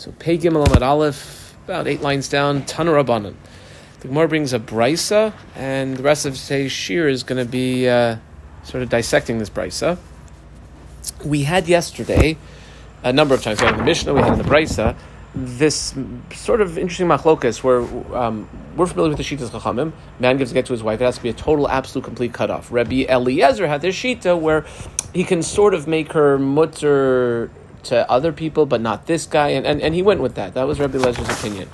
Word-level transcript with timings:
So 0.00 0.12
Pei 0.12 0.38
Gimel 0.38 0.64
Amad 0.64 0.80
Aleph, 0.80 1.54
about 1.66 1.86
eight 1.86 2.00
lines 2.00 2.26
down, 2.26 2.62
Tanurabanan. 2.62 3.34
The 4.00 4.08
Gemara 4.08 4.28
brings 4.28 4.54
a 4.54 4.58
brisa, 4.58 5.34
and 5.54 5.94
the 5.94 6.02
rest 6.02 6.24
of 6.24 6.38
today's 6.38 6.72
shiur 6.72 7.10
is 7.10 7.22
going 7.22 7.44
to 7.44 7.44
be 7.44 7.86
uh, 7.86 8.16
sort 8.62 8.82
of 8.82 8.88
dissecting 8.88 9.36
this 9.36 9.50
brisa. 9.50 9.98
We 11.22 11.42
had 11.42 11.68
yesterday, 11.68 12.38
a 13.02 13.12
number 13.12 13.34
of 13.34 13.42
times, 13.42 13.60
we 13.60 13.66
had 13.66 13.74
in 13.74 13.80
the 13.80 13.84
Mishnah, 13.84 14.14
we 14.14 14.22
had 14.22 14.32
in 14.32 14.38
the 14.38 14.44
brisa, 14.44 14.96
this 15.34 15.94
sort 16.32 16.62
of 16.62 16.78
interesting 16.78 17.06
machlokas 17.06 17.62
where 17.62 17.82
um, 18.16 18.48
we're 18.76 18.86
familiar 18.86 19.14
with 19.14 19.18
the 19.18 19.36
Shitas 19.36 19.50
Chachamim. 19.50 19.92
Man 20.18 20.38
gives 20.38 20.50
a 20.50 20.54
get 20.54 20.64
to 20.64 20.72
his 20.72 20.82
wife. 20.82 21.02
It 21.02 21.04
has 21.04 21.16
to 21.16 21.22
be 21.22 21.28
a 21.28 21.34
total, 21.34 21.68
absolute, 21.68 22.04
complete 22.04 22.32
cutoff. 22.32 22.72
Rabbi 22.72 23.04
Eliezer 23.06 23.68
had 23.68 23.82
this 23.82 23.96
Shita 23.96 24.40
where 24.40 24.64
he 25.12 25.24
can 25.24 25.42
sort 25.42 25.74
of 25.74 25.86
make 25.86 26.14
her 26.14 26.38
mutter 26.38 27.50
to 27.84 28.10
other 28.10 28.32
people, 28.32 28.66
but 28.66 28.80
not 28.80 29.06
this 29.06 29.26
guy. 29.26 29.48
And, 29.50 29.66
and, 29.66 29.80
and 29.80 29.94
he 29.94 30.02
went 30.02 30.20
with 30.20 30.34
that. 30.34 30.54
That 30.54 30.66
was 30.66 30.80
Rabbi 30.80 30.98
Lezer's 30.98 31.28
opinion. 31.28 31.68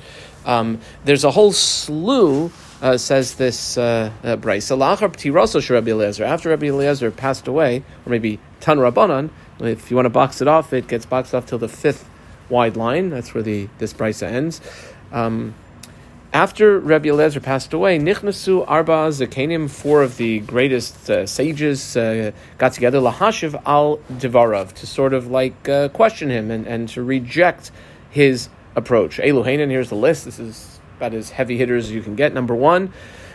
Um, 0.45 0.81
there's 1.05 1.25
a 1.25 1.33
whole 1.33 1.53
slew, 1.53 2.53
uh, 2.81 2.97
says 2.99 3.35
this 3.35 3.77
uh, 3.77 4.13
uh, 4.23 4.37
brisa. 4.37 4.81
After 4.81 6.49
Rabbi 6.51 6.67
Eliezer 6.67 7.11
passed 7.11 7.49
away, 7.49 7.83
or 8.05 8.11
maybe 8.11 8.39
Tan 8.61 8.79
Rabbanan, 8.79 9.31
if 9.61 9.91
you 9.91 9.97
want 9.97 10.07
to 10.07 10.11
box 10.11 10.41
it 10.41 10.49
off, 10.49 10.73
it 10.73 10.87
gets 10.87 11.07
boxed 11.07 11.35
off 11.35 11.47
till 11.47 11.59
the 11.59 11.69
fifth 11.69 12.09
wide 12.49 12.77
line. 12.77 13.11
That's 13.11 13.35
where 13.35 13.43
the 13.43 13.69
this 13.79 13.93
Brisa 13.93 14.29
ends. 14.29 14.61
Um, 15.13 15.55
after 16.37 16.79
Rabbi 16.79 17.09
Eliezer 17.09 17.41
passed 17.41 17.73
away, 17.73 17.99
Nichnasu 17.99 18.63
Arba 18.69 19.09
Zakenim, 19.09 19.71
four 19.71 20.03
of 20.03 20.19
the 20.19 20.41
greatest 20.41 21.09
uh, 21.09 21.25
sages, 21.25 21.97
uh, 21.97 22.31
got 22.59 22.75
together, 22.75 22.99
Lahashiv 22.99 23.59
al 23.65 23.97
Devarav, 24.13 24.75
to 24.75 24.87
sort 24.87 25.15
of 25.15 25.29
like 25.29 25.67
uh, 25.67 25.89
question 25.89 26.29
him 26.29 26.51
and, 26.51 26.67
and 26.67 26.91
to 26.91 27.03
reject 27.03 27.71
his 28.11 28.51
approach. 28.75 29.17
Eluhanan, 29.17 29.71
here's 29.71 29.89
the 29.89 29.95
list. 29.95 30.27
This 30.27 30.39
is 30.39 30.79
about 30.99 31.15
as 31.15 31.31
heavy 31.31 31.57
hitters 31.57 31.87
as 31.87 31.93
you 31.93 32.03
can 32.03 32.17
get. 32.17 32.35
Number 32.35 32.55
one, 32.55 32.93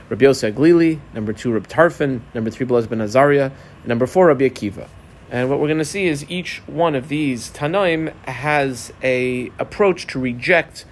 Rabbi 0.09 0.25
Yosef 0.25 0.53
Glili. 0.53 0.99
Number 1.15 1.33
two, 1.33 1.51
Rabbi 1.51 1.67
Tarfon. 1.67 2.21
Number 2.35 2.51
three, 2.51 2.67
Belez 2.67 2.87
ben 2.87 3.01
Azariah. 3.01 3.49
Number 3.83 4.05
four, 4.05 4.27
Rabbi 4.27 4.47
Akiva. 4.47 4.87
And 5.31 5.49
what 5.49 5.59
we're 5.59 5.69
going 5.69 5.79
to 5.79 5.85
see 5.85 6.05
is 6.05 6.29
each 6.29 6.61
one 6.67 6.93
of 6.93 7.07
these 7.07 7.49
Tanaim 7.49 8.13
has 8.25 8.93
a 9.01 9.51
approach 9.57 10.05
to 10.07 10.19
reject 10.19 10.85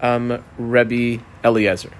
um, 0.00 0.44
Rabbi 0.58 1.18
Eliezer, 1.46 1.92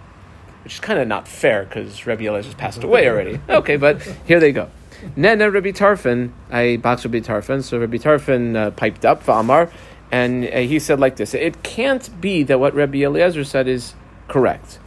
which 0.65 0.75
is 0.75 0.81
kind 0.81 0.99
of 0.99 1.07
not 1.07 1.29
fair 1.29 1.65
because 1.65 2.07
Rabbi 2.07 2.25
Eliezer's 2.25 2.55
passed 2.55 2.83
away 2.83 3.09
already. 3.09 3.41
Okay, 3.49 3.77
but 3.77 4.03
here 4.27 4.41
they 4.41 4.53
go. 4.53 4.69
Nena 5.15 5.51
Rabbi 5.51 5.71
Tarfon, 5.71 6.33
I 6.51 6.79
box 6.79 7.05
Rabbi 7.05 7.21
Tarfon. 7.21 7.63
So 7.63 7.79
Rabbi 7.79 7.99
Tarfon 7.99 8.57
uh, 8.57 8.71
piped 8.73 9.05
up 9.05 9.23
for 9.23 9.33
Amar, 9.33 9.71
and 10.11 10.45
uh, 10.45 10.59
he 10.59 10.79
said 10.79 10.99
like 10.99 11.17
this: 11.17 11.35
It 11.35 11.63
can't 11.63 12.21
be 12.21 12.43
that 12.45 12.59
what 12.59 12.75
Rabbi 12.75 12.99
Eliezer 12.99 13.45
said 13.45 13.69
is 13.69 13.95
correct. 14.29 14.79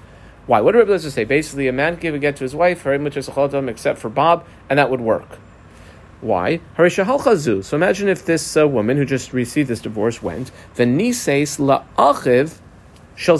Why? 0.45 0.61
What 0.61 0.71
did 0.71 0.79
Rabbi 0.79 0.89
Eliezer 0.91 1.11
say? 1.11 1.23
Basically, 1.25 1.67
a 1.67 1.73
man 1.73 1.95
gave 1.95 2.15
a 2.15 2.19
get 2.19 2.35
to 2.37 2.43
his 2.43 2.55
wife, 2.55 2.85
except 2.85 3.99
for 3.99 4.09
Bob, 4.09 4.45
and 4.69 4.79
that 4.79 4.89
would 4.89 5.01
work. 5.01 5.37
Why? 6.21 6.59
So 6.75 7.75
imagine 7.77 8.09
if 8.09 8.25
this 8.25 8.57
uh, 8.57 8.67
woman 8.67 8.97
who 8.97 9.05
just 9.05 9.31
received 9.31 9.69
this 9.69 9.79
divorce 9.79 10.21
went, 10.21 10.51
the 10.75 10.85
nises 10.85 11.59
la'achiv 11.59 12.59
shel 13.15 13.37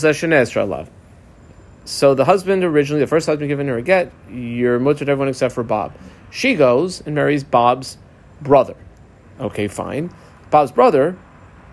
So 1.86 2.14
the 2.14 2.26
husband 2.26 2.64
originally, 2.64 3.00
the 3.00 3.08
first 3.08 3.26
husband 3.26 3.50
given 3.50 3.68
her 3.68 3.78
a 3.78 3.82
get, 3.82 4.12
you're 4.32 4.80
mutter 4.80 5.06
to 5.06 5.12
everyone 5.12 5.30
except 5.30 5.56
for 5.56 5.64
Bob. 5.64 5.94
She 6.32 6.56
goes 6.56 7.02
and 7.02 7.16
marries 7.16 7.44
Bob's 7.44 7.98
brother. 8.42 8.76
Okay, 9.40 9.68
fine. 9.68 10.14
Bob's 10.52 10.72
brother 10.72 11.18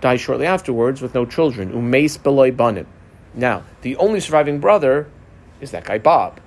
dies 0.00 0.20
shortly 0.20 0.46
afterwards 0.46 1.02
with 1.02 1.14
no 1.14 1.26
children. 1.26 1.72
Umeis 1.72 2.22
beloy 2.22 2.50
banim. 2.50 2.86
Now, 3.34 3.64
the 3.82 3.96
only 3.96 4.20
surviving 4.20 4.60
brother 4.60 5.08
is 5.60 5.70
that 5.72 5.84
guy 5.84 5.98
Bob 5.98 6.40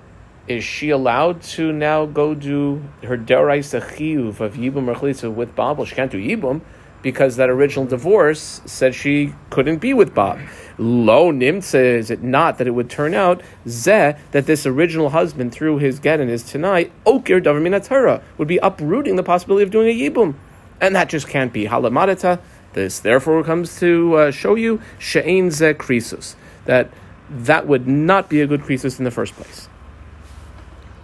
is 0.50 0.64
she 0.64 0.90
allowed 0.90 1.40
to 1.40 1.72
now 1.72 2.06
go 2.06 2.34
do 2.34 2.82
her 3.04 3.16
chiyuv 3.16 4.40
of 4.40 4.54
yibum 4.54 4.88
or 4.88 5.30
with 5.30 5.54
Bob? 5.54 5.78
Well, 5.78 5.86
she 5.86 5.94
can't 5.94 6.10
do 6.10 6.18
yibum 6.18 6.62
because 7.02 7.36
that 7.36 7.48
original 7.48 7.86
divorce 7.86 8.60
said 8.64 8.94
she 8.94 9.34
couldn't 9.50 9.78
be 9.78 9.94
with 9.94 10.14
Bob. 10.14 10.38
Lo 10.78 11.30
nimtze 11.32 11.74
is 11.74 12.10
it 12.10 12.22
not 12.22 12.58
that 12.58 12.66
it 12.66 12.70
would 12.70 12.90
turn 12.90 13.14
out 13.14 13.42
zeh 13.66 14.18
that 14.32 14.46
this 14.46 14.66
original 14.66 15.10
husband 15.10 15.52
through 15.52 15.78
his 15.78 15.98
get 15.98 16.20
and 16.20 16.30
his 16.30 16.42
tanai 16.42 16.90
okir 17.06 17.42
davar 17.42 18.22
would 18.38 18.48
be 18.48 18.58
uprooting 18.58 19.16
the 19.16 19.22
possibility 19.22 19.62
of 19.62 19.70
doing 19.70 19.88
a 19.88 20.10
yibum, 20.10 20.34
and 20.80 20.94
that 20.94 21.08
just 21.08 21.28
can't 21.28 21.52
be 21.52 21.66
halamadata. 21.66 22.40
This 22.72 23.00
therefore 23.00 23.42
comes 23.42 23.78
to 23.80 24.14
uh, 24.14 24.30
show 24.30 24.54
you 24.54 24.80
she'ein 24.98 25.48
zeh 25.48 25.74
krisus 25.74 26.34
that 26.66 26.90
that 27.28 27.66
would 27.66 27.86
not 27.86 28.28
be 28.28 28.40
a 28.40 28.46
good 28.46 28.62
krisus 28.62 28.98
in 28.98 29.04
the 29.04 29.10
first 29.10 29.34
place. 29.34 29.68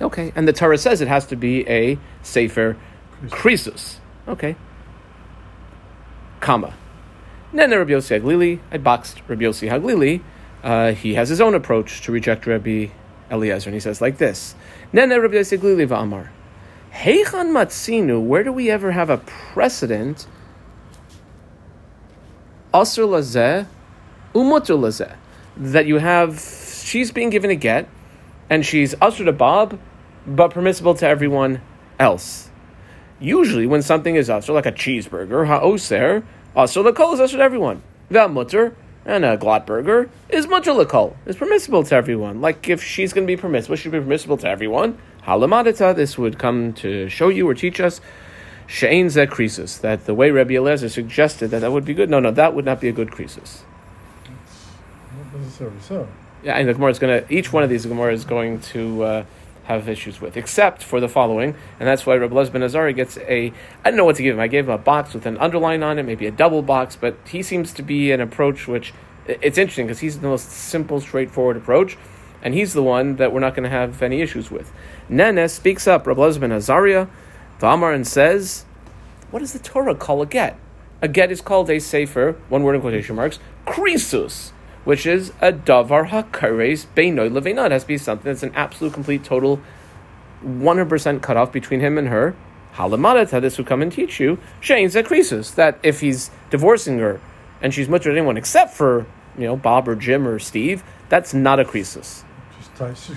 Okay, 0.01 0.33
and 0.37 0.47
the 0.47 0.53
Torah 0.53 0.77
says 0.77 1.01
it 1.01 1.09
has 1.09 1.27
to 1.27 1.37
be 1.37 1.67
a 1.69 1.99
Sefer 2.23 2.77
Krisus. 3.29 3.97
Okay. 4.29 4.57
Comma. 6.41 6.75
Nene 7.53 7.71
Rabbi 7.79 7.93
Yossi 7.93 8.21
Haglili, 8.21 8.61
I 8.71 8.79
boxed 8.79 9.23
Rabbi 9.29 9.45
Yossi 9.45 9.71
Haglili. 9.71 10.23
Uh, 10.63 10.93
he 10.93 11.15
has 11.15 11.29
his 11.29 11.41
own 11.41 11.55
approach 11.55 12.01
to 12.03 12.13
reject 12.13 12.47
Rabbi 12.47 12.89
Eliezer, 13.31 13.69
and 13.69 13.75
he 13.75 13.81
says 13.81 14.01
like 14.01 14.19
this: 14.19 14.55
Nene 14.93 15.21
Rabbi 15.21 15.35
Yossi 15.35 15.59
Haglili 15.59 15.87
va'amar. 15.87 16.29
Heichan 16.93 17.53
matzinu, 17.53 18.25
where 18.25 18.43
do 18.43 18.53
we 18.53 18.71
ever 18.71 18.93
have 18.93 19.11
a 19.11 19.19
precedent? 19.19 20.27
Asr 22.73 23.07
lazeh, 23.07 23.67
umutur 24.35 24.79
lazeh. 24.79 25.15
That 25.57 25.87
you 25.87 25.99
have, 25.99 26.41
she's 26.41 27.11
being 27.13 27.31
given 27.31 27.51
a 27.51 27.55
get, 27.55 27.89
and 28.51 28.65
she's 28.65 28.95
usher 29.01 29.25
to 29.25 29.33
Bob, 29.33 29.79
but 30.27 30.49
permissible 30.49 30.95
to 30.95 31.07
everyone 31.07 31.61
else. 31.99 32.51
Usually, 33.19 33.67
when 33.67 33.83
something 33.83 34.17
is 34.17 34.29
usher, 34.29 34.53
like 34.53 34.67
a 34.67 34.73
cheeseburger, 34.73 35.47
ha'oser, 35.47 36.25
usher 36.55 36.81
l'kol 36.83 37.15
is 37.15 37.21
usher 37.21 37.39
to 37.39 37.43
everyone. 37.43 37.83
The 38.11 38.29
mutter 38.29 38.75
and 39.05 39.25
a 39.25 39.37
glatt 39.39 39.67
burger 39.67 40.11
is 40.29 40.47
mutter 40.47 40.73
l'kol, 40.73 41.17
is 41.25 41.37
permissible 41.37 41.83
to 41.85 41.95
everyone. 41.95 42.41
Like 42.41 42.69
if 42.69 42.83
she's 42.83 43.13
going 43.13 43.27
to 43.27 43.31
be 43.31 43.37
permissible, 43.37 43.77
she'd 43.77 43.93
be 43.93 44.01
permissible 44.01 44.37
to 44.39 44.49
everyone. 44.49 44.99
Halamadita, 45.25 45.95
this 45.97 46.19
would 46.19 46.39
come 46.39 46.73
to 46.75 47.09
show 47.09 47.29
you 47.29 47.49
or 47.49 47.55
teach 47.55 47.81
us 47.81 48.01
she'ein 48.67 49.07
zeh 49.07 49.27
krisus, 49.27 49.81
that 49.81 50.07
the 50.07 50.15
way 50.15 50.31
Rabbi 50.31 50.55
Eliezer 50.55 50.89
suggested 50.89 51.51
that 51.51 51.61
that 51.61 51.73
would 51.73 51.85
be 51.85 51.95
good. 51.95 52.11
No, 52.11 52.21
no, 52.21 52.31
that 52.31 52.55
would 52.55 52.65
not 52.65 52.81
be 52.81 52.89
a 52.89 52.93
good 52.93 53.11
krisus. 53.11 53.61
Not 55.17 55.41
necessarily 55.41 55.81
so. 55.81 56.09
Yeah, 56.43 56.55
and 56.55 56.69
the 56.69 56.75
Gemara 56.75 56.91
is 56.91 56.99
going 56.99 57.23
to, 57.25 57.33
each 57.33 57.53
one 57.53 57.63
of 57.63 57.71
these 57.71 57.87
Gemara 57.87 58.13
is 58.13 58.25
going 58.25 58.61
to 58.61 59.03
uh, 59.03 59.25
have 59.67 59.89
issues 59.89 60.21
with, 60.21 60.37
except 60.37 60.83
for 60.83 61.01
the 61.01 61.09
following, 61.09 61.55
and 61.79 61.89
that's 61.89 62.07
why 62.07 62.15
Rabbi 62.15 62.35
Lezben 62.35 62.63
Azari 62.63 62.95
gets 62.95 63.19
a, 63.19 63.53
I 63.85 63.91
don't 63.91 63.97
know 63.97 64.05
what 64.05 64.17
to 64.17 64.23
give 64.23 64.35
him. 64.35 64.41
I 64.41 64.47
gave 64.47 64.67
him 64.67 64.71
a 64.71 64.79
box 64.79 65.13
with 65.13 65.27
an 65.27 65.37
underline 65.39 65.83
on 65.83 65.99
it, 65.99 66.05
maybe 66.05 66.27
a 66.27 66.31
double 66.31 66.63
box, 66.63 66.97
but 66.97 67.17
he 67.27 67.43
seems 67.43 67.73
to 67.75 67.83
be 67.83 68.13
an 68.13 68.21
approach 68.21 68.69
which, 68.69 68.95
it's 69.27 69.59
interesting 69.59 69.87
because 69.87 70.01
he's 70.01 70.21
the 70.21 70.29
most 70.29 70.51
simple, 70.51 71.01
straightforward 71.01 71.57
approach, 71.57 71.97
and 72.43 72.55
he's 72.55 72.75
the 72.75 72.83
one 72.83 73.17
that 73.17 73.33
we're 73.33 73.41
not 73.41 73.55
going 73.55 73.65
to 73.65 73.71
have 73.71 74.03
any 74.03 74.21
issues 74.21 74.51
with. 74.51 74.73
Nene 75.09 75.49
speaks 75.49 75.87
up, 75.87 76.07
Rabbi 76.07 76.21
Lezben 76.21 76.53
Azaria, 76.53 77.09
Amar, 77.61 77.93
and 77.93 78.07
says, 78.07 78.65
what 79.31 79.41
does 79.41 79.53
the 79.53 79.59
Torah 79.59 79.95
call 79.97 80.23
a 80.23 80.27
get? 80.27 80.59
A 81.03 81.09
get 81.09 81.33
is 81.33 81.41
called 81.41 81.69
a 81.71 81.81
sefer, 81.81 82.37
one 82.49 82.63
word 82.63 82.77
in 82.77 82.81
quotation 82.81 83.17
marks, 83.17 83.41
krisus 83.67 84.53
which 84.87 85.05
is 85.05 85.31
a 85.41 85.53
davar 85.53 86.09
hakares 86.09 86.87
beinoy 86.95 87.29
leveinah. 87.29 87.67
It 87.67 87.73
has 87.73 87.83
to 87.83 87.89
be 87.89 87.99
something 87.99 88.31
that's 88.31 88.45
an 88.45 88.53
absolute, 88.55 88.93
complete, 88.93 89.25
total, 89.25 89.61
100% 90.45 91.23
cutoff 91.23 91.51
between 91.51 91.81
him 91.81 91.99
and 91.99 92.07
her. 92.07 92.37
Halamadata, 92.75 93.41
this 93.41 93.59
would 93.59 93.67
come 93.67 93.83
and 93.83 93.91
teach 93.91 94.21
you, 94.21 94.39
Shane 94.61 94.89
Zakrisus, 94.89 95.57
that 95.57 95.81
if 95.83 96.01
he's 96.01 96.31
divorcing 96.51 97.01
her 97.01 97.21
and 97.61 97.75
she's 97.75 97.89
much 97.89 98.05
to 98.05 98.13
anyone 98.13 98.37
except 98.37 98.75
for, 98.75 99.07
you 99.37 99.45
know, 99.45 99.57
Bob 99.57 99.89
or 99.89 99.97
Jim 99.97 100.29
or 100.29 100.39
Steve, 100.39 100.85
that's 101.09 101.35
not 101.35 101.59
a 101.59 101.65
krisus. 101.65 102.23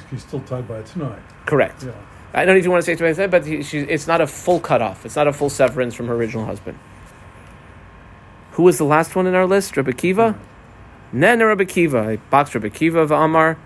She's 0.09 0.23
still 0.23 0.39
tied 0.39 0.67
by 0.67 0.79
it 0.79 0.87
tonight. 0.87 1.21
Correct. 1.45 1.83
Yeah. 1.83 1.91
I 2.33 2.45
don't 2.45 2.55
know 2.55 2.59
if 2.59 2.65
you 2.65 2.71
want 2.71 2.81
to 2.81 2.85
say 2.85 2.93
it 2.93 3.15
to 3.15 3.21
me, 3.21 3.27
but 3.27 3.45
he, 3.45 3.61
she, 3.61 3.79
it's 3.79 4.07
not 4.07 4.21
a 4.21 4.27
full 4.27 4.59
cutoff. 4.59 5.05
It's 5.05 5.15
not 5.15 5.27
a 5.27 5.33
full 5.33 5.51
severance 5.51 5.93
from 5.93 6.07
her 6.07 6.15
original 6.15 6.45
husband. 6.45 6.79
Who 8.51 8.63
was 8.63 8.79
the 8.79 8.85
last 8.85 9.15
one 9.15 9.27
in 9.27 9.35
our 9.35 9.45
list? 9.45 9.77
Rebbe 9.77 9.93
Kiva? 9.93 10.31
Hmm. 10.31 10.48
Nen 11.11 11.39
Rabbi 11.39 11.65
Kiva, 11.65 12.19
boxed 12.29 12.55
Rabbi 12.55 12.69
Kiva 12.69 12.99
of 12.99 13.11
Amar, 13.11 13.57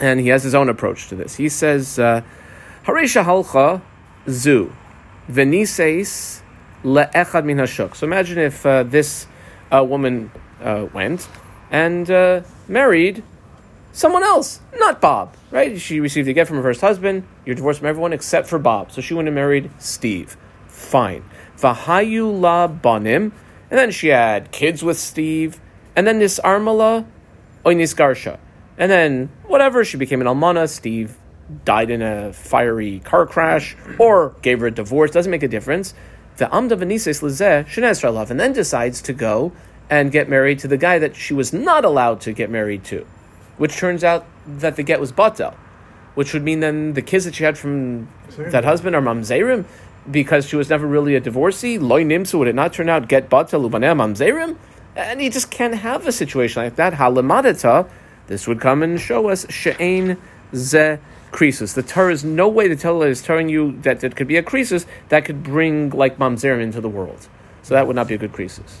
and 0.00 0.20
he 0.20 0.28
has 0.28 0.42
his 0.42 0.54
own 0.54 0.68
approach 0.68 1.08
to 1.08 1.14
this. 1.14 1.36
He 1.36 1.48
says, 1.48 1.98
uh, 1.98 2.22
Harisha 2.84 3.24
halcha 3.24 3.82
zu 4.28 4.72
veniseis 5.30 6.40
le'echad 6.82 7.44
min 7.44 7.58
hashuk. 7.58 7.94
So 7.94 8.06
imagine 8.06 8.38
if 8.38 8.64
uh, 8.64 8.84
this 8.84 9.26
uh, 9.70 9.84
woman 9.84 10.30
uh, 10.62 10.86
went 10.92 11.28
and 11.70 12.10
uh, 12.10 12.42
married 12.68 13.22
someone 13.92 14.22
else, 14.22 14.60
not 14.78 15.00
Bob, 15.00 15.36
right? 15.50 15.78
She 15.78 16.00
received 16.00 16.28
a 16.28 16.32
gift 16.32 16.48
from 16.48 16.56
her 16.56 16.62
first 16.62 16.80
husband. 16.80 17.24
You're 17.44 17.54
divorced 17.54 17.80
from 17.80 17.88
everyone 17.88 18.12
except 18.12 18.48
for 18.48 18.58
Bob. 18.58 18.92
So 18.92 19.00
she 19.00 19.14
went 19.14 19.28
and 19.28 19.34
married 19.34 19.70
Steve. 19.78 20.36
Fine. 20.68 21.24
Vahayu 21.58 22.40
la 22.40 22.66
banim. 22.66 23.32
And 23.70 23.78
then 23.78 23.90
she 23.90 24.08
had 24.08 24.50
kids 24.50 24.82
with 24.82 24.98
Steve 24.98 25.60
and 25.96 26.06
then 26.06 26.18
this 26.18 26.38
Armala, 26.40 27.06
Oinis 27.64 27.94
Garsha. 27.94 28.38
And 28.78 28.90
then, 28.90 29.30
whatever, 29.46 29.84
she 29.84 29.96
became 29.96 30.20
an 30.20 30.26
Almana. 30.26 30.68
Steve 30.68 31.16
died 31.64 31.90
in 31.90 32.00
a 32.00 32.32
fiery 32.32 33.00
car 33.00 33.26
crash 33.26 33.76
or 33.98 34.34
gave 34.42 34.60
her 34.60 34.68
a 34.68 34.70
divorce, 34.70 35.10
doesn't 35.10 35.30
make 35.30 35.42
a 35.42 35.48
difference. 35.48 35.94
The 36.36 36.54
Amda 36.54 36.76
Venises 36.76 37.20
Lizeh 37.22 37.66
Shenesra 37.66 38.30
and 38.30 38.40
then 38.40 38.52
decides 38.52 39.02
to 39.02 39.12
go 39.12 39.52
and 39.90 40.12
get 40.12 40.28
married 40.28 40.60
to 40.60 40.68
the 40.68 40.78
guy 40.78 40.98
that 40.98 41.16
she 41.16 41.34
was 41.34 41.52
not 41.52 41.84
allowed 41.84 42.20
to 42.22 42.32
get 42.32 42.48
married 42.48 42.84
to, 42.84 43.04
which 43.58 43.76
turns 43.76 44.04
out 44.04 44.24
that 44.46 44.76
the 44.76 44.82
get 44.82 45.00
was 45.00 45.12
Batel, 45.12 45.54
which 46.14 46.32
would 46.32 46.44
mean 46.44 46.60
then 46.60 46.94
the 46.94 47.02
kids 47.02 47.24
that 47.24 47.34
she 47.34 47.44
had 47.44 47.58
from 47.58 48.08
that 48.38 48.64
husband 48.64 48.94
are 48.94 49.02
Mamzerim 49.02 49.64
because 50.10 50.46
she 50.46 50.56
was 50.56 50.70
never 50.70 50.86
really 50.86 51.16
a 51.16 51.20
divorcee. 51.20 51.78
Loy 51.78 52.04
Nimsu, 52.04 52.38
would 52.38 52.48
it 52.48 52.54
not 52.54 52.72
turn 52.72 52.88
out 52.88 53.08
get 53.08 53.28
Batel 53.28 53.68
Ubaneh 53.68 53.94
Mamzerim? 53.96 54.56
And 54.96 55.22
you 55.22 55.30
just 55.30 55.50
can't 55.50 55.74
have 55.74 56.06
a 56.06 56.12
situation 56.12 56.62
like 56.62 56.76
that. 56.76 56.94
Halamadata, 56.94 57.88
this 58.26 58.46
would 58.46 58.60
come 58.60 58.82
and 58.82 59.00
show 59.00 59.28
us 59.28 59.46
She'ain 59.50 60.16
Ze 60.54 60.98
Krisus. 61.30 61.74
The 61.74 61.82
Torah 61.82 62.12
is 62.12 62.24
no 62.24 62.48
way 62.48 62.68
to 62.68 62.76
tell 62.76 63.02
it 63.02 63.10
is 63.10 63.22
telling 63.22 63.48
you 63.48 63.78
that 63.82 64.02
it 64.02 64.16
could 64.16 64.26
be 64.26 64.36
a 64.36 64.42
Krisus 64.42 64.86
that 65.08 65.24
could 65.24 65.42
bring 65.42 65.90
like 65.90 66.18
Mamzerim 66.18 66.60
into 66.60 66.80
the 66.80 66.88
world. 66.88 67.28
So 67.62 67.74
that 67.74 67.86
would 67.86 67.96
not 67.96 68.08
be 68.08 68.14
a 68.14 68.18
good 68.18 68.32
Krisus. 68.32 68.78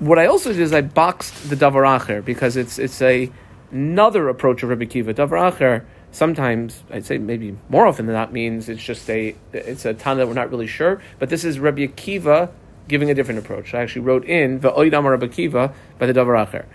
What 0.00 0.18
I 0.18 0.26
also 0.26 0.52
did 0.52 0.60
is 0.60 0.72
I 0.72 0.82
boxed 0.82 1.48
the 1.48 1.56
Davar 1.56 1.98
Acher 1.98 2.24
because 2.24 2.56
it's 2.56 2.78
it's 2.78 3.00
a 3.00 3.30
another 3.70 4.28
approach 4.28 4.62
of 4.62 4.68
Rabbi 4.68 4.84
Kiva. 4.84 5.14
Davar 5.14 5.52
Acher 5.52 5.84
sometimes 6.10 6.82
I'd 6.90 7.06
say 7.06 7.18
maybe 7.18 7.56
more 7.68 7.86
often 7.86 8.06
than 8.06 8.14
that 8.14 8.32
means 8.32 8.68
it's 8.68 8.82
just 8.82 9.08
a 9.08 9.34
it's 9.52 9.84
a 9.84 9.94
Tana 9.94 10.18
that 10.18 10.26
we're 10.26 10.34
not 10.34 10.50
really 10.50 10.66
sure. 10.66 11.00
But 11.18 11.30
this 11.30 11.44
is 11.44 11.58
Rabbi 11.58 11.86
Akiva 11.86 12.50
giving 12.88 13.10
a 13.10 13.14
different 13.14 13.40
approach. 13.40 13.74
I 13.74 13.82
actually 13.82 14.02
wrote 14.02 14.24
in 14.24 14.60
the 14.60 14.70
Oidam 14.72 15.08
Rabbi 15.08 15.28
Kiva 15.28 15.74
by 15.98 16.06
the 16.06 16.12
Davar 16.12 16.46
Acher. 16.46 16.66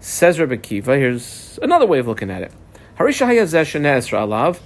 Says 0.00 0.40
Rabbi 0.40 0.56
Kiva, 0.56 0.96
here's 0.96 1.58
another 1.62 1.86
way 1.86 1.98
of 1.98 2.06
looking 2.06 2.30
at 2.30 2.42
it. 2.42 2.52
Harisha 2.98 3.26
alav 3.26 4.60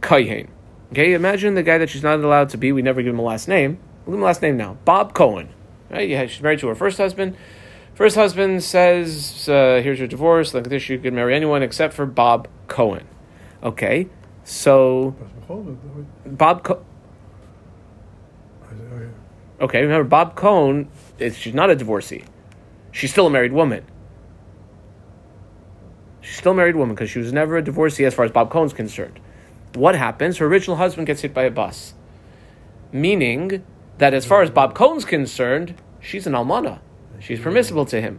kayhen. 0.00 0.48
Okay, 0.92 1.12
imagine 1.12 1.54
the 1.54 1.62
guy 1.62 1.78
that 1.78 1.88
she's 1.88 2.02
not 2.02 2.18
allowed 2.20 2.48
to 2.50 2.58
be. 2.58 2.72
We 2.72 2.82
never 2.82 3.02
give 3.02 3.14
him 3.14 3.20
a 3.20 3.22
last 3.22 3.48
name. 3.48 3.78
We'll 4.04 4.14
give 4.14 4.18
him 4.18 4.22
a 4.22 4.26
last 4.26 4.42
name 4.42 4.56
now. 4.56 4.76
Bob 4.84 5.14
Cohen. 5.14 5.50
Right? 5.88 6.08
Yeah, 6.08 6.26
she's 6.26 6.42
married 6.42 6.58
to 6.60 6.68
her 6.68 6.74
first 6.74 6.98
husband. 6.98 7.36
First 7.94 8.16
husband 8.16 8.62
says, 8.62 9.48
uh, 9.48 9.80
"Here's 9.82 9.98
your 9.98 10.08
divorce. 10.08 10.54
Like 10.54 10.68
this, 10.68 10.88
you 10.88 10.98
can 10.98 11.14
marry 11.14 11.34
anyone 11.34 11.62
except 11.62 11.92
for 11.94 12.06
Bob 12.06 12.48
Cohen." 12.66 13.06
Okay, 13.62 14.08
so 14.42 15.14
Bob. 16.26 16.64
Co- 16.64 16.84
okay, 19.60 19.82
remember 19.82 20.04
Bob 20.04 20.36
Cohen. 20.36 20.88
Is, 21.18 21.36
she's 21.36 21.54
not 21.54 21.70
a 21.70 21.76
divorcee. 21.76 22.24
She's 22.92 23.10
still 23.10 23.26
a 23.26 23.30
married 23.30 23.52
woman. 23.52 23.84
She's 26.20 26.36
still 26.36 26.52
a 26.52 26.54
married 26.54 26.76
woman 26.76 26.94
because 26.94 27.10
she 27.10 27.18
was 27.18 27.32
never 27.32 27.56
a 27.56 27.62
divorcee 27.62 28.04
as 28.04 28.14
far 28.14 28.24
as 28.24 28.30
Bob 28.30 28.50
Cohen's 28.50 28.72
concerned. 28.72 29.20
What 29.74 29.94
happens? 29.94 30.38
Her 30.38 30.46
original 30.46 30.76
husband 30.76 31.06
gets 31.06 31.20
hit 31.20 31.32
by 31.32 31.44
a 31.44 31.50
bus. 31.50 31.94
Meaning 32.92 33.64
that 33.98 34.14
as 34.14 34.26
far 34.26 34.42
as 34.42 34.50
Bob 34.50 34.74
Cohen's 34.74 35.04
concerned, 35.04 35.74
she's 36.00 36.26
an 36.26 36.32
almana. 36.32 36.80
She's 37.20 37.40
permissible 37.40 37.84
to 37.86 38.00
him. 38.00 38.18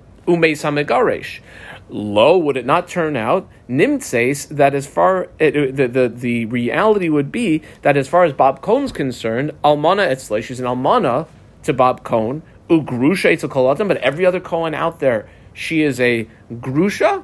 Lo, 1.89 2.37
would 2.37 2.55
it 2.55 2.65
not 2.65 2.87
turn 2.87 3.17
out, 3.17 3.49
nimtses, 3.67 4.47
that 4.47 4.73
as 4.73 4.87
far, 4.87 5.27
it, 5.39 5.57
uh, 5.57 5.75
the, 5.75 5.87
the, 5.87 6.09
the 6.09 6.45
reality 6.45 7.09
would 7.09 7.31
be 7.31 7.61
that 7.81 7.97
as 7.97 8.07
far 8.07 8.23
as 8.23 8.31
Bob 8.31 8.61
Cohen's 8.61 8.93
concerned, 8.93 9.51
almana 9.63 10.09
etzle, 10.09 10.41
she's 10.41 10.59
an 10.59 10.65
almana 10.65 11.27
to 11.63 11.73
Bob 11.73 12.03
Cohen, 12.05 12.43
ugrusha 12.69 13.35
etzakolatim, 13.35 13.89
but 13.89 13.97
every 13.97 14.25
other 14.25 14.39
Cohen 14.39 14.73
out 14.73 15.01
there, 15.01 15.27
she 15.53 15.81
is 15.81 15.99
a 15.99 16.27
grusha, 16.53 17.23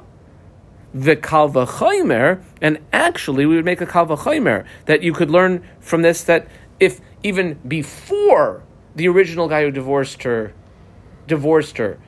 the 0.92 1.16
kalvachomer, 1.16 2.42
and 2.60 2.78
actually 2.92 3.46
we 3.46 3.56
would 3.56 3.64
make 3.64 3.80
a 3.80 3.86
kalvachomer 3.86 4.66
that 4.86 5.02
you 5.02 5.12
could 5.12 5.30
learn 5.30 5.62
from 5.80 6.02
this 6.02 6.22
that 6.24 6.46
if 6.80 7.00
even 7.22 7.54
before 7.66 8.62
the 8.94 9.08
original 9.08 9.48
guy 9.48 9.62
who 9.62 9.70
divorced 9.70 10.22
her 10.24 10.52
divorced 11.26 11.76
her, 11.78 11.98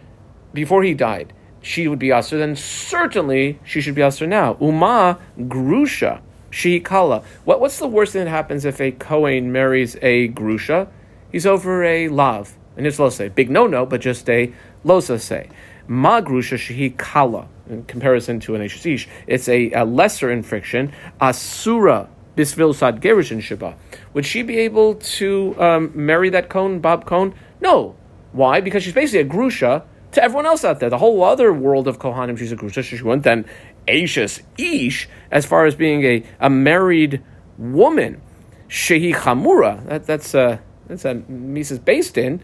before 0.52 0.82
he 0.82 0.94
died, 0.94 1.32
she 1.62 1.88
would 1.88 1.99
be 1.99 2.11
Aser, 2.11 2.38
then 2.38 2.56
certainly 2.56 3.58
she 3.64 3.81
should 3.81 3.94
be 3.94 4.02
Aser 4.02 4.26
now. 4.26 4.56
Uma 4.61 5.19
Grusha, 5.38 6.20
she. 6.50 6.81
What, 6.81 7.61
what's 7.61 7.79
the 7.79 7.88
worst 7.88 8.12
thing 8.12 8.25
that 8.25 8.31
happens 8.31 8.64
if 8.64 8.81
a 8.81 8.93
Kohen 8.93 9.52
marries 9.52 9.97
a 10.02 10.29
Grusha? 10.29 10.88
He's 11.31 11.47
over 11.47 11.85
a 11.85 12.08
Lav. 12.08 12.56
And 12.76 12.87
it's 12.87 12.97
say 13.14 13.29
Big 13.29 13.50
no 13.50 13.67
no, 13.67 13.85
but 13.85 14.00
just 14.00 14.29
a 14.29 14.52
say. 14.85 15.50
Ma 15.87 16.20
Grusha 16.20 16.56
Shehi 16.56 16.96
Kala 16.96 17.49
in 17.69 17.85
comparison 17.85 18.41
to 18.41 18.55
an 18.55 18.62
Eshish. 18.62 19.06
It's 19.26 19.49
a, 19.49 19.70
a, 19.73 19.85
lesser 19.85 20.31
infraction. 20.31 20.93
Asura 21.20 22.08
bisvil 22.37 22.75
sad 22.75 23.00
gerishin 23.00 23.41
shiba. 23.41 23.76
Would 24.14 24.26
she 24.26 24.43
be 24.43 24.58
able 24.58 24.94
to 24.94 25.55
um, 25.61 25.93
marry 25.94 26.31
that 26.31 26.49
Cohen, 26.49 26.81
Bob 26.81 27.06
Cohen? 27.06 27.35
No. 27.61 27.96
Why? 28.32 28.61
Because 28.61 28.82
she's 28.82 28.94
basically 28.94 29.20
a 29.20 29.25
grusha 29.25 29.85
to 30.12 30.23
everyone 30.23 30.47
else 30.47 30.65
out 30.65 30.81
there. 30.81 30.91
The 30.91 30.99
whole 30.99 31.23
other 31.23 31.53
world 31.53 31.87
of 31.89 31.99
Kohanim, 31.99 32.39
she's 32.39 32.53
a 32.53 33.05
went 33.05 33.23
then 33.23 33.45
Ashes 33.89 34.43
Ish 34.59 35.09
as 35.31 35.47
far 35.47 35.67
as 35.67 35.75
being 35.75 36.05
a, 36.05 36.25
a 36.41 36.51
married 36.51 37.23
woman. 37.59 38.21
Shehi 38.69 39.15
Chamura. 39.15 39.85
That, 39.87 40.07
that's 40.07 40.35
uh, 40.35 40.59
that's 40.87 41.05
a 41.05 41.15
Mises 41.15 41.79
based 41.79 42.17
in. 42.17 42.43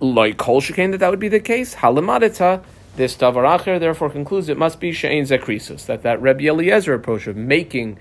Like 0.00 0.38
Kol 0.38 0.60
Shekain 0.60 0.92
that 0.92 0.98
that 0.98 1.10
would 1.10 1.20
be 1.20 1.28
the 1.28 1.40
case. 1.40 1.76
Halamadita 1.76 2.62
this 2.96 3.16
davar 3.16 3.58
acher 3.58 3.78
therefore 3.78 4.10
concludes 4.10 4.48
it 4.48 4.58
must 4.58 4.80
be 4.80 4.92
she'ein 4.92 5.24
zekrisus 5.24 5.86
that 5.86 6.02
that 6.02 6.20
Rebbe 6.20 6.44
Eliezer 6.44 6.92
approach 6.92 7.26
of 7.26 7.36
making 7.36 7.98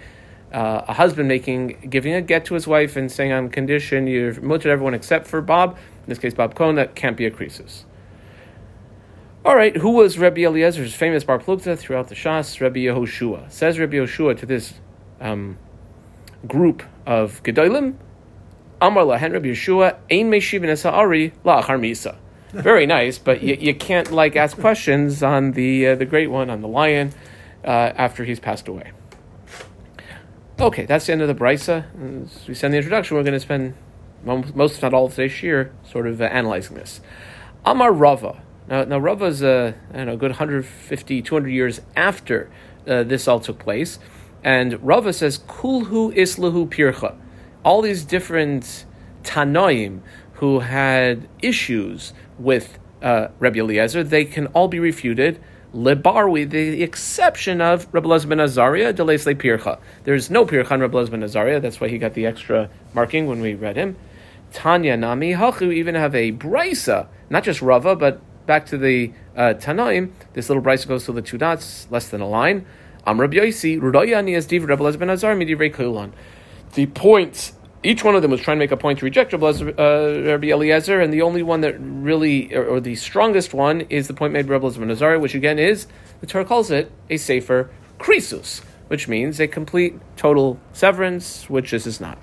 uh, 0.52 0.82
a 0.88 0.94
husband 0.94 1.28
making 1.28 1.88
giving 1.90 2.14
a 2.14 2.22
get 2.22 2.46
to 2.46 2.56
his 2.56 2.68
wife 2.68 2.96
and 2.96 3.12
saying 3.12 3.32
on 3.32 3.50
condition 3.50 4.08
you've 4.08 4.42
muted 4.42 4.72
everyone 4.72 4.94
except 4.94 5.28
for 5.28 5.42
Bob 5.42 5.78
in 5.78 6.06
this 6.08 6.18
case 6.18 6.34
Bob 6.34 6.56
Cohen 6.56 6.76
that 6.76 6.96
can't 6.96 7.16
be 7.16 7.26
a 7.26 7.32
krisus. 7.32 7.84
All 9.46 9.56
right, 9.56 9.76
who 9.76 9.92
was 9.92 10.20
Rebbe 10.20 10.42
Eliezer's 10.42 10.94
famous 10.94 11.24
bar 11.24 11.40
plukta 11.40 11.78
throughout 11.78 12.10
the 12.10 12.16
Shas? 12.16 12.60
Rebbe 12.60 12.80
Yehoshua 12.80 13.50
says 13.50 13.80
Rebbe 13.80 13.96
Yehoshua 13.96 14.38
to 14.40 14.46
this 14.46 14.74
um, 15.22 15.58
group 16.46 16.84
of 17.06 17.42
gedolim. 17.44 17.96
Amar 18.82 19.06
lahen 19.06 19.32
Rebbe 19.32 19.48
Yehoshua 19.48 19.96
ein 20.12 20.30
meshivin 20.30 20.66
esa'ari 20.66 21.32
la'achar 21.46 21.80
misa 21.80 22.18
very 22.52 22.86
nice, 22.86 23.18
but 23.18 23.42
you, 23.42 23.56
you 23.56 23.74
can't 23.74 24.12
like 24.12 24.36
ask 24.36 24.58
questions 24.58 25.24
on 25.24 25.54
the 25.54 25.88
uh, 25.88 25.96
the 25.96 26.06
great 26.06 26.28
one 26.28 26.50
on 26.50 26.62
the 26.62 26.68
lion 26.68 27.14
uh, 27.64 27.68
after 27.96 28.26
he's 28.26 28.42
passed 28.42 28.68
away. 28.68 28.92
Okay, 30.60 30.86
that's 30.86 31.06
the 31.06 31.14
end 31.14 31.22
of 31.22 31.30
the 31.30 31.36
brisa. 31.36 31.86
As 32.26 32.46
we 32.46 32.54
send 32.54 32.74
the 32.74 32.78
introduction, 32.78 33.16
we're 33.16 33.24
going 33.24 33.34
to 33.34 33.40
spend 33.40 33.74
most, 34.26 34.76
if 34.76 34.82
not 34.82 34.94
all 34.94 35.06
of 35.06 35.16
today's 35.16 35.42
year 35.42 35.72
sort 35.90 36.08
of 36.08 36.20
uh, 36.20 36.26
analyzing 36.26 36.76
this. 36.76 37.00
Amar 37.64 37.94
Rava. 37.94 38.42
Now, 38.70 38.84
now 38.84 39.00
Rava 39.00 39.26
is 39.26 39.44
uh, 39.44 39.74
I 39.92 39.98
don't 39.98 40.06
know, 40.06 40.14
a 40.14 40.18
good 40.18 40.32
150, 40.32 41.22
200 41.22 41.50
years 41.50 41.82
after 41.96 42.52
uh, 42.88 43.04
this 43.04 43.28
all 43.28 43.40
took 43.40 43.58
place, 43.58 43.98
and 44.44 44.82
Rava 44.86 45.12
says 45.12 45.40
Kulhu 45.40 46.16
Islahu 46.16 46.70
Pircha. 46.70 47.16
All 47.66 47.82
these 47.82 48.06
different 48.06 48.86
Tanoim 49.24 50.02
who 50.34 50.60
had 50.60 51.28
issues 51.42 52.14
with 52.38 52.78
uh, 53.02 53.30
Eliezer, 53.42 54.04
they 54.04 54.24
can 54.24 54.48
all 54.48 54.68
be 54.68 54.80
refuted. 54.80 55.42
Lebarwi, 55.74 56.50
the 56.50 56.82
exception 56.82 57.62
of 57.62 57.88
Rabbi 57.92 58.08
Elazar 58.08 58.30
ben 58.30 58.40
Azariah, 58.40 58.94
Delesle 58.94 59.36
Pircha. 59.36 59.80
There's 60.04 60.30
no 60.30 60.46
Pircha 60.46 60.72
on 60.72 60.82
Rabbi 60.82 60.98
Elazar 60.98 61.12
ben 61.12 61.24
Azariah, 61.24 61.60
that's 61.60 61.82
why 61.82 61.90
he 61.90 61.98
got 61.98 62.14
the 62.14 62.26
extra 62.26 62.70
marking 62.94 63.28
when 63.28 63.42
we 63.42 63.56
read 63.56 63.76
him. 63.76 63.96
Tanya 64.52 64.98
Nami, 64.98 65.34
Hachu 65.34 65.74
even 65.74 65.96
have 65.96 66.16
a 66.16 66.32
brisa, 66.32 67.08
not 67.30 67.44
just 67.44 67.62
Rava, 67.62 67.96
but 67.96 68.20
back 68.50 68.66
to 68.66 68.80
the 68.80 69.14
uh, 69.36 69.54
Tanaim, 69.54 70.12
this 70.34 70.50
little 70.50 70.64
brisa 70.64 70.88
goes 70.88 71.06
to 71.06 71.12
the 71.12 71.22
two 71.22 71.38
dots, 71.38 71.88
less 71.92 72.10
than 72.10 72.20
a 72.20 72.28
line. 72.28 72.66
Am 73.06 73.22
Rabbi 73.22 73.38
Yosi, 73.38 73.78
Azar. 75.10 76.12
The 76.74 76.86
point 76.88 77.52
each 77.84 78.04
one 78.04 78.16
of 78.16 78.24
them 78.24 78.32
was 78.32 78.42
trying 78.42 78.58
to 78.58 78.60
make 78.60 78.72
a 78.72 78.78
point 78.78 78.98
to 79.00 79.06
reject 79.06 79.34
Rabbi, 79.34 79.46
uh, 79.46 80.32
Rabbi 80.32 80.48
Eliezer, 80.48 81.00
and 81.00 81.14
the 81.14 81.22
only 81.22 81.44
one 81.44 81.62
that 81.62 81.76
really, 81.80 82.52
or, 82.56 82.66
or, 82.66 82.80
the 82.80 82.96
strongest 82.96 83.54
one, 83.54 83.82
is 83.82 84.08
the 84.08 84.16
point 84.16 84.34
made 84.34 84.48
by 84.48 84.54
Rabbi 84.54 84.66
Eliezer, 84.66 85.20
which 85.20 85.36
again 85.36 85.60
is, 85.60 85.86
the 86.20 86.26
Torah 86.26 86.44
calls 86.44 86.72
it 86.72 86.92
a 87.08 87.18
safer 87.18 87.70
krisus, 88.00 88.64
which 88.88 89.08
means 89.08 89.40
a 89.40 89.48
complete, 89.48 89.94
total 90.18 90.60
severance, 90.74 91.48
which 91.52 91.70
this 91.70 91.86
is 91.86 92.02
not. 92.02 92.18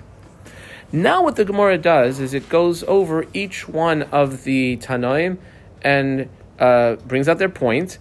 Now, 0.91 1.23
what 1.23 1.37
the 1.37 1.45
Gemara 1.45 1.77
does 1.77 2.19
is 2.19 2.33
it 2.33 2.49
goes 2.49 2.83
over 2.83 3.25
each 3.33 3.69
one 3.69 4.03
of 4.03 4.43
the 4.43 4.75
Tanoim 4.77 5.37
and 5.81 6.29
uh, 6.59 6.95
brings 7.07 7.27
out 7.27 7.37
their 7.37 7.49
point, 7.49 7.97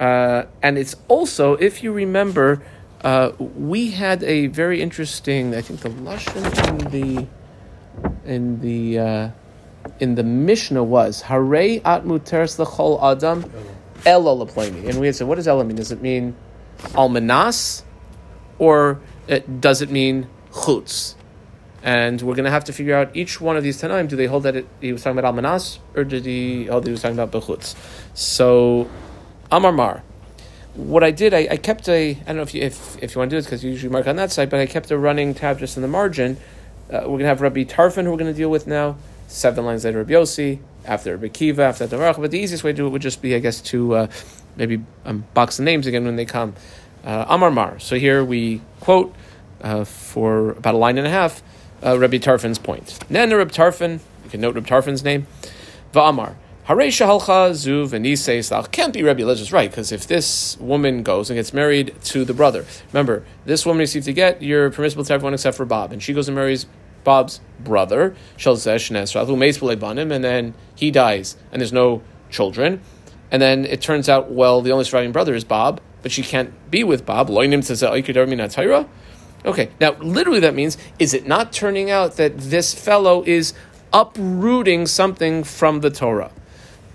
uh, 0.00 0.44
and 0.62 0.78
it's 0.78 0.96
also, 1.08 1.54
if 1.54 1.82
you 1.82 1.92
remember, 1.92 2.62
uh, 3.02 3.32
we 3.38 3.90
had 3.90 4.22
a 4.22 4.46
very 4.48 4.80
interesting. 4.80 5.54
I 5.54 5.60
think 5.60 5.80
the 5.80 5.90
lashon 5.90 6.68
in 6.68 6.90
the 6.90 7.26
in 8.24 8.60
the 8.60 8.98
uh, 8.98 9.30
in 10.00 10.14
the 10.14 10.24
Mishnah 10.24 10.82
was 10.84 11.22
Harei 11.24 11.80
at 11.84 12.04
muteres 12.04 12.58
lechol 12.58 13.02
adam 13.02 13.50
Ella 14.06 14.46
Laplani. 14.46 14.88
And 14.88 15.00
we 15.00 15.06
had 15.06 15.16
said, 15.16 15.26
what 15.26 15.36
does 15.36 15.48
Ella 15.48 15.64
mean? 15.64 15.76
Does 15.76 15.92
it 15.92 16.02
mean 16.02 16.36
Almanas? 16.94 17.82
Or 18.58 19.00
it, 19.26 19.60
does 19.60 19.82
it 19.82 19.90
mean 19.90 20.28
Chutz? 20.52 21.14
And 21.82 22.20
we're 22.22 22.34
going 22.34 22.44
to 22.44 22.50
have 22.50 22.64
to 22.64 22.72
figure 22.72 22.94
out 22.96 23.14
each 23.14 23.40
one 23.40 23.56
of 23.56 23.62
these 23.62 23.80
Tanaim. 23.80 24.08
Do 24.08 24.16
they 24.16 24.26
hold 24.26 24.42
that 24.42 24.56
it, 24.56 24.66
he 24.80 24.92
was 24.92 25.02
talking 25.02 25.18
about 25.18 25.34
Almanas? 25.34 25.78
Or 25.94 26.04
did 26.04 26.24
he 26.24 26.66
hold 26.66 26.84
that 26.84 26.88
he 26.88 26.92
was 26.92 27.02
talking 27.02 27.18
about 27.18 27.30
Bechutz? 27.30 27.76
So, 28.14 28.90
Amar 29.50 29.72
Mar. 29.72 30.02
What 30.74 31.02
I 31.02 31.10
did, 31.10 31.34
I, 31.34 31.48
I 31.50 31.56
kept 31.56 31.88
a, 31.88 32.10
I 32.10 32.14
don't 32.14 32.36
know 32.36 32.42
if 32.42 32.54
you, 32.54 32.62
if, 32.62 33.02
if 33.02 33.14
you 33.14 33.18
want 33.18 33.30
to 33.30 33.36
do 33.36 33.38
this 33.38 33.46
because 33.46 33.64
you 33.64 33.70
usually 33.70 33.92
mark 33.92 34.06
on 34.06 34.16
that 34.16 34.30
side, 34.30 34.50
but 34.50 34.60
I 34.60 34.66
kept 34.66 34.90
a 34.90 34.98
running 34.98 35.34
tab 35.34 35.58
just 35.58 35.76
in 35.76 35.82
the 35.82 35.88
margin. 35.88 36.36
Uh, 36.88 37.00
we're 37.02 37.06
going 37.06 37.20
to 37.20 37.26
have 37.26 37.40
Rabbi 37.40 37.64
Tarfon, 37.64 38.04
who 38.04 38.10
we're 38.10 38.16
going 38.16 38.32
to 38.32 38.36
deal 38.36 38.50
with 38.50 38.66
now. 38.66 38.96
Seven 39.26 39.64
lines 39.64 39.84
later, 39.84 39.98
Rabbi 39.98 40.12
Yossi, 40.12 40.60
after 40.84 41.12
Rabbi 41.16 41.28
Kiva, 41.28 41.62
after 41.62 41.86
Baruch. 41.86 42.16
But 42.16 42.30
the 42.30 42.38
easiest 42.38 42.64
way 42.64 42.72
to 42.72 42.76
do 42.76 42.86
it 42.86 42.90
would 42.90 43.02
just 43.02 43.20
be, 43.20 43.34
I 43.34 43.40
guess, 43.40 43.60
to 43.62 43.94
uh, 43.94 44.08
maybe 44.56 44.82
um, 45.04 45.24
box 45.34 45.58
the 45.58 45.64
names 45.64 45.86
again 45.86 46.04
when 46.04 46.16
they 46.16 46.24
come. 46.24 46.54
Uh, 47.04 47.26
Amar 47.28 47.50
Mar. 47.50 47.78
So 47.78 47.96
here 47.96 48.24
we 48.24 48.62
quote 48.80 49.14
uh, 49.60 49.84
for 49.84 50.50
about 50.50 50.74
a 50.74 50.78
line 50.78 50.98
and 50.98 51.06
a 51.06 51.10
half 51.10 51.42
uh, 51.84 51.98
Rabbi 51.98 52.18
Tarfon's 52.18 52.58
point. 52.58 52.98
Then 53.08 53.34
Rabbi 53.34 53.50
Tarfon, 53.50 54.00
you 54.24 54.30
can 54.30 54.40
note 54.40 54.54
Rabbi 54.54 54.68
Tarfon's 54.68 55.04
name. 55.04 55.26
Va'amar. 55.92 56.34
Hare 56.64 56.76
shahalcha 56.76 57.54
zu 57.54 57.86
v'nisei 57.86 58.70
Can't 58.70 58.92
be 58.92 59.02
Rabbi 59.02 59.22
Eliezer 59.22 59.54
right 59.54 59.70
because 59.70 59.90
if 59.90 60.06
this 60.06 60.58
woman 60.60 61.02
goes 61.02 61.30
and 61.30 61.38
gets 61.38 61.54
married 61.54 61.94
to 62.04 62.26
the 62.26 62.34
brother, 62.34 62.66
remember 62.92 63.24
this 63.46 63.64
woman 63.64 63.80
received 63.80 64.04
to 64.04 64.12
get 64.12 64.42
you're 64.42 64.70
permissible 64.70 65.02
to 65.04 65.14
everyone 65.14 65.32
except 65.32 65.56
for 65.56 65.64
Bob, 65.64 65.92
and 65.92 66.02
she 66.02 66.12
goes 66.12 66.28
and 66.28 66.34
marries 66.34 66.66
Bob's 67.04 67.40
brother, 67.58 68.14
and 68.44 68.52
then 70.24 70.54
he 70.74 70.90
dies, 70.90 71.36
and 71.50 71.60
there's 71.60 71.72
no 71.72 72.02
children. 72.28 72.82
And 73.30 73.40
then 73.40 73.64
it 73.64 73.80
turns 73.80 74.10
out, 74.10 74.30
well, 74.30 74.60
the 74.60 74.72
only 74.72 74.84
surviving 74.84 75.12
brother 75.12 75.34
is 75.34 75.44
Bob, 75.44 75.80
but 76.02 76.12
she 76.12 76.22
can't 76.22 76.52
be 76.70 76.84
with 76.84 77.06
Bob. 77.06 77.30
Okay, 79.48 79.70
now 79.80 79.92
literally 79.92 80.40
that 80.40 80.54
means, 80.54 80.76
is 80.98 81.14
it 81.14 81.26
not 81.26 81.54
turning 81.54 81.90
out 81.90 82.16
that 82.16 82.36
this 82.36 82.74
fellow 82.74 83.24
is 83.24 83.54
uprooting 83.94 84.86
something 84.86 85.42
from 85.42 85.80
the 85.80 85.88
Torah? 85.88 86.30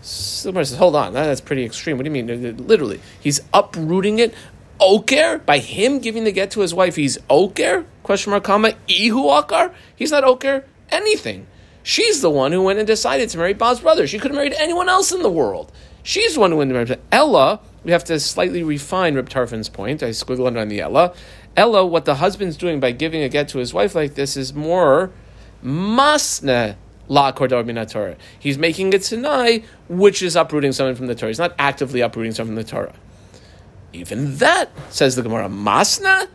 Somebody 0.03 0.65
says, 0.65 0.77
hold 0.77 0.95
on, 0.95 1.13
that's 1.13 1.41
pretty 1.41 1.65
extreme. 1.65 1.97
What 1.97 2.03
do 2.03 2.11
you 2.11 2.23
mean? 2.23 2.29
Uh, 2.29 2.51
literally, 2.61 3.01
he's 3.19 3.41
uprooting 3.53 4.19
it. 4.19 4.35
Oker? 4.79 5.39
By 5.39 5.57
him 5.57 5.97
giving 5.97 6.25
the 6.25 6.31
get 6.31 6.51
to 6.51 6.59
his 6.59 6.75
wife, 6.75 6.95
he's 6.95 7.17
Oker? 7.27 7.85
Question 8.03 8.31
mark, 8.31 8.43
comma, 8.43 8.73
Ihu 8.87 9.23
Akar? 9.23 9.73
He's 9.95 10.11
not 10.11 10.23
Oker 10.23 10.65
anything. 10.89 11.47
She's 11.81 12.21
the 12.21 12.29
one 12.29 12.51
who 12.51 12.61
went 12.61 12.77
and 12.77 12.87
decided 12.87 13.29
to 13.29 13.37
marry 13.37 13.53
Bob's 13.53 13.79
brother. 13.79 14.05
She 14.05 14.19
could 14.19 14.29
have 14.31 14.35
married 14.35 14.53
anyone 14.59 14.89
else 14.89 15.11
in 15.11 15.23
the 15.23 15.29
world. 15.31 15.71
She's 16.03 16.35
the 16.35 16.39
one 16.39 16.51
who 16.51 16.57
went 16.57 16.71
and 16.71 16.87
married 16.87 17.01
Ella. 17.11 17.61
We 17.83 17.91
have 17.91 18.03
to 18.05 18.19
slightly 18.19 18.61
refine 18.63 19.15
Reb 19.15 19.29
Tarfon's 19.29 19.69
point. 19.69 20.03
I 20.03 20.09
squiggle 20.09 20.47
under 20.47 20.59
on 20.59 20.67
the 20.67 20.81
Ella. 20.81 21.13
Ella, 21.55 21.85
what 21.85 22.05
the 22.05 22.15
husband's 22.15 22.57
doing 22.57 22.79
by 22.79 22.91
giving 22.91 23.21
a 23.21 23.29
get 23.29 23.47
to 23.49 23.59
his 23.59 23.73
wife 23.73 23.93
like 23.95 24.15
this 24.15 24.35
is 24.35 24.53
more 24.53 25.11
masna 25.63 26.75
la 27.07 27.31
Torah. 27.31 28.15
He's 28.39 28.57
making 28.57 28.93
it 28.93 29.03
tanai, 29.03 29.63
which 29.87 30.21
is 30.21 30.35
uprooting 30.35 30.71
someone 30.71 30.95
from 30.95 31.07
the 31.07 31.15
Torah. 31.15 31.29
He's 31.29 31.39
not 31.39 31.53
actively 31.59 32.01
uprooting 32.01 32.31
someone 32.31 32.55
from 32.55 32.63
the 32.63 32.69
Torah. 32.69 32.93
Even 33.91 34.37
that, 34.37 34.71
says 34.89 35.15
the 35.15 35.21
Gemara, 35.21 35.47
masna? 35.47 36.27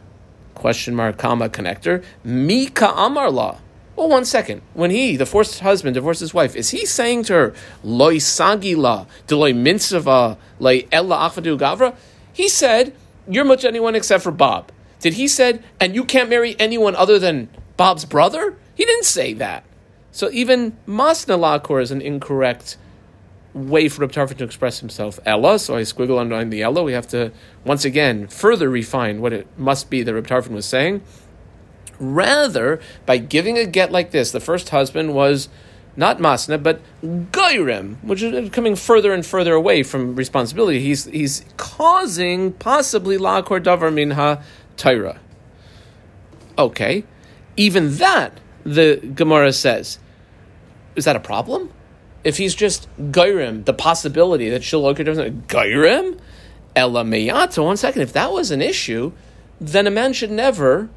Question 0.54 0.94
mark, 0.94 1.18
comma, 1.18 1.48
connector. 1.48 2.04
Mika 2.22 2.88
amar 2.88 3.30
la. 3.30 3.58
Well, 3.96 4.08
one 4.08 4.24
second. 4.24 4.62
When 4.74 4.92
he, 4.92 5.16
the 5.16 5.26
forced 5.26 5.58
husband, 5.58 5.94
divorced 5.94 6.20
his 6.20 6.32
wife, 6.32 6.54
is 6.54 6.70
he 6.70 6.86
saying 6.86 7.24
to 7.24 7.32
her, 7.32 7.54
loy 7.82 8.16
sagila, 8.16 9.06
deloy 9.26 9.52
minsava, 9.52 10.36
lay 10.60 10.86
ella 10.92 11.30
gavra? 11.32 11.96
He 12.32 12.48
said, 12.48 12.94
you're 13.28 13.44
much 13.44 13.64
anyone 13.64 13.96
except 13.96 14.22
for 14.22 14.30
Bob. 14.30 14.70
Did 15.00 15.14
he 15.14 15.28
said, 15.28 15.62
and 15.80 15.94
you 15.94 16.04
can't 16.04 16.28
marry 16.28 16.56
anyone 16.58 16.96
other 16.96 17.18
than 17.18 17.48
Bob's 17.76 18.04
brother? 18.04 18.56
He 18.74 18.84
didn't 18.84 19.04
say 19.04 19.32
that. 19.34 19.64
So 20.10 20.30
even 20.32 20.76
Masna 20.86 21.38
Lakor 21.38 21.80
is 21.80 21.90
an 21.90 22.00
incorrect 22.00 22.76
way 23.54 23.88
for 23.88 24.02
Reb 24.02 24.12
Tarfon 24.12 24.36
to 24.38 24.44
express 24.44 24.80
himself. 24.80 25.18
Ella, 25.24 25.58
so 25.58 25.76
I 25.76 25.82
squiggle 25.82 26.18
underline 26.18 26.50
the 26.50 26.62
Ella. 26.62 26.82
We 26.82 26.92
have 26.92 27.08
to 27.08 27.32
once 27.64 27.84
again 27.84 28.28
further 28.28 28.68
refine 28.68 29.20
what 29.20 29.32
it 29.32 29.46
must 29.56 29.90
be 29.90 30.02
that 30.02 30.14
Reb 30.14 30.26
Tarfon 30.26 30.50
was 30.50 30.66
saying. 30.66 31.02
Rather, 31.98 32.80
by 33.06 33.18
giving 33.18 33.58
a 33.58 33.66
get 33.66 33.90
like 33.90 34.10
this, 34.12 34.30
the 34.30 34.40
first 34.40 34.68
husband 34.68 35.14
was 35.14 35.48
not 35.96 36.18
masna, 36.18 36.62
but 36.62 36.80
gairim, 37.02 37.96
which 38.04 38.22
is 38.22 38.50
coming 38.50 38.76
further 38.76 39.12
and 39.12 39.26
further 39.26 39.54
away 39.54 39.82
from 39.82 40.14
responsibility. 40.14 40.80
He's 40.80 41.06
he's 41.06 41.44
causing 41.56 42.52
possibly 42.52 43.18
lakor 43.18 43.60
davar 43.60 43.92
minha 43.92 44.40
Torah. 44.78 45.20
Okay, 46.56 47.04
even 47.56 47.96
that 47.96 48.40
the 48.64 48.96
Gemara 49.14 49.52
says, 49.52 49.98
is 50.96 51.04
that 51.04 51.14
a 51.14 51.20
problem? 51.20 51.70
If 52.24 52.38
he's 52.38 52.54
just 52.54 52.88
gairim, 53.12 53.64
the 53.64 53.74
possibility 53.74 54.50
that 54.50 54.64
she'll 54.64 54.82
look 54.82 54.98
at 54.98 55.06
him, 55.06 55.42
gairim, 55.42 56.18
ela 56.74 57.04
meyata. 57.04 57.64
One 57.64 57.76
second, 57.76 58.02
if 58.02 58.12
that 58.14 58.32
was 58.32 58.50
an 58.50 58.60
issue, 58.62 59.12
then 59.60 59.86
a 59.86 59.90
man 59.90 60.12
should 60.12 60.30
never. 60.30 60.88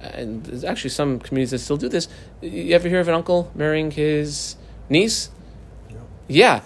And 0.00 0.44
there's 0.44 0.64
actually 0.64 0.90
some 0.90 1.18
communities 1.20 1.52
that 1.52 1.60
still 1.60 1.76
do 1.76 1.88
this. 1.88 2.08
You 2.42 2.74
ever 2.74 2.88
hear 2.88 3.00
of 3.00 3.08
an 3.08 3.14
uncle 3.14 3.50
marrying 3.54 3.90
his 3.90 4.56
niece? 4.88 5.30
Yeah. 6.28 6.62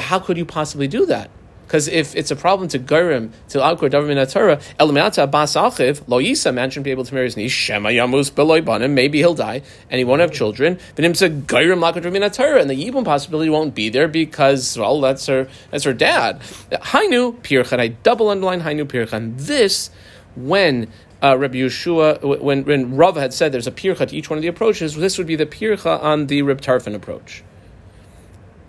How 0.00 0.18
could 0.18 0.36
you 0.36 0.44
possibly 0.44 0.86
do 0.86 1.06
that? 1.06 1.30
Because 1.66 1.88
if 1.88 2.14
it's 2.14 2.30
a 2.30 2.36
problem 2.36 2.68
to 2.68 2.78
Gurim, 2.78 3.32
to 3.48 3.58
Alkor 3.58 3.90
Davim 3.90 4.30
Torah, 4.30 4.58
Eliminata 4.78 5.28
Bas 5.28 5.54
Achiv, 5.54 6.02
Lo 6.06 6.20
Yisa, 6.20 6.54
man 6.54 6.70
shouldn't 6.70 6.84
be 6.84 6.92
able 6.92 7.04
to 7.04 7.12
marry 7.12 7.26
his 7.26 7.36
niece, 7.36 7.52
Shema 7.52 7.88
Yamus 7.88 8.32
Beloy 8.32 8.60
Banim, 8.60 8.94
maybe 8.94 9.18
he'll 9.18 9.34
die, 9.34 9.62
and 9.90 9.98
he 9.98 10.04
won't 10.04 10.20
have 10.20 10.32
children. 10.32 10.78
But 10.94 11.04
him 11.04 11.12
to 11.14 11.28
Gurim 11.28 11.80
Lakor 11.80 12.02
Davim 12.02 12.32
Torah, 12.32 12.60
and 12.60 12.70
the 12.70 12.74
Yibum 12.74 13.04
possibility 13.04 13.50
won't 13.50 13.74
be 13.74 13.88
there 13.88 14.06
because, 14.06 14.78
well, 14.78 15.00
that's 15.00 15.26
her, 15.26 15.48
that's 15.70 15.84
her 15.84 15.92
dad. 15.92 16.40
Hainu 16.70 17.36
Pirchan, 17.40 17.80
I 17.80 17.88
double 17.88 18.28
underline 18.28 18.60
Hainu 18.62 18.84
Pirchan. 18.84 19.36
This, 19.36 19.90
when 20.36 20.88
uh, 21.22 21.36
Rabbi 21.36 21.56
Yeshua, 21.56 22.40
when, 22.40 22.64
when 22.64 22.96
Rav 22.96 23.16
had 23.16 23.34
said 23.34 23.50
there's 23.50 23.66
a 23.66 23.72
pircha 23.72 24.06
to 24.08 24.16
each 24.16 24.30
one 24.30 24.38
of 24.38 24.42
the 24.42 24.48
approaches, 24.48 24.94
this 24.94 25.18
would 25.18 25.26
be 25.26 25.36
the 25.36 25.46
pircha 25.46 26.02
on 26.02 26.26
the 26.26 26.42
Reb 26.42 26.60
approach 26.66 27.42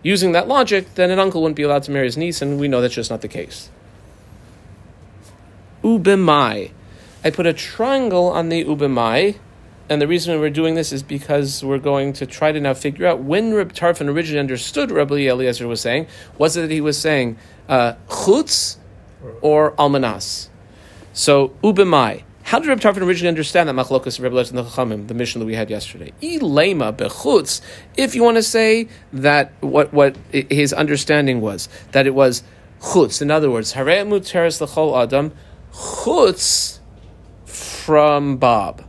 using 0.03 0.31
that 0.31 0.47
logic, 0.47 0.95
then 0.95 1.11
an 1.11 1.19
uncle 1.19 1.41
wouldn't 1.41 1.55
be 1.55 1.63
allowed 1.63 1.83
to 1.83 1.91
marry 1.91 2.05
his 2.05 2.17
niece, 2.17 2.41
and 2.41 2.59
we 2.59 2.67
know 2.67 2.81
that's 2.81 2.93
just 2.93 3.09
not 3.09 3.21
the 3.21 3.27
case. 3.27 3.69
Ubemai. 5.83 6.71
I 7.23 7.29
put 7.29 7.45
a 7.45 7.53
triangle 7.53 8.27
on 8.29 8.49
the 8.49 8.63
ubemai, 8.63 9.37
and 9.89 10.01
the 10.01 10.07
reason 10.07 10.39
we're 10.39 10.49
doing 10.49 10.75
this 10.75 10.91
is 10.91 11.01
because 11.01 11.63
we're 11.63 11.77
going 11.77 12.13
to 12.13 12.25
try 12.25 12.51
to 12.51 12.59
now 12.59 12.73
figure 12.73 13.07
out 13.07 13.19
when 13.19 13.53
Reb 13.53 13.73
Tarfon 13.73 14.09
originally 14.09 14.39
understood 14.39 14.91
Rabbi 14.91 15.27
Eliezer 15.27 15.67
was 15.67 15.81
saying. 15.81 16.07
Was 16.37 16.57
it 16.57 16.61
that 16.61 16.71
he 16.71 16.81
was 16.81 16.97
saying 16.97 17.37
uh, 17.69 17.93
chutz 18.07 18.77
or 19.41 19.71
almanas? 19.73 20.49
So 21.13 21.49
ubemai. 21.63 22.23
How 22.47 22.59
did 22.59 22.69
Reb 22.69 22.79
Tarfon 22.79 23.01
originally 23.01 23.27
understand 23.27 23.67
that 23.67 23.75
machlokas 23.75 24.21
Reb 24.21 24.33
and 24.33 24.57
the 24.57 24.63
Chachamim, 24.63 25.09
the 25.09 25.13
mission 25.13 25.39
that 25.39 25.45
we 25.45 25.55
had 25.55 25.69
yesterday? 25.69 26.13
Ilema 26.21 26.95
bechutz. 26.95 27.59
If 27.97 28.15
you 28.15 28.23
want 28.23 28.37
to 28.37 28.41
say 28.41 28.87
that 29.11 29.51
what 29.59 29.91
what 29.91 30.15
his 30.31 30.71
understanding 30.71 31.41
was 31.41 31.67
that 31.91 32.07
it 32.07 32.15
was 32.15 32.43
chutz. 32.79 33.21
In 33.21 33.31
other 33.31 33.51
words, 33.51 33.73
harei 33.73 34.07
muteres 34.07 34.65
lechol 34.65 34.97
adam 34.97 35.33
chutz 35.73 36.79
from 37.45 38.37
Bob. 38.37 38.85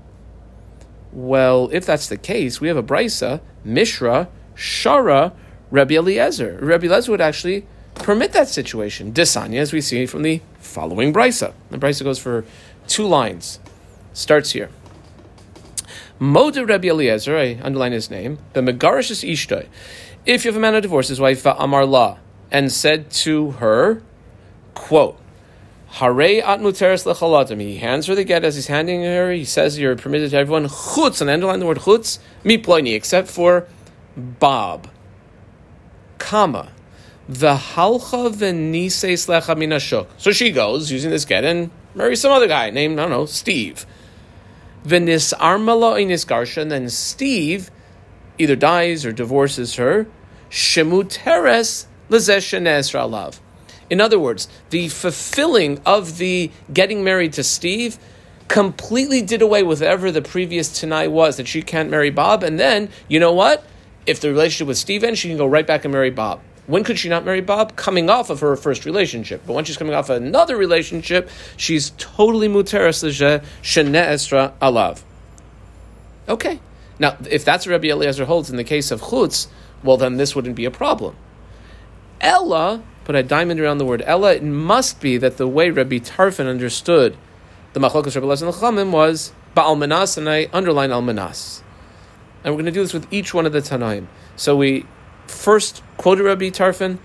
Well, 1.13 1.69
if 1.73 1.85
that's 1.85 2.07
the 2.07 2.17
case, 2.17 2.61
we 2.61 2.69
have 2.69 2.77
a 2.77 2.83
brisa 2.85 3.41
Mishra 3.65 4.29
Shara 4.55 5.33
Rabbi 5.73 5.97
Eliezer. 5.97 6.61
Rabbi 6.63 6.87
Eliezer 6.87 7.11
would 7.11 7.21
actually 7.21 7.67
permit 7.97 8.31
that 8.35 8.47
situation. 8.47 9.13
Desanya, 9.13 9.59
as 9.59 9.73
we 9.73 9.81
see 9.81 10.07
from 10.07 10.23
the 10.23 10.41
following 10.61 11.13
brisa. 11.13 11.53
The 11.71 11.79
brisa 11.79 12.05
goes 12.05 12.21
for 12.21 12.45
two 12.89 13.07
lines. 13.07 13.61
Starts 14.13 14.51
here. 14.51 14.71
Moda 16.21 16.69
Rabbi 16.69 16.89
Eliezer, 16.89 17.37
I 17.39 17.61
underline 17.63 17.93
his 17.93 18.11
name, 18.11 18.39
the 18.53 18.61
Megarish 18.61 19.11
is 19.13 19.23
Ishtoi. 19.23 19.69
If 20.27 20.45
you 20.45 20.51
have 20.51 20.57
a 20.57 20.61
man 20.61 20.75
who 20.75 20.81
divorced 20.81 21.09
his 21.09 21.21
wife, 21.21 21.47
Amar 21.47 21.87
La, 21.87 22.19
and 22.51 22.73
said 22.73 23.11
to 23.11 23.53
her, 23.53 24.03
quote, 24.75 25.17
Hare 25.91 26.43
at 26.45 26.61
muteres 26.61 27.07
lechalatim. 27.07 27.61
He 27.61 27.77
hands 27.77 28.07
her 28.09 28.15
the 28.15 28.25
get 28.25 28.45
as 28.45 28.57
he's 28.57 28.67
handing 28.67 29.05
her. 29.05 29.33
He 29.33 29.45
says 29.45 29.79
you're 29.79 29.97
permitted 29.97 30.33
to 30.33 30.37
everyone 30.37 30.67
chutz 30.67 31.21
and 31.21 31.31
underline 31.31 31.61
the 31.61 31.67
word 31.67 31.79
chutz 31.79 32.19
miploini 32.45 32.95
except 32.95 33.29
for 33.29 33.67
Bob, 34.17 34.91
comma 36.19 36.73
the 37.29 37.55
halcha 37.55 38.33
v'nisei 38.33 39.13
slecha 39.13 39.55
minashuk. 39.55 40.07
So 40.17 40.33
she 40.33 40.51
goes 40.51 40.91
using 40.91 41.11
this 41.11 41.25
get 41.25 41.45
and 41.45 41.71
marry 41.95 42.17
some 42.17 42.33
other 42.33 42.49
guy 42.49 42.71
named, 42.71 42.99
I 42.99 43.03
don't 43.03 43.11
know, 43.11 43.27
Steve. 43.27 43.87
Venis 44.85 45.35
armala 45.35 46.01
inisgarsha, 46.01 46.63
and 46.63 46.71
then 46.71 46.89
Steve 46.89 47.71
either 48.39 48.57
dies 48.57 49.05
or 49.05 49.13
divorces 49.13 49.75
her. 49.75 50.07
Shemuteres 50.51 51.87
lezeshenes 52.09 52.95
alav. 52.95 53.41
In 53.91 54.01
other 54.01 54.19
words, 54.19 54.49
the 54.71 54.89
fulfilling 54.89 55.81
of 55.85 56.19
the 56.19 56.51
getting 56.73 57.03
married 57.03 57.33
to 57.35 57.45
Steve 57.45 57.99
completely 58.49 59.23
did 59.23 59.43
away 59.43 59.63
with 59.63 59.81
whatever 59.81 60.11
the 60.11 60.23
previous 60.23 60.81
Tanai 60.81 61.09
was 61.09 61.37
that 61.37 61.49
she 61.49 61.63
can't 61.63 61.91
marry 61.91 62.11
Bob. 62.11 62.43
And 62.43 62.59
then, 62.59 62.91
you 63.09 63.21
know 63.21 63.33
what? 63.33 63.65
If 64.07 64.21
the 64.21 64.31
relationship 64.31 64.69
with 64.69 64.79
Steve 64.79 65.05
ends, 65.05 65.19
she 65.19 65.29
can 65.29 65.37
go 65.37 65.47
right 65.47 65.67
back 65.67 65.85
and 65.85 65.93
marry 65.93 66.11
Bob. 66.11 66.41
When 66.69 66.85
could 66.85 66.99
she 66.99 67.09
not 67.09 67.25
marry 67.25 67.41
Bob? 67.41 67.77
Coming 67.77 68.11
off 68.11 68.29
of 68.29 68.41
her 68.41 68.55
first 68.55 68.85
relationship. 68.85 69.41
But 69.47 69.55
when 69.55 69.65
she's 69.65 69.79
coming 69.79 69.95
off 69.95 70.11
another 70.11 70.55
relationship, 70.55 71.31
she's 71.57 71.93
totally 71.97 72.47
muteris 72.47 73.03
shene 73.63 73.95
esra 73.95 74.53
alav. 74.61 75.03
Okay. 76.29 76.61
Now, 76.99 77.17
if 77.31 77.43
that's 77.43 77.65
what 77.65 77.73
Rabbi 77.73 77.89
Eliezer 77.89 78.27
holds 78.27 78.51
in 78.51 78.57
the 78.57 78.65
case 78.65 78.91
of 78.91 79.01
chutz, 79.01 79.47
well, 79.83 79.97
then 79.97 80.19
this 80.19 80.37
wouldn't 80.37 80.57
be 80.57 80.67
a 80.67 80.71
problem. 80.71 81.17
Ella, 82.21 82.83
put 83.05 83.15
a 83.15 83.23
diamond 83.23 83.61
around 83.61 83.79
the 83.79 83.87
word 83.87 84.03
Ella, 84.05 84.35
it 84.35 84.43
must 84.43 85.01
be 85.01 85.17
that 85.17 85.39
the 85.39 85.49
way 85.49 85.71
Rabbi 85.71 85.97
Tarfon 85.97 86.47
understood 86.47 87.17
the 87.73 87.81
machlokas 87.81 88.15
Rabbi 88.15 88.27
Eliezer 88.27 88.47
and 88.47 88.55
Chamim 88.55 88.91
was 88.91 89.33
ba'almanas, 89.57 90.19
and 90.19 90.29
I 90.29 90.49
underline 90.53 90.91
almanas. 90.91 91.63
And 92.45 92.53
we're 92.53 92.59
going 92.61 92.67
to 92.67 92.73
do 92.73 92.83
this 92.83 92.93
with 92.93 93.11
each 93.11 93.33
one 93.33 93.47
of 93.47 93.53
the 93.53 93.61
Tanaim. 93.61 94.07
So 94.37 94.55
we 94.55 94.85
first 95.31 95.83
quoted 95.97 96.25
Rabbi 96.25 96.51
Tarfon, 96.51 96.99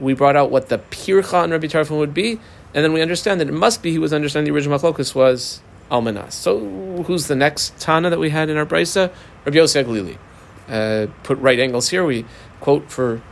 we 0.00 0.14
brought 0.14 0.36
out 0.36 0.50
what 0.50 0.68
the 0.68 0.78
pircha 0.78 1.34
on 1.34 1.50
Rabbi 1.50 1.66
Tarfon 1.66 1.98
would 1.98 2.14
be, 2.14 2.40
and 2.74 2.84
then 2.84 2.92
we 2.92 3.00
understand 3.02 3.40
that 3.40 3.48
it 3.48 3.54
must 3.54 3.82
be 3.82 3.90
he 3.90 3.98
was 3.98 4.12
understanding 4.12 4.52
the 4.52 4.56
original 4.56 4.78
machlokas 4.78 5.14
was 5.14 5.60
almanas. 5.90 6.32
So 6.32 6.58
who's 7.06 7.28
the 7.28 7.36
next 7.36 7.78
Tana 7.78 8.10
that 8.10 8.18
we 8.18 8.30
had 8.30 8.50
in 8.50 8.56
our 8.56 8.66
brisa? 8.66 9.12
Rabbi 9.44 9.56
Yosef 9.56 9.86
Glili. 9.86 10.18
Uh, 10.68 11.06
put 11.22 11.38
right 11.38 11.58
angles 11.58 11.88
here. 11.90 12.04
We 12.04 12.24
quote 12.60 12.90
for 12.90 13.22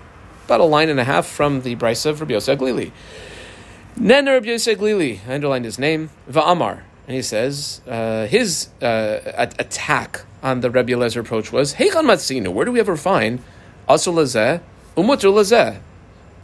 about 0.45 0.61
a 0.61 0.65
line 0.65 0.89
and 0.89 1.01
a 1.01 1.05
half 1.05 1.27
from 1.27 1.63
the 1.63 1.77
brisa 1.77 2.07
of 2.11 2.21
Rabbi 2.21 2.35
Yosef 2.35 2.59
Glili. 2.59 2.93
Nen 3.97 4.27
Rabbi 4.27 4.47
Yosef 4.47 4.79
Glili, 4.79 5.21
I 5.29 5.35
underlined 5.35 5.65
his 5.65 5.79
name, 5.79 6.11
Va'amar. 6.31 6.83
And 7.07 7.15
he 7.15 7.23
says 7.23 7.81
uh, 7.87 8.27
his 8.27 8.69
uh, 8.81 9.21
attack 9.59 10.25
on 10.43 10.61
the 10.61 10.71
Rabbi 10.71 10.93
Eliezer 10.93 11.21
approach 11.21 11.53
was, 11.53 11.75
Heichan 11.75 12.05
Matzina, 12.05 12.49
where 12.49 12.65
do 12.65 12.73
we 12.73 12.81
ever 12.81 12.97
find 12.97 13.43
Lazeh? 13.89 15.81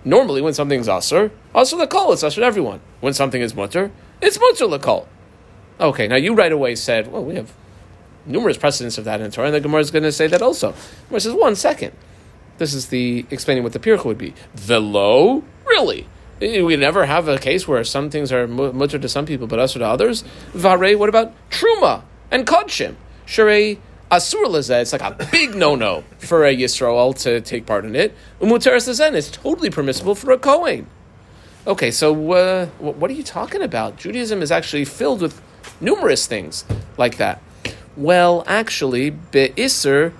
Normally, 0.02 0.40
when 0.40 0.54
something's 0.54 0.88
Asur, 0.88 1.30
Asur 1.54 1.86
Lakol, 1.86 2.12
it's 2.12 2.22
Asur 2.22 2.42
everyone. 2.42 2.80
When 3.00 3.12
something 3.12 3.42
is 3.42 3.54
Mutter, 3.54 3.90
it's 4.22 4.40
Mutter 4.40 4.64
Lakol. 4.64 5.06
Okay, 5.78 6.08
now 6.08 6.16
you 6.16 6.34
right 6.34 6.52
away 6.52 6.74
said, 6.74 7.12
well, 7.12 7.24
we 7.24 7.34
have 7.36 7.52
numerous 8.26 8.56
precedents 8.56 8.98
of 8.98 9.04
that 9.04 9.20
in 9.20 9.30
Torah, 9.30 9.46
and 9.46 9.54
the 9.54 9.60
Gemara 9.60 9.80
is 9.80 9.90
going 9.90 10.02
to 10.02 10.12
say 10.12 10.26
that 10.26 10.42
also. 10.42 10.74
Gemara 11.08 11.20
says, 11.20 11.34
one 11.34 11.56
second. 11.56 11.92
This 12.58 12.74
is 12.74 12.88
the 12.88 13.24
explaining 13.30 13.62
what 13.62 13.72
the 13.72 13.78
pircha 13.78 14.04
would 14.04 14.18
be. 14.18 14.34
Velo, 14.54 15.42
really? 15.66 16.06
We 16.40 16.76
never 16.76 17.06
have 17.06 17.28
a 17.28 17.38
case 17.38 17.66
where 17.68 17.84
some 17.84 18.10
things 18.10 18.32
are 18.32 18.46
mutter 18.46 18.98
to 18.98 19.08
some 19.08 19.26
people, 19.26 19.46
but 19.46 19.58
us 19.58 19.74
to 19.74 19.84
others. 19.84 20.24
Vare, 20.52 20.96
what 20.96 21.08
about 21.08 21.32
truma 21.50 22.02
and 22.30 22.46
kodshim? 22.46 22.96
Sharei 23.26 23.78
asur 24.10 24.44
lezeh, 24.46 24.82
it's 24.82 24.92
like 24.92 25.02
a 25.02 25.16
big 25.30 25.54
no-no 25.54 26.04
for 26.18 26.44
a 26.44 26.54
Yisrael 26.54 27.16
to 27.22 27.40
take 27.40 27.66
part 27.66 27.84
in 27.84 27.94
it. 27.94 28.14
Umuteres 28.40 28.88
lezen, 28.88 29.14
it's 29.14 29.30
totally 29.30 29.70
permissible 29.70 30.14
for 30.14 30.32
a 30.32 30.38
Kohen. 30.38 30.86
Okay, 31.66 31.90
so 31.90 32.32
uh, 32.32 32.66
what 32.78 33.10
are 33.10 33.14
you 33.14 33.22
talking 33.22 33.62
about? 33.62 33.96
Judaism 33.96 34.42
is 34.42 34.50
actually 34.50 34.84
filled 34.84 35.20
with 35.20 35.40
numerous 35.80 36.26
things 36.26 36.64
like 36.96 37.18
that. 37.18 37.42
Well, 37.96 38.44
actually, 38.46 39.10
be 39.10 39.48
be'isr 39.48 40.12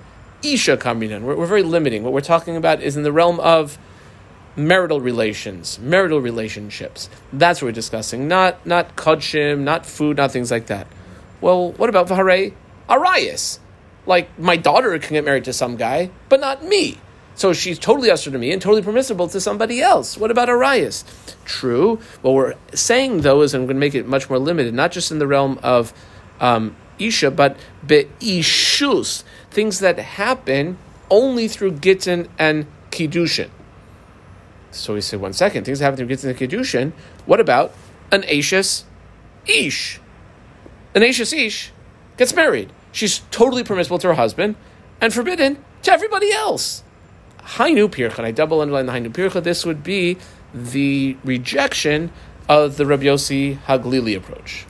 isha 0.43 0.77
kamrinan. 0.77 1.21
We're, 1.21 1.35
we're 1.35 1.45
very 1.47 1.63
limiting. 1.63 2.03
What 2.03 2.13
we're 2.13 2.21
talking 2.21 2.55
about 2.55 2.81
is 2.81 2.95
in 2.95 3.03
the 3.03 3.11
realm 3.11 3.39
of 3.39 3.77
marital 4.55 5.01
relations, 5.01 5.79
marital 5.79 6.21
relationships. 6.21 7.09
That's 7.33 7.61
what 7.61 7.67
we're 7.67 7.71
discussing. 7.71 8.27
Not 8.27 8.65
not 8.65 8.95
kodshim, 8.95 9.59
not 9.61 9.85
food, 9.85 10.17
not 10.17 10.31
things 10.31 10.51
like 10.51 10.67
that. 10.67 10.87
Well, 11.39 11.71
what 11.73 11.89
about 11.89 12.07
vahare 12.07 12.53
arayas? 12.87 13.59
Like 14.11 14.37
my 14.37 14.57
daughter 14.57 14.99
can 14.99 15.13
get 15.13 15.23
married 15.23 15.45
to 15.45 15.53
some 15.53 15.77
guy, 15.77 16.11
but 16.27 16.41
not 16.41 16.65
me. 16.65 16.97
So 17.35 17.53
she's 17.53 17.79
totally 17.79 18.11
usher 18.11 18.29
to 18.29 18.37
me 18.37 18.51
and 18.51 18.61
totally 18.61 18.81
permissible 18.81 19.29
to 19.29 19.39
somebody 19.39 19.81
else. 19.81 20.17
What 20.17 20.31
about 20.31 20.49
arayas? 20.49 21.05
True. 21.45 21.95
What 22.21 22.33
we're 22.33 22.55
saying 22.73 23.21
though 23.21 23.41
is 23.41 23.53
I'm 23.53 23.67
going 23.67 23.77
to 23.77 23.79
make 23.79 23.95
it 23.95 24.05
much 24.05 24.29
more 24.29 24.37
limited, 24.37 24.73
not 24.73 24.91
just 24.91 25.11
in 25.11 25.19
the 25.19 25.27
realm 25.27 25.61
of 25.63 25.93
um, 26.41 26.75
isha, 26.99 27.31
but 27.31 27.55
beishus, 27.87 29.23
things 29.49 29.79
that 29.79 29.97
happen 29.97 30.77
only 31.09 31.47
through 31.47 31.71
gittin 31.79 32.27
and 32.37 32.65
kiddushin. 32.89 33.49
So 34.71 34.95
we 34.95 34.99
say, 34.99 35.15
one 35.15 35.31
second, 35.31 35.63
things 35.63 35.79
that 35.79 35.85
happen 35.85 35.95
through 35.99 36.13
gittin 36.13 36.31
and 36.31 36.37
kiddushin. 36.37 36.91
What 37.25 37.39
about 37.39 37.71
an 38.11 38.25
ashes 38.25 38.83
ish? 39.45 40.01
An 40.93 41.01
ashes 41.01 41.31
ish 41.31 41.71
gets 42.17 42.35
married. 42.35 42.73
She's 42.91 43.19
totally 43.31 43.63
permissible 43.63 43.99
to 43.99 44.07
her 44.07 44.13
husband 44.13 44.55
and 44.99 45.13
forbidden 45.13 45.63
to 45.83 45.91
everybody 45.91 46.31
else. 46.31 46.83
Hainu 47.39 47.89
pircha, 47.89 48.23
I 48.23 48.31
double 48.31 48.61
underline 48.61 48.85
the 48.85 48.91
Hainu 48.91 49.09
pircha, 49.09 49.43
this 49.43 49.65
would 49.65 49.83
be 49.83 50.17
the 50.53 51.17
rejection 51.23 52.11
of 52.47 52.77
the 52.77 52.85
Rabbi 52.85 53.03
Yossi 53.03 53.57
Haglili 53.61 54.15
approach. 54.15 54.65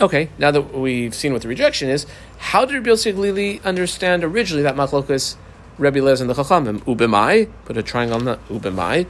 Okay, 0.00 0.30
now 0.38 0.50
that 0.52 0.74
we've 0.74 1.14
seen 1.14 1.32
what 1.32 1.42
the 1.42 1.48
rejection 1.48 1.88
is, 1.88 2.06
how 2.38 2.64
did 2.64 2.74
Rabbi 2.74 2.90
Yossi 2.90 3.12
Haglili 3.12 3.64
understand 3.64 4.22
originally 4.22 4.62
that 4.62 4.76
machlokas 4.76 5.36
Rabbi 5.76 6.00
Lez 6.00 6.20
and 6.20 6.30
the 6.30 6.34
Chachamim? 6.34 6.80
Ubemai, 6.84 7.50
put 7.64 7.76
a 7.76 7.82
triangle 7.82 8.18
on 8.18 8.24
the 8.24 8.38
Ubemai. 8.48 9.06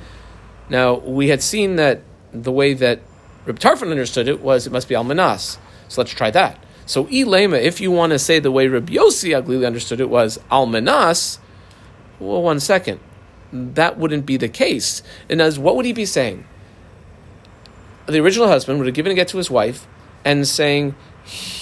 Now, 0.71 0.95
we 0.99 1.29
had 1.29 1.43
seen 1.43 1.77
that 1.77 2.03
the 2.33 2.53
way 2.53 2.73
that 2.75 3.01
Rabbi 3.45 3.59
Tarfon 3.59 3.91
understood 3.91 4.29
it 4.29 4.41
was 4.41 4.67
it 4.67 4.73
must 4.73 4.89
be 4.89 4.95
Almanas. 4.95 5.59
So 5.89 6.01
let's 6.01 6.13
try 6.13 6.31
that. 6.31 6.63
So, 6.89 7.05
Ilema, 7.05 7.61
if 7.61 7.83
you 7.83 7.91
want 7.91 8.13
to 8.13 8.19
say 8.19 8.39
the 8.39 8.51
way 8.51 8.67
Rabbi 8.67 8.95
Yossi 8.95 9.39
Aglili 9.39 9.67
understood 9.67 10.01
it 10.01 10.09
was 10.09 10.39
Almanas, 10.51 11.39
well, 12.19 12.41
one 12.41 12.61
second. 12.61 12.99
That 13.53 13.99
wouldn't 13.99 14.25
be 14.25 14.39
the 14.39 14.49
case. 14.49 15.03
And 15.29 15.43
as 15.43 15.59
what 15.59 15.77
would 15.77 15.85
he 15.85 15.93
be 15.93 16.07
saying? 16.07 16.47
The 18.07 18.19
original 18.21 18.49
husband 18.49 18.79
would 18.79 18.87
have 18.87 18.95
given 18.95 19.13
a 19.13 19.15
get 19.15 19.29
to 19.29 19.37
his 19.37 19.51
wife, 19.51 19.87
and 20.25 20.49
saying 20.49 20.95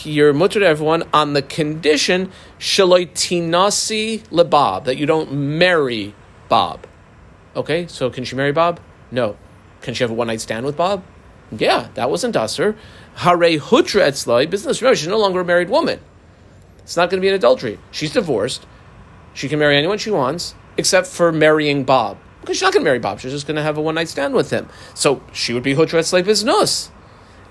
you're 0.04 0.32
mutter 0.32 0.60
to 0.60 0.66
everyone 0.66 1.02
on 1.12 1.32
the 1.32 1.42
condition 1.42 2.30
shaloitinasi 2.60 4.28
lebab 4.28 4.84
that 4.84 4.96
you 4.96 5.06
don't 5.06 5.32
marry 5.32 6.14
Bob. 6.48 6.86
Okay, 7.56 7.88
so 7.88 8.10
can 8.10 8.22
she 8.22 8.36
marry 8.36 8.52
Bob? 8.52 8.78
No. 9.10 9.36
Can 9.80 9.92
she 9.92 10.04
have 10.04 10.10
a 10.12 10.14
one 10.14 10.28
night 10.28 10.40
stand 10.40 10.64
with 10.64 10.76
Bob? 10.76 11.02
Yeah, 11.50 11.88
that 11.94 12.10
wasn't 12.10 12.36
usher. 12.36 12.76
Hare 13.16 13.36
hutra 13.36 14.08
etzlai 14.08 14.48
business. 14.48 14.80
Remember, 14.82 14.96
she's 14.96 15.08
no 15.08 15.18
longer 15.18 15.40
a 15.40 15.44
married 15.44 15.70
woman. 15.70 16.00
It's 16.78 16.96
not 16.96 17.10
going 17.10 17.20
to 17.20 17.24
be 17.24 17.28
an 17.28 17.34
adultery. 17.34 17.78
She's 17.90 18.12
divorced. 18.12 18.66
She 19.34 19.48
can 19.48 19.58
marry 19.58 19.76
anyone 19.76 19.98
she 19.98 20.10
wants, 20.10 20.54
except 20.76 21.06
for 21.06 21.32
marrying 21.32 21.84
Bob. 21.84 22.18
Because 22.40 22.56
she's 22.56 22.62
not 22.62 22.72
going 22.72 22.82
to 22.82 22.88
marry 22.88 22.98
Bob. 22.98 23.20
She's 23.20 23.32
just 23.32 23.46
going 23.46 23.56
to 23.56 23.62
have 23.62 23.76
a 23.76 23.82
one 23.82 23.96
night 23.96 24.08
stand 24.08 24.34
with 24.34 24.50
him. 24.50 24.68
So 24.94 25.22
she 25.32 25.52
would 25.52 25.62
be 25.62 25.74
hutra 25.74 26.00
etzlai 26.00 26.24
business. 26.24 26.90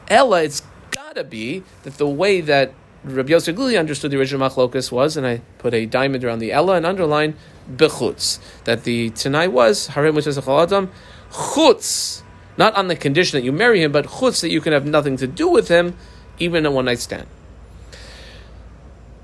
Ella, 0.07 0.43
it's 0.43 0.61
gotta 0.91 1.23
be 1.23 1.63
that 1.83 1.97
the 1.97 2.07
way 2.07 2.41
that 2.41 2.73
Rabbi 3.03 3.29
Yosef 3.29 3.57
understood 3.57 4.11
the 4.11 4.17
original 4.17 4.47
machlokus 4.47 4.91
was, 4.91 5.15
and 5.15 5.25
I 5.25 5.41
put 5.59 5.73
a 5.73 5.85
diamond 5.85 6.23
around 6.23 6.39
the 6.39 6.51
Ella 6.51 6.75
and 6.75 6.85
underline 6.85 7.35
bechutz, 7.71 8.39
that 8.65 8.83
the 8.83 9.11
Tanai 9.11 9.47
was 9.47 9.87
harim 9.87 10.17
adam 10.17 10.91
chutz, 11.31 12.23
not 12.57 12.75
on 12.75 12.87
the 12.87 12.95
condition 12.95 13.39
that 13.39 13.45
you 13.45 13.51
marry 13.51 13.81
him, 13.81 13.91
but 13.91 14.05
chutz 14.05 14.41
that 14.41 14.49
you 14.49 14.61
can 14.61 14.73
have 14.73 14.85
nothing 14.85 15.17
to 15.17 15.27
do 15.27 15.47
with 15.47 15.67
him, 15.67 15.95
even 16.39 16.65
a 16.65 16.71
one 16.71 16.85
night 16.85 16.99
stand. 16.99 17.27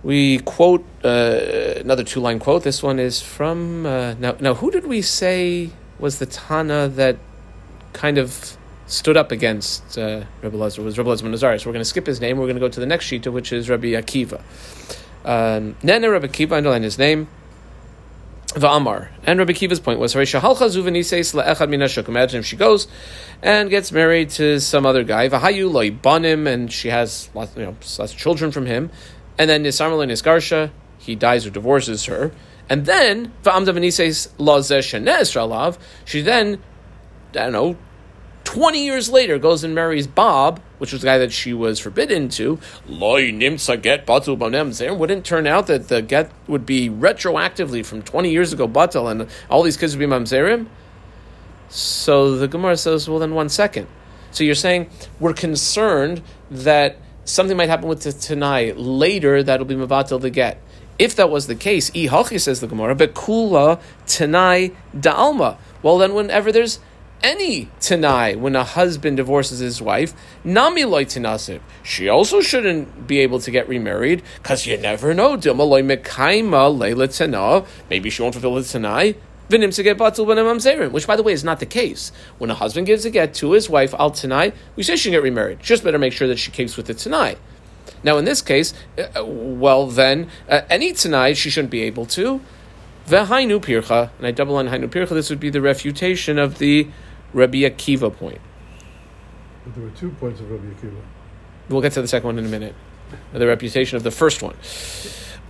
We 0.03 0.39
quote 0.39 0.83
uh, 1.03 1.75
another 1.77 2.03
two 2.03 2.19
line 2.19 2.39
quote. 2.39 2.63
This 2.63 2.81
one 2.81 2.99
is 2.99 3.21
from 3.21 3.85
uh, 3.85 4.15
now. 4.15 4.35
Now, 4.39 4.55
who 4.55 4.71
did 4.71 4.87
we 4.87 5.01
say 5.01 5.69
was 5.99 6.17
the 6.17 6.25
Tana 6.25 6.87
that 6.89 7.17
kind 7.93 8.17
of 8.17 8.57
stood 8.87 9.15
up 9.15 9.31
against 9.31 9.97
uh, 9.97 10.23
Lazar 10.43 10.81
was 10.81 10.97
Rabbi 10.97 11.09
Lazar 11.09 11.25
Nazari. 11.27 11.61
So 11.61 11.69
we're 11.69 11.73
going 11.73 11.81
to 11.81 11.85
skip 11.85 12.05
his 12.05 12.19
name. 12.19 12.37
We're 12.37 12.45
going 12.45 12.55
to 12.55 12.59
go 12.59 12.67
to 12.67 12.79
the 12.79 12.85
next 12.85 13.05
shita, 13.05 13.31
which 13.31 13.53
is 13.53 13.69
Rabbi 13.69 13.89
Akiva. 13.89 14.41
Um, 15.23 15.75
Nene 15.81 16.09
Rabbi 16.09 16.27
Akiva, 16.27 16.53
underline 16.53 16.83
his 16.83 16.97
name. 16.97 17.27
Va'amar. 18.53 19.09
And 19.23 19.39
Rabbi 19.39 19.53
Kiva's 19.53 19.79
point 19.79 19.99
was, 19.99 20.13
Imagine 20.13 22.39
if 22.39 22.45
she 22.45 22.57
goes 22.57 22.87
and 23.41 23.69
gets 23.69 23.91
married 23.91 24.29
to 24.31 24.59
some 24.59 24.85
other 24.85 25.03
guy, 25.03 25.29
Vahayu 25.29 25.71
loibanim, 25.71 26.47
and 26.47 26.71
she 26.71 26.89
has 26.89 27.29
lots, 27.33 27.55
you 27.55 27.63
know, 27.63 27.71
lots 27.71 27.99
of 27.99 28.17
children 28.17 28.51
from 28.51 28.65
him, 28.65 28.91
and 29.37 29.49
then 29.49 29.63
Nisarmal 29.63 30.05
Nisgarsha, 30.05 30.71
he 30.97 31.15
dies 31.15 31.45
or 31.45 31.49
divorces 31.49 32.05
her, 32.05 32.31
and 32.69 32.85
then 32.85 33.31
Va'amda 33.43 33.73
v'nises 33.73 34.29
lazeh 34.37 35.77
she 36.05 36.21
then, 36.21 36.61
I 37.31 37.33
don't 37.33 37.53
know, 37.53 37.77
20 38.51 38.83
years 38.83 39.09
later 39.09 39.39
goes 39.39 39.63
and 39.63 39.73
marries 39.73 40.07
Bob, 40.07 40.59
which 40.77 40.91
was 40.91 40.99
the 40.99 41.05
guy 41.05 41.17
that 41.19 41.31
she 41.31 41.53
was 41.53 41.79
forbidden 41.79 42.27
to, 42.27 42.59
wouldn't 44.97 45.25
turn 45.25 45.47
out 45.47 45.67
that 45.67 45.87
the 45.87 46.01
get 46.01 46.29
would 46.47 46.65
be 46.65 46.89
retroactively 46.89 47.85
from 47.85 48.01
20 48.01 48.29
years 48.29 48.51
ago 48.51 48.67
batal 48.67 49.09
and 49.09 49.29
all 49.49 49.63
these 49.63 49.77
kids 49.77 49.95
would 49.95 50.01
be 50.01 50.05
mamzerim? 50.05 50.67
So 51.69 52.35
the 52.35 52.49
Gemara 52.49 52.75
says, 52.75 53.07
well, 53.07 53.19
then 53.19 53.33
one 53.33 53.47
second. 53.47 53.87
So 54.31 54.43
you're 54.43 54.53
saying 54.53 54.89
we're 55.17 55.31
concerned 55.31 56.21
that 56.49 56.97
something 57.23 57.55
might 57.55 57.69
happen 57.69 57.87
with 57.87 58.01
the 58.01 58.11
Tanai 58.11 58.73
later 58.73 59.43
that'll 59.43 59.65
be 59.65 59.75
Mavatil 59.75 60.19
the 60.19 60.29
get. 60.29 60.61
If 60.99 61.15
that 61.15 61.29
was 61.29 61.47
the 61.47 61.55
case, 61.55 61.89
Ihachi 61.91 62.37
says 62.41 62.59
the 62.59 62.67
Gemara, 62.67 62.97
Bekula 62.97 63.79
Tanai 64.07 64.73
Da'alma. 64.93 65.57
Well, 65.81 65.97
then 65.97 66.13
whenever 66.13 66.51
there's 66.51 66.81
any 67.23 67.69
Tanai, 67.79 68.35
when 68.35 68.55
a 68.55 68.63
husband 68.63 69.17
divorces 69.17 69.59
his 69.59 69.81
wife, 69.81 70.13
Nami 70.43 70.85
loy 70.85 71.05
she 71.83 72.09
also 72.09 72.41
shouldn't 72.41 73.07
be 73.07 73.19
able 73.19 73.39
to 73.39 73.51
get 73.51 73.67
remarried, 73.67 74.23
because 74.37 74.65
you 74.65 74.77
never 74.77 75.13
know. 75.13 75.37
Dilma 75.37 75.67
loy 75.67 75.81
Mekaima 75.81 76.77
Leila 76.77 77.07
Tanah, 77.07 77.65
maybe 77.89 78.09
she 78.09 78.21
won't 78.21 78.35
fulfill 78.35 78.55
the 78.55 78.63
Tanai, 78.63 79.15
which, 79.51 81.07
by 81.07 81.15
the 81.17 81.23
way, 81.23 81.33
is 81.33 81.43
not 81.43 81.59
the 81.59 81.65
case. 81.65 82.11
When 82.37 82.49
a 82.49 82.53
husband 82.53 82.87
gives 82.87 83.03
a 83.03 83.09
get 83.09 83.33
to 83.35 83.51
his 83.51 83.69
wife 83.69 83.93
al 83.95 84.11
tanai, 84.11 84.53
we 84.77 84.83
say 84.83 84.95
she 84.95 85.09
can 85.09 85.17
get 85.17 85.23
remarried. 85.23 85.59
Just 85.59 85.83
better 85.83 85.99
make 85.99 86.13
sure 86.13 86.27
that 86.29 86.39
she 86.39 86.51
keeps 86.51 86.77
with 86.77 86.85
the 86.85 86.93
tanai. 86.93 87.35
Now, 88.01 88.17
in 88.17 88.23
this 88.23 88.41
case, 88.41 88.73
uh, 88.97 89.25
well, 89.25 89.87
then 89.87 90.29
uh, 90.47 90.61
any 90.69 90.93
tanai 90.93 91.33
she 91.33 91.49
shouldn't 91.49 91.71
be 91.71 91.81
able 91.81 92.05
to. 92.07 92.39
V'hainu 93.07 93.59
pircha, 93.59 94.11
and 94.17 94.27
I 94.27 94.31
double 94.31 94.55
on 94.55 94.69
hainu 94.69 94.87
pircha. 94.87 95.09
This 95.09 95.29
would 95.29 95.39
be 95.39 95.49
the 95.49 95.61
refutation 95.61 96.39
of 96.39 96.59
the 96.59 96.87
Rabbi 97.33 97.59
Akiva 97.59 98.15
point. 98.15 98.41
But 99.63 99.75
there 99.75 99.83
were 99.83 99.91
two 99.91 100.11
points 100.11 100.39
of 100.39 100.49
Rabbi 100.51 100.67
Akiva. 100.67 101.01
We'll 101.69 101.81
get 101.81 101.93
to 101.93 102.01
the 102.01 102.07
second 102.07 102.27
one 102.27 102.39
in 102.39 102.45
a 102.45 102.49
minute. 102.49 102.75
The 103.33 103.47
reputation 103.47 103.97
of 103.97 104.03
the 104.03 104.11
first 104.11 104.41
one. 104.41 104.55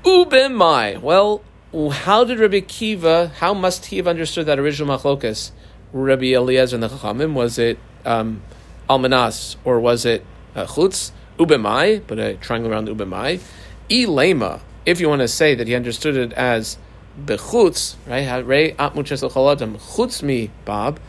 Ubemai. 0.04 1.00
Well, 1.02 1.44
how 1.92 2.24
did 2.24 2.40
Rabbi 2.40 2.62
Akiva, 2.62 3.32
how 3.32 3.54
must 3.54 3.88
he 3.88 3.98
have 3.98 4.08
understood 4.08 4.46
that 4.48 4.60
original 4.60 4.98
machlokas? 4.98 5.52
Rabbi 5.94 6.34
Eliezer 6.34 6.76
and 6.76 6.84
the 6.84 6.90
Chachamim, 6.90 7.34
was 7.34 7.58
it 7.60 7.78
um, 8.06 8.42
almanas 8.90 9.56
or 9.64 9.80
was 9.80 10.06
it 10.06 10.26
uh, 10.56 10.66
chutz? 10.66 11.12
Ubemai, 11.38 12.04
but 12.06 12.20
a 12.20 12.36
triangle 12.36 12.72
around 12.72 12.88
ubemai. 12.88 13.42
Ilema, 13.90 14.60
if 14.86 15.00
you 15.00 15.10
want 15.10 15.22
to 15.22 15.28
say 15.28 15.56
that 15.56 15.68
he 15.68 15.76
understood 15.76 16.16
it 16.16 16.34
as 16.34 16.78
bechutz, 17.20 17.96
right? 18.06 18.46
Rei 18.46 18.74
chutz 18.74 20.24
mi, 20.24 20.52
Bob. 20.66 21.00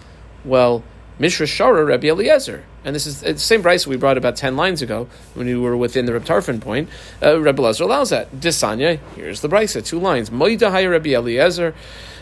Well, 0.44 0.82
Mishra 1.18 1.46
Shara 1.46 1.86
Rabbi 1.86 2.08
Eliezer. 2.08 2.64
And 2.84 2.96
this 2.96 3.06
is 3.06 3.20
the 3.20 3.38
same 3.38 3.62
brisa 3.62 3.86
we 3.86 3.96
brought 3.96 4.18
about 4.18 4.34
10 4.34 4.56
lines 4.56 4.82
ago 4.82 5.08
when 5.34 5.46
we 5.46 5.54
were 5.54 5.76
within 5.76 6.06
the 6.06 6.12
Reb 6.12 6.60
point. 6.60 6.88
Uh, 7.22 7.40
Rabbi 7.40 7.62
Eliezer 7.62 7.84
allows 7.84 8.10
that. 8.10 8.34
Disanya, 8.34 8.98
here's 9.14 9.40
the 9.40 9.48
brisa, 9.48 9.84
two 9.84 10.00
lines. 10.00 10.30
Moida 10.30 10.70
Haya 10.70 10.90
Rabbi 10.90 11.10
Eliezer. 11.10 11.74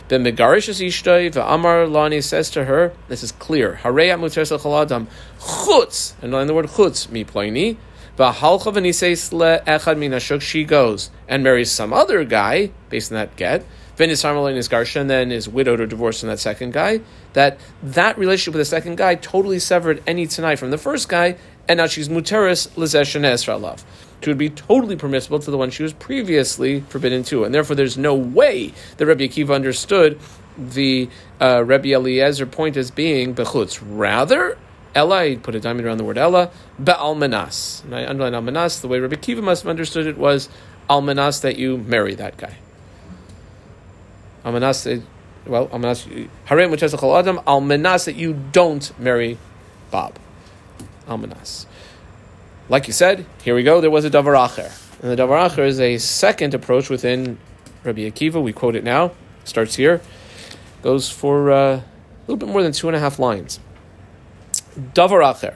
Ben 0.07 0.25
Megarish 0.25 0.67
is 0.67 0.81
Ishtoi, 0.81 1.33
Amar 1.37 1.87
Lani 1.87 2.19
says 2.19 2.49
to 2.49 2.65
her, 2.65 2.91
this 3.07 3.23
is 3.23 3.31
clear, 3.31 3.79
Harei 3.81 4.13
Amutres 4.13 4.51
Chaladam, 4.59 5.07
Chutz, 5.39 6.15
and 6.21 6.33
the 6.49 6.53
word 6.53 6.65
Chutz, 6.65 7.09
mi 7.09 7.23
ploini, 7.23 7.77
V'halcha 8.17 8.73
v'niseis 8.73 9.31
le'echad 9.31 9.97
min 9.97 10.39
she 10.41 10.65
goes 10.65 11.11
and 11.29 11.45
marries 11.45 11.71
some 11.71 11.93
other 11.93 12.25
guy, 12.25 12.71
based 12.89 13.13
on 13.13 13.15
that 13.15 13.37
get, 13.37 13.63
Venice 13.95 14.21
Harmalin 14.23 14.57
is 14.57 14.67
Garsha, 14.67 14.99
and 14.99 15.09
then 15.09 15.31
is 15.31 15.47
widowed 15.47 15.79
or 15.79 15.85
divorced 15.85 16.19
from 16.19 16.29
that 16.29 16.39
second 16.39 16.73
guy, 16.73 16.99
that 17.33 17.59
that 17.81 18.17
relationship 18.17 18.53
with 18.53 18.61
the 18.61 18.65
second 18.65 18.97
guy 18.97 19.15
totally 19.15 19.59
severed 19.59 20.03
any 20.05 20.27
tanai 20.27 20.55
from 20.55 20.71
the 20.71 20.77
first 20.77 21.09
guy, 21.09 21.37
and 21.67 21.77
now 21.77 21.87
she's 21.87 22.09
muteris 22.09 22.67
lezesh 22.69 23.15
and 23.15 23.25
esralav. 23.25 23.83
She 24.23 24.29
would 24.29 24.37
be 24.37 24.49
totally 24.49 24.95
permissible 24.95 25.39
to 25.39 25.49
the 25.49 25.57
one 25.57 25.71
she 25.71 25.83
was 25.83 25.93
previously 25.93 26.81
forbidden 26.81 27.23
to, 27.23 27.43
and 27.43 27.53
therefore 27.53 27.75
there's 27.75 27.97
no 27.97 28.13
way 28.13 28.73
that 28.97 29.05
Rabbi 29.05 29.25
Akiva 29.25 29.55
understood 29.55 30.19
the 30.57 31.09
uh, 31.39 31.63
Rabbi 31.63 31.89
Eliezer 31.89 32.45
point 32.45 32.77
as 32.77 32.91
being 32.91 33.33
bechutz. 33.33 33.81
Rather, 33.83 34.57
Ella, 34.93 35.21
I 35.21 35.35
put 35.37 35.55
a 35.55 35.59
diamond 35.59 35.87
around 35.87 35.97
the 35.97 36.03
word 36.03 36.17
Ella, 36.17 36.51
be'almanas. 36.83 37.83
And 37.83 37.95
I 37.95 38.05
underline 38.05 38.33
almanas, 38.33 38.81
the 38.81 38.87
way 38.87 38.99
Rabbi 38.99 39.15
Akiva 39.15 39.41
must 39.41 39.63
have 39.63 39.69
understood 39.69 40.05
it 40.05 40.17
was 40.17 40.49
almanas 40.89 41.41
that 41.41 41.57
you 41.57 41.77
marry 41.77 42.13
that 42.15 42.37
guy. 42.37 42.57
Almanas, 44.43 45.01
well, 45.45 45.67
almanas, 45.69 46.29
harem 46.45 46.71
which 46.71 46.81
has 46.81 46.93
a 46.93 46.97
adam, 46.97 47.37
almanas 47.47 48.05
that 48.05 48.15
you 48.15 48.33
don't 48.51 48.97
marry 48.99 49.37
Bob. 49.89 50.17
Almanas. 51.07 51.65
Like 52.69 52.87
you 52.87 52.93
said, 52.93 53.25
here 53.43 53.55
we 53.55 53.63
go, 53.63 53.81
there 53.81 53.89
was 53.89 54.05
a 54.05 54.09
davar 54.09 54.35
acher. 54.35 54.71
And 55.01 55.11
the 55.11 55.15
davar 55.15 55.49
acher 55.49 55.65
is 55.65 55.79
a 55.79 55.97
second 55.97 56.53
approach 56.53 56.89
within 56.89 57.37
Rabbi 57.83 58.01
Akiva. 58.01 58.41
We 58.41 58.53
quote 58.53 58.75
it 58.75 58.83
now. 58.83 59.11
Starts 59.43 59.75
here. 59.75 60.01
Goes 60.83 61.09
for 61.09 61.51
uh, 61.51 61.75
a 61.77 61.83
little 62.27 62.37
bit 62.37 62.49
more 62.49 62.63
than 62.63 62.71
two 62.71 62.87
and 62.87 62.95
a 62.95 62.99
half 62.99 63.19
lines. 63.19 63.59
Davar 64.93 65.21
acher. 65.23 65.55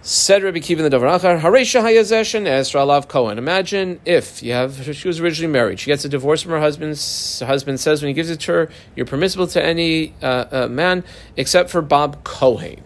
Said 0.00 0.44
Rabbi 0.44 0.60
Kiva 0.60 0.84
in 0.84 0.90
the 0.90 0.96
Davar 0.96 1.40
Haresha 1.40 1.82
Hayazesh 1.82 2.34
and 2.34 2.46
Ezra 2.46 2.84
Lav 2.84 3.08
Cohen. 3.08 3.36
Imagine 3.36 4.00
if 4.04 4.42
you 4.42 4.52
have 4.52 4.94
she 4.94 5.08
was 5.08 5.18
originally 5.18 5.52
married, 5.52 5.80
she 5.80 5.86
gets 5.86 6.04
a 6.04 6.08
divorce 6.08 6.42
from 6.42 6.52
her 6.52 6.60
husband. 6.60 6.96
Her 7.40 7.46
husband 7.46 7.80
says 7.80 8.00
when 8.00 8.08
he 8.08 8.14
gives 8.14 8.30
it 8.30 8.38
to 8.40 8.52
her, 8.52 8.68
you're 8.94 9.06
permissible 9.06 9.48
to 9.48 9.62
any 9.62 10.14
uh, 10.22 10.44
uh, 10.50 10.68
man 10.68 11.02
except 11.36 11.68
for 11.68 11.82
Bob 11.82 12.22
Cohen. 12.22 12.82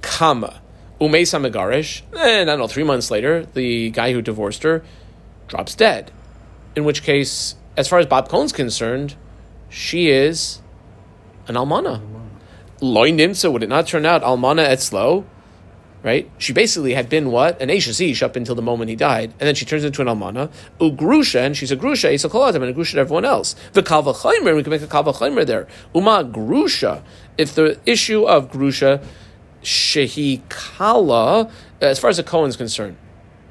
Kama. 0.00 0.60
Umesa 1.00 1.38
Megarish. 1.40 2.02
And 2.16 2.48
I 2.48 2.52
don't 2.52 2.60
know, 2.60 2.68
three 2.68 2.84
months 2.84 3.10
later, 3.10 3.44
the 3.54 3.90
guy 3.90 4.12
who 4.12 4.22
divorced 4.22 4.62
her 4.62 4.82
drops 5.48 5.74
dead. 5.74 6.12
In 6.76 6.84
which 6.84 7.02
case, 7.02 7.56
as 7.76 7.88
far 7.88 7.98
as 7.98 8.06
Bob 8.06 8.28
Cohen's 8.28 8.52
concerned, 8.52 9.16
she 9.68 10.08
is 10.08 10.62
an 11.46 11.56
almana. 11.56 12.00
Loy 12.80 13.10
nimsa, 13.10 13.52
would 13.52 13.62
it 13.62 13.68
not 13.68 13.86
turn 13.86 14.06
out 14.06 14.22
almana 14.22 14.66
etzlo? 14.66 15.24
Right? 16.02 16.30
She 16.38 16.52
basically 16.52 16.94
had 16.94 17.08
been 17.08 17.30
what? 17.30 17.60
An 17.60 17.70
Ashes 17.70 18.00
Ish 18.00 18.22
up 18.22 18.36
until 18.36 18.54
the 18.54 18.62
moment 18.62 18.90
he 18.90 18.96
died, 18.96 19.32
and 19.38 19.46
then 19.46 19.54
she 19.54 19.64
turns 19.64 19.84
into 19.84 20.02
an 20.02 20.08
Almana. 20.08 20.50
Ugrusha, 20.80 21.44
and 21.44 21.56
she's 21.56 21.70
a 21.70 21.76
Grusha, 21.76 22.08
a 22.12 22.28
Kolatim, 22.28 22.56
and 22.56 22.64
a 22.64 22.72
Grusha 22.72 22.92
to 22.92 23.00
everyone 23.00 23.24
else. 23.24 23.54
The 23.72 23.82
Kalva 23.82 24.14
Chaimer, 24.14 24.54
we 24.54 24.62
can 24.62 24.70
make 24.70 24.82
a 24.82 24.86
Kalva 24.86 25.14
Chaimer 25.14 25.46
there. 25.46 25.66
Uma 25.94 26.24
Grusha, 26.24 27.02
if 27.38 27.54
the 27.54 27.78
issue 27.86 28.24
of 28.24 28.50
Grusha, 28.50 29.04
Shehi 29.62 30.40
Kala, 30.48 31.42
uh, 31.42 31.48
as 31.80 31.98
far 31.98 32.10
as 32.10 32.16
the 32.16 32.24
Cohen's 32.24 32.56
concerned, 32.56 32.96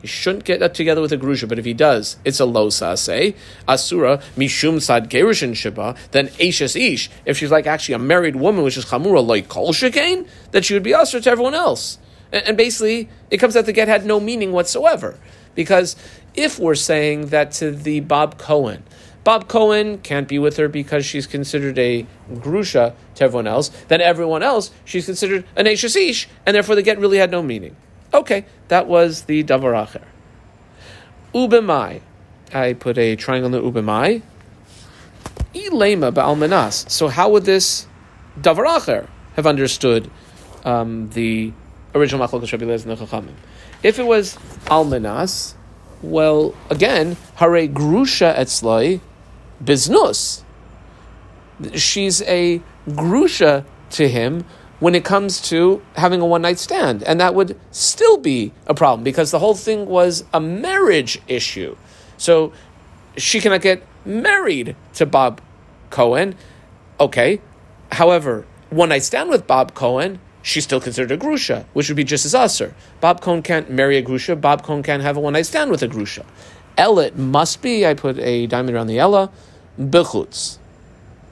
he 0.01 0.07
shouldn't 0.07 0.45
get 0.45 0.59
that 0.59 0.73
together 0.73 0.99
with 0.99 1.11
a 1.11 1.17
grusha, 1.17 1.47
but 1.47 1.59
if 1.59 1.65
he 1.65 1.75
does, 1.75 2.17
it's 2.25 2.39
a 2.39 2.45
lo 2.45 2.69
say 2.69 3.35
asura 3.67 4.19
mishum 4.35 4.81
sad 4.81 5.11
gerushin 5.11 5.55
shiba. 5.55 5.95
Then 6.09 6.31
ashes 6.41 6.75
ish, 6.75 7.11
if 7.23 7.37
she's 7.37 7.51
like 7.51 7.67
actually 7.67 7.95
a 7.95 7.99
married 7.99 8.35
woman, 8.35 8.63
which 8.63 8.77
is 8.77 8.85
chamura 8.85 9.25
like 9.25 9.47
kol 9.47 9.73
shekain, 9.73 10.27
that 10.51 10.65
she 10.65 10.73
would 10.73 10.81
be 10.81 10.91
asur 10.91 11.21
to 11.21 11.29
everyone 11.29 11.53
else. 11.53 11.99
And 12.31 12.55
basically, 12.55 13.09
it 13.29 13.37
comes 13.37 13.55
out 13.55 13.65
the 13.65 13.73
get 13.73 13.87
had 13.87 14.05
no 14.05 14.19
meaning 14.19 14.51
whatsoever. 14.51 15.17
Because 15.53 15.95
if 16.33 16.59
we're 16.59 16.75
saying 16.75 17.27
that 17.27 17.51
to 17.53 17.71
the 17.71 17.99
Bob 17.99 18.37
Cohen, 18.37 18.83
Bob 19.23 19.47
Cohen 19.47 19.99
can't 19.99 20.27
be 20.27 20.39
with 20.39 20.57
her 20.57 20.67
because 20.67 21.05
she's 21.05 21.27
considered 21.27 21.77
a 21.77 22.07
grusha 22.33 22.95
to 23.15 23.23
everyone 23.23 23.47
else, 23.47 23.69
then 23.87 24.01
everyone 24.01 24.41
else, 24.41 24.71
she's 24.83 25.05
considered 25.05 25.45
an 25.55 25.65
Eshasish, 25.65 26.25
and 26.45 26.55
therefore 26.55 26.75
the 26.75 26.81
get 26.81 26.97
really 26.97 27.17
had 27.17 27.29
no 27.29 27.43
meaning. 27.43 27.75
Okay, 28.13 28.45
that 28.69 28.87
was 28.87 29.23
the 29.23 29.43
Davar 29.43 29.73
Acher. 29.73 30.03
Ubemai. 31.35 32.01
I 32.53 32.73
put 32.73 32.97
a 32.97 33.15
triangle 33.15 33.53
in 33.53 33.63
the 33.63 33.71
Ubemai. 33.71 34.21
Ilema 35.53 36.11
ba'almanas. 36.11 36.89
So 36.89 37.07
how 37.07 37.29
would 37.29 37.45
this 37.45 37.87
Davar 38.39 38.65
Acher 38.65 39.07
have 39.35 39.45
understood 39.45 40.09
um, 40.65 41.09
the 41.11 41.53
original 41.93 42.25
Machlokas 42.25 42.51
Rabbi 42.51 42.71
and 42.71 42.81
the 42.81 42.95
Chachamim. 42.95 43.33
If 43.83 43.99
it 43.99 44.03
was 44.03 44.35
Almanas, 44.65 45.55
well, 46.01 46.55
again, 46.69 47.17
Hare 47.35 47.67
Grusha 47.67 48.35
Etzloi 48.35 49.01
Biznus. 49.63 50.43
She's 51.75 52.21
a 52.23 52.61
Grusha 52.89 53.65
to 53.91 54.07
him 54.07 54.45
when 54.79 54.95
it 54.95 55.05
comes 55.05 55.39
to 55.49 55.81
having 55.95 56.21
a 56.21 56.25
one 56.25 56.41
night 56.41 56.57
stand. 56.57 57.03
And 57.03 57.19
that 57.19 57.35
would 57.35 57.59
still 57.69 58.17
be 58.17 58.51
a 58.65 58.73
problem 58.73 59.03
because 59.03 59.29
the 59.29 59.39
whole 59.39 59.53
thing 59.53 59.85
was 59.85 60.23
a 60.33 60.41
marriage 60.41 61.21
issue. 61.27 61.75
So 62.17 62.51
she 63.15 63.39
cannot 63.39 63.61
get 63.61 63.83
married 64.05 64.75
to 64.95 65.05
Bob 65.05 65.39
Cohen. 65.91 66.35
Okay. 66.99 67.41
However, 67.91 68.45
one 68.71 68.89
night 68.89 69.03
stand 69.03 69.29
with 69.29 69.45
Bob 69.45 69.75
Cohen 69.75 70.19
she's 70.41 70.63
still 70.63 70.81
considered 70.81 71.11
a 71.11 71.17
grusha, 71.17 71.65
which 71.73 71.89
would 71.89 71.97
be 71.97 72.03
just 72.03 72.25
as 72.25 72.35
usher. 72.35 72.73
Bob 72.99 73.21
Cohen 73.21 73.41
can't 73.41 73.69
marry 73.69 73.97
a 73.97 74.03
grusha. 74.03 74.39
Bob 74.39 74.63
Cohen 74.63 74.83
can't 74.83 75.03
have 75.03 75.17
a 75.17 75.19
one 75.19 75.33
night 75.33 75.45
stand 75.45 75.71
with 75.71 75.83
a 75.83 75.87
grusha. 75.87 76.25
Ella 76.77 77.11
must 77.11 77.61
be. 77.61 77.85
I 77.85 77.93
put 77.93 78.17
a 78.19 78.47
diamond 78.47 78.75
around 78.75 78.87
the 78.87 78.99
Ella. 78.99 79.31
Bechutz. 79.79 80.57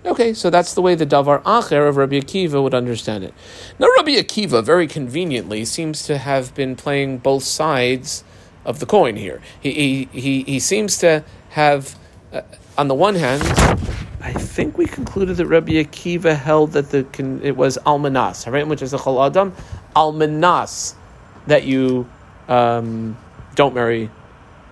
Okay, 0.06 0.34
so 0.34 0.50
that's 0.50 0.74
the 0.74 0.82
way 0.82 0.95
the 0.95 1.06
Davar 1.06 1.43
Acher 1.43 1.89
of 1.89 1.98
Rabbi 1.98 2.19
Akiva 2.19 2.63
would 2.63 2.74
understand 2.74 3.24
it. 3.24 3.34
Now, 3.78 3.88
Rabbi 3.98 4.12
Akiva, 4.12 4.63
very 4.63 4.88
conveniently, 4.88 5.65
seems 5.65 6.04
to 6.04 6.17
have 6.17 6.56
been 6.56 6.78
playing 6.78 7.17
both 7.17 7.43
sides 7.43 8.24
of 8.63 8.80
the 8.80 8.86
coin 8.86 9.17
here. 9.17 9.41
He, 9.60 9.74
he, 9.74 10.19
he, 10.19 10.43
he 10.43 10.60
seems 10.60 10.98
to 11.00 11.26
have, 11.50 11.98
uh, 12.32 12.41
on 12.78 12.88
the 12.88 12.95
one 12.95 13.15
hand, 13.15 13.43
I 14.21 14.34
think 14.34 14.77
we 14.77 14.86
concluded 14.86 15.38
that 15.38 15.45
Rabbi 15.45 15.73
Akiva 15.73 16.36
held 16.36 16.73
that 16.73 16.91
the 16.91 17.05
it 17.41 17.55
was 17.55 17.77
almanas, 17.86 18.51
right? 18.51 18.67
Which 18.67 18.82
is 18.82 18.93
a 18.93 18.97
chol 18.97 19.25
adam, 19.25 19.53
almanas, 19.95 20.95
that 21.47 21.63
you 21.63 22.10
um, 22.49 23.17
don't 23.55 23.73
marry 23.73 24.10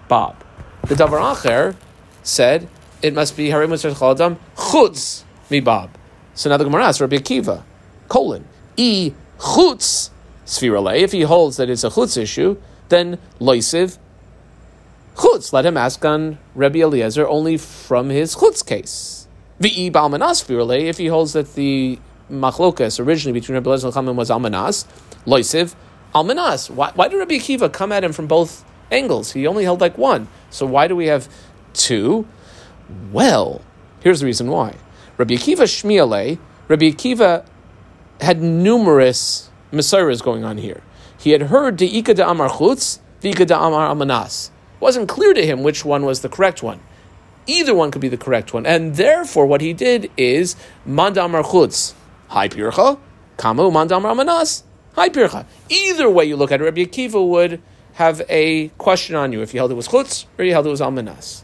Bob. 0.09 0.43
The 0.83 0.95
davar 0.95 1.35
acher 1.35 1.75
said 2.23 2.67
it 3.01 3.13
must 3.13 3.37
be 3.37 3.49
harim 3.49 3.71
chol 3.71 4.11
adam 4.11 4.37
chutz 4.55 5.23
mi 5.49 5.61
Bob. 5.61 5.91
So 6.33 6.49
now 6.49 6.57
the 6.57 6.65
Gemara 6.65 6.93
Rabbi 6.99 7.15
Akiva, 7.15 7.63
colon 8.09 8.45
e 8.75 9.13
chutz 9.37 10.09
svirale. 10.45 10.99
If 10.99 11.13
he 11.13 11.21
holds 11.21 11.55
that 11.55 11.69
it's 11.69 11.85
a 11.85 11.89
chutz 11.89 12.17
issue, 12.17 12.57
then 12.89 13.17
loisiv 13.39 13.97
chutz. 15.15 15.53
Let 15.53 15.65
him 15.65 15.77
ask 15.77 16.03
on 16.03 16.37
Rabbi 16.53 16.79
Eliezer 16.79 17.25
only 17.25 17.55
from 17.55 18.09
his 18.09 18.35
chutz 18.35 18.65
case. 18.65 19.16
V'i 19.59 19.91
balmanas 19.91 20.87
if 20.87 20.97
he 20.97 21.07
holds 21.07 21.33
that 21.33 21.55
the 21.55 21.99
machlokas 22.31 23.03
originally 23.03 23.39
between 23.39 23.55
Rabbi 23.55 23.69
Lezer 23.71 23.95
and 23.95 24.17
was 24.17 24.29
almanas, 24.29 24.85
loisiv 25.25 25.75
almanas. 26.13 26.69
Why, 26.69 26.91
why 26.93 27.07
did 27.07 27.17
Rabbi 27.17 27.35
Akiva 27.35 27.71
come 27.71 27.91
at 27.91 28.03
him 28.03 28.13
from 28.13 28.27
both 28.27 28.63
angles? 28.91 29.31
He 29.31 29.47
only 29.47 29.63
held 29.63 29.81
like 29.81 29.97
one. 29.97 30.27
So 30.49 30.65
why 30.65 30.87
do 30.87 30.95
we 30.95 31.07
have 31.07 31.27
two? 31.73 32.27
Well, 33.11 33.61
here's 34.01 34.19
the 34.19 34.25
reason 34.25 34.47
why. 34.49 34.75
Rabbi 35.17 35.35
Akiva 35.35 35.63
shmiale, 35.63 36.37
Rabbi 36.67 36.91
Akiva 36.91 37.45
had 38.21 38.41
numerous 38.41 39.49
messiahs 39.71 40.21
going 40.21 40.43
on 40.43 40.57
here. 40.57 40.81
He 41.17 41.31
had 41.31 41.43
heard 41.43 41.77
De'ika 41.77 42.15
de 42.15 42.27
Amar 42.27 42.49
Chutz, 42.49 42.99
De'ika 43.21 43.45
de 43.45 43.57
Amar 43.57 43.89
Amanas. 43.89 44.51
It 44.75 44.81
wasn't 44.81 45.09
clear 45.09 45.33
to 45.33 45.45
him 45.45 45.63
which 45.63 45.83
one 45.83 46.05
was 46.05 46.21
the 46.21 46.29
correct 46.29 46.61
one. 46.61 46.79
Either 47.47 47.73
one 47.73 47.91
could 47.91 48.01
be 48.01 48.09
the 48.09 48.17
correct 48.17 48.53
one. 48.53 48.65
And 48.65 48.95
therefore, 48.95 49.45
what 49.45 49.61
he 49.61 49.73
did 49.73 50.11
is 50.17 50.55
mandamar 50.87 51.43
chutz, 51.43 51.93
hi 52.27 52.49
pircha, 52.49 52.99
kamu 53.37 53.71
mandamar 53.71 54.15
manas, 54.15 54.63
hi 54.93 55.09
pircha. 55.09 55.45
Either 55.69 56.09
way 56.09 56.25
you 56.25 56.35
look 56.35 56.51
at 56.51 56.61
it, 56.61 56.65
Rabbi 56.65 56.83
Akiva 56.83 57.25
would 57.25 57.61
have 57.93 58.21
a 58.29 58.67
question 58.77 59.15
on 59.15 59.31
you 59.31 59.41
if 59.41 59.53
you 59.53 59.59
held 59.59 59.71
it 59.71 59.75
was 59.75 59.87
chutz 59.87 60.25
or 60.37 60.43
you 60.45 60.51
held 60.51 60.67
it 60.67 60.69
was 60.69 60.81
almanas. 60.81 61.43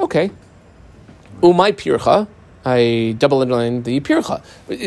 Okay. 0.00 0.30
Umay 1.40 1.72
pircha, 1.72 2.26
I 2.64 3.14
double 3.18 3.42
underline 3.42 3.84
the 3.84 4.00
pircha. 4.00 4.42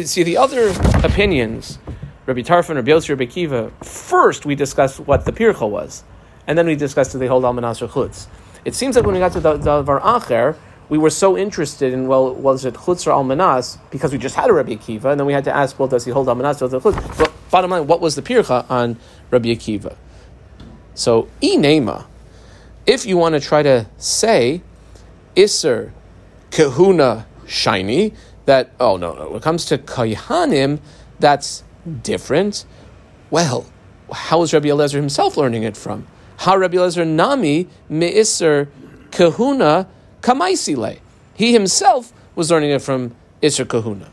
See, 0.06 0.24
the 0.24 0.38
other 0.38 0.70
opinions, 1.06 1.80
Rabbi 2.26 2.42
Tarfon, 2.42 2.76
Rabbi 2.76 2.92
Yossi, 2.92 3.10
Rabbi 3.10 3.26
Akiva, 3.26 3.72
first 3.86 4.46
we 4.46 4.56
discussed 4.56 5.00
what 5.00 5.26
the 5.26 5.32
pircha 5.32 5.70
was, 5.70 6.04
and 6.46 6.58
then 6.58 6.68
we 6.68 6.76
discussed 6.76 7.16
if 7.16 7.20
they 7.20 7.28
hold 7.28 7.44
almanas 7.44 7.82
or 7.82 7.88
chutz. 7.88 8.28
It 8.66 8.76
seems 8.76 8.96
like 8.96 9.06
when 9.06 9.14
we 9.14 9.20
got 9.20 9.32
to 9.34 9.40
the 9.40 9.58
Davar 9.58 10.02
Acher, 10.02 10.56
we 10.90 10.98
were 10.98 11.10
so 11.10 11.38
interested 11.38 11.94
in, 11.94 12.08
well, 12.08 12.34
was 12.34 12.66
it 12.66 12.74
Chutz 12.74 13.06
or 13.06 13.12
Almanas, 13.12 13.78
because 13.92 14.12
we 14.12 14.18
just 14.18 14.36
had 14.36 14.50
a 14.50 14.54
Rabbi 14.54 14.74
Akiva, 14.74 15.06
and 15.06 15.20
then 15.20 15.28
we 15.28 15.34
had 15.34 15.44
to 15.44 15.56
ask, 15.56 15.78
well, 15.78 15.88
does 15.88 16.04
he 16.06 16.12
hold 16.12 16.28
Almanas 16.28 16.60
does 16.60 16.72
he 16.72 16.78
Chutz? 16.80 17.32
Bottom 17.52 17.72
line, 17.72 17.88
what 17.88 18.02
was 18.02 18.16
the 18.16 18.22
Pircha 18.22 18.70
on 18.70 18.98
Rabbi 19.32 19.50
Akiva? 19.50 19.96
So, 20.96 21.30
Inema, 21.42 22.06
if 22.86 23.06
you 23.06 23.18
want 23.18 23.34
to 23.34 23.40
try 23.40 23.64
to 23.64 23.88
say, 23.98 24.62
Isser 25.36 25.92
Kahuna 26.52 27.28
Shiny, 27.46 28.14
that, 28.46 28.72
oh 28.80 28.98
no, 28.98 29.14
no, 29.14 29.28
when 29.28 29.38
it 29.38 29.44
comes 29.44 29.66
to 29.66 29.78
Kayhanim, 29.78 30.80
that's 31.20 31.64
different. 32.02 32.66
Well, 33.30 33.68
how 34.12 34.42
is 34.42 34.54
Rabbi 34.54 34.70
Eliezer 34.70 34.98
himself 34.98 35.38
learning 35.38 35.64
it 35.64 35.78
from? 35.78 36.08
Ha 36.40 36.54
Rabbi 36.54 36.78
Elazar 36.78 37.06
Nami 37.06 37.68
Me'isr 37.90 38.70
Kahuna 39.12 39.90
Kamaisile. 40.22 41.00
He 41.34 41.52
himself 41.52 42.14
was 42.34 42.50
learning 42.50 42.72
it 42.72 42.82
from 42.82 43.14
Isser 43.42 43.68
Kahuna. 43.68 44.10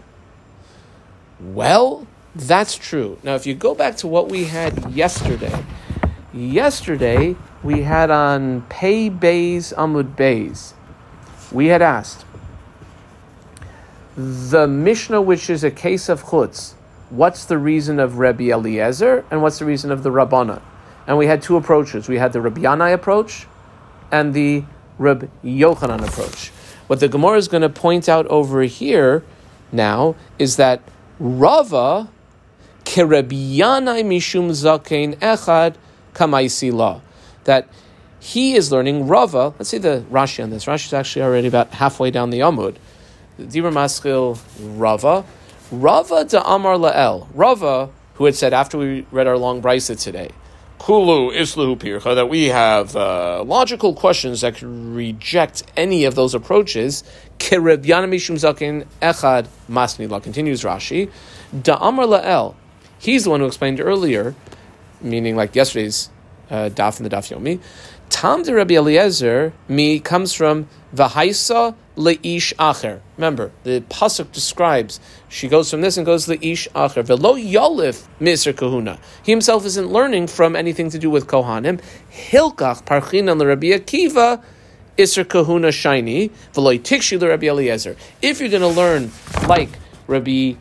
Well, 1.38 2.08
that's 2.34 2.74
true. 2.74 3.18
Now, 3.22 3.36
if 3.36 3.46
you 3.46 3.54
go 3.54 3.76
back 3.76 3.96
to 3.98 4.08
what 4.08 4.28
we 4.28 4.44
had 4.44 4.90
yesterday, 4.90 5.64
yesterday 6.34 7.36
we 7.62 7.82
had 7.82 8.10
on 8.10 8.62
Pei 8.62 9.08
Bays 9.08 9.72
Amud 9.76 10.16
Bays, 10.16 10.74
we 11.52 11.66
had 11.66 11.80
asked 11.80 12.24
the 14.16 14.66
Mishnah, 14.66 15.22
which 15.22 15.48
is 15.48 15.62
a 15.62 15.70
case 15.70 16.08
of 16.08 16.24
chutz, 16.24 16.72
what's 17.08 17.44
the 17.44 17.56
reason 17.56 18.00
of 18.00 18.18
Rabbi 18.18 18.50
Eliezer 18.50 19.24
and 19.30 19.42
what's 19.42 19.60
the 19.60 19.64
reason 19.64 19.92
of 19.92 20.02
the 20.02 20.10
Rabbana? 20.10 20.60
And 21.07 21.19
we 21.19 21.27
had 21.27 21.42
two 21.42 21.57
approaches. 21.57 22.09
We 22.09 22.19
had 22.19 22.33
the 22.33 22.40
Rabbi 22.40 22.62
Yanai 22.62 22.92
approach 22.92 23.47
and 24.11 24.35
the 24.35 24.64
Rabbi 24.99 25.27
Yochanan 25.45 26.07
approach. 26.07 26.49
What 26.87 27.01
the 27.01 27.09
Gemara 27.09 27.38
is 27.38 27.49
going 27.49 27.62
to 27.62 27.69
point 27.69 28.09
out 28.09 28.27
over 28.27 28.62
here 28.62 29.25
now 29.73 30.14
is 30.38 30.57
that 30.57 30.83
Rava 31.19 32.09
keRabbi 32.85 33.57
Yanai 33.57 34.05
mishum 34.05 34.51
zakein 34.51 35.16
echad 35.16 35.77
kamaisi 36.14 36.73
la. 36.73 37.01
That 37.45 37.69
he 38.21 38.55
is 38.55 38.73
learning 38.73 39.07
Rava. 39.07 39.55
Let's 39.59 39.71
see 39.71 39.79
the 39.79 40.05
Rashi 40.11 40.42
on 40.42 40.51
this. 40.51 40.64
Rashi 40.64 40.87
is 40.87 40.92
actually 40.92 41.23
already 41.23 41.49
about 41.49 41.71
halfway 41.71 42.11
down 42.11 42.31
the 42.31 42.40
Amud. 42.40 42.77
Dibra 43.38 43.73
Maskil 43.73 44.38
Rava. 44.79 45.25
Rava 45.71 46.25
de 46.25 46.42
Amar 46.42 46.77
Lael. 46.77 47.29
Rava, 47.35 47.90
who 48.14 48.25
had 48.25 48.35
said 48.35 48.53
after 48.53 48.79
we 48.79 49.07
read 49.11 49.27
our 49.27 49.37
long 49.37 49.61
brisa 49.61 50.01
today, 50.01 50.31
Kulu 50.78 51.32
Islahu 51.32 51.76
Pircha, 51.78 52.14
that 52.14 52.28
we 52.28 52.46
have 52.46 52.94
uh, 52.94 53.42
logical 53.44 53.94
questions 53.94 54.42
that 54.42 54.56
can 54.56 54.94
reject 54.94 55.62
any 55.76 56.04
of 56.04 56.14
those 56.14 56.34
approaches. 56.34 57.02
Kereb 57.38 57.84
Mishum 57.84 58.36
Zakin 58.36 58.86
Echad 59.00 59.46
Masnila, 59.68 60.22
continues 60.22 60.62
Rashi. 60.62 61.10
Da'amar 61.54 62.06
La'el, 62.06 62.54
he's 62.98 63.24
the 63.24 63.30
one 63.30 63.40
who 63.40 63.46
explained 63.46 63.80
earlier, 63.80 64.34
meaning 65.00 65.34
like 65.34 65.54
yesterday's 65.54 66.10
uh, 66.50 66.70
daf 66.72 66.98
in 66.98 67.04
the 67.04 67.10
daf 67.10 67.34
yomi. 67.34 67.60
Tam 68.08 68.42
de 68.42 68.54
Rabbi 68.54 68.74
Eliezer, 68.74 69.52
me 69.68 69.98
comes 69.98 70.32
from 70.32 70.68
Vahaisa 70.94 71.74
leish 71.96 72.54
acher. 72.59 73.00
Remember, 73.16 73.50
the 73.64 73.80
pasuk 73.80 74.32
describes 74.32 75.00
she 75.28 75.48
goes 75.48 75.70
from 75.70 75.80
this 75.80 75.96
and 75.96 76.06
goes 76.06 76.28
leish 76.28 76.68
acher. 76.74 77.04
Velo 77.04 77.35
yolif 77.35 78.06
miser 78.20 78.52
kahuna. 78.52 78.98
He 79.22 79.32
himself 79.32 79.64
isn't 79.66 79.88
learning 79.88 80.28
from 80.28 80.54
anything 80.54 80.90
to 80.90 80.98
do 80.98 81.11
with 81.11 81.26
kohanim. 81.26 81.80
Hilkach 82.11 82.85
parchinan 82.85 83.44
Rabbi 83.44 83.68
Akiva. 83.68 84.42
Isser 84.96 85.28
kahuna 85.28 85.72
shiny, 85.72 86.30
v'loy 86.54 86.80
tikshi 86.80 87.20
Rabbi 87.20 87.48
Eliezer. 87.48 87.96
If 88.22 88.40
you're 88.40 88.48
going 88.48 88.62
to 88.62 88.68
learn 88.68 89.11
like 89.46 89.68
Rabbi 90.06 90.54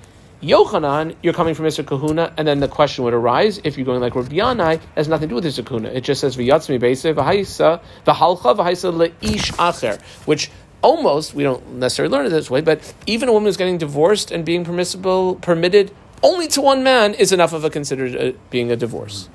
Yochanan, 0.45 1.15
you're 1.23 1.33
coming 1.33 1.55
from 1.55 1.65
Isser 1.65 1.85
Kahuna, 1.85 2.33
and 2.37 2.47
then 2.47 2.59
the 2.59 2.67
question 2.67 3.03
would 3.05 3.13
arise 3.13 3.59
if 3.63 3.77
you're 3.77 3.85
going 3.85 4.01
like 4.01 4.13
Rabbi 4.13 4.35
Yanai, 4.35 4.79
has 4.95 5.07
nothing 5.07 5.29
to 5.29 5.31
do 5.31 5.35
with 5.35 5.45
Isser 5.45 5.65
Kahuna. 5.65 5.89
It 5.89 6.01
just 6.01 6.21
says 6.21 6.35
V'yatzmi 6.35 6.79
Beise 6.79 7.15
V'haisa 7.15 7.81
V'halcha 8.05 8.55
V'haisa 8.55 8.93
Le'ish 8.93 9.53
Acher, 9.53 9.99
which 10.27 10.51
almost 10.85 11.33
we 11.33 11.43
don't 11.43 11.65
necessarily 11.73 12.11
learn 12.11 12.27
it 12.27 12.29
this 12.29 12.49
way, 12.49 12.61
but 12.61 12.93
even 13.07 13.27
a 13.27 13.33
woman 13.33 13.47
who's 13.47 13.57
getting 13.57 13.79
divorced 13.79 14.29
and 14.31 14.45
being 14.45 14.63
permissible 14.63 15.35
permitted 15.35 15.91
only 16.21 16.47
to 16.49 16.61
one 16.61 16.83
man 16.83 17.13
is 17.15 17.31
enough 17.31 17.53
of 17.53 17.63
a 17.63 17.69
considered 17.69 18.15
uh, 18.15 18.37
being 18.51 18.71
a 18.71 18.75
divorce. 18.75 19.27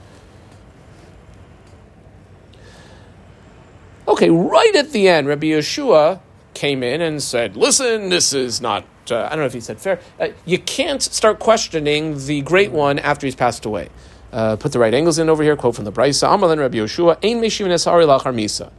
Okay, 4.06 4.30
right 4.30 4.74
at 4.74 4.92
the 4.92 5.08
end, 5.08 5.26
Rabbi 5.26 5.48
Yeshua 5.48 6.20
came 6.54 6.82
in 6.82 7.00
and 7.00 7.22
said, 7.22 7.56
"Listen, 7.56 8.08
this 8.10 8.32
is 8.32 8.60
not 8.60 8.84
uh, 9.10 9.24
I 9.26 9.30
don't 9.30 9.40
know 9.40 9.46
if 9.46 9.52
he 9.52 9.60
said 9.60 9.80
fair. 9.80 10.00
Uh, 10.18 10.28
you 10.44 10.58
can't 10.58 11.02
start 11.02 11.38
questioning 11.38 12.26
the 12.26 12.42
great 12.42 12.70
one 12.70 12.98
after 12.98 13.26
he's 13.26 13.34
passed 13.34 13.64
away. 13.64 13.88
Uh, 14.32 14.54
put 14.56 14.72
the 14.72 14.78
right 14.78 14.94
angles 14.94 15.18
in 15.18 15.28
over 15.28 15.42
here. 15.42 15.56
Quote 15.56 15.74
from 15.74 15.84
the 15.84 15.92
Brisa: 15.92 16.28
Amalin 16.28 16.58
Rabbi 16.58 16.78
Yeshua, 16.78 17.16
Ein 17.24 17.40
Mishivin 17.40 17.72
Esari 17.72 18.06
Lachar 18.06 18.34
Misa. 18.34 18.70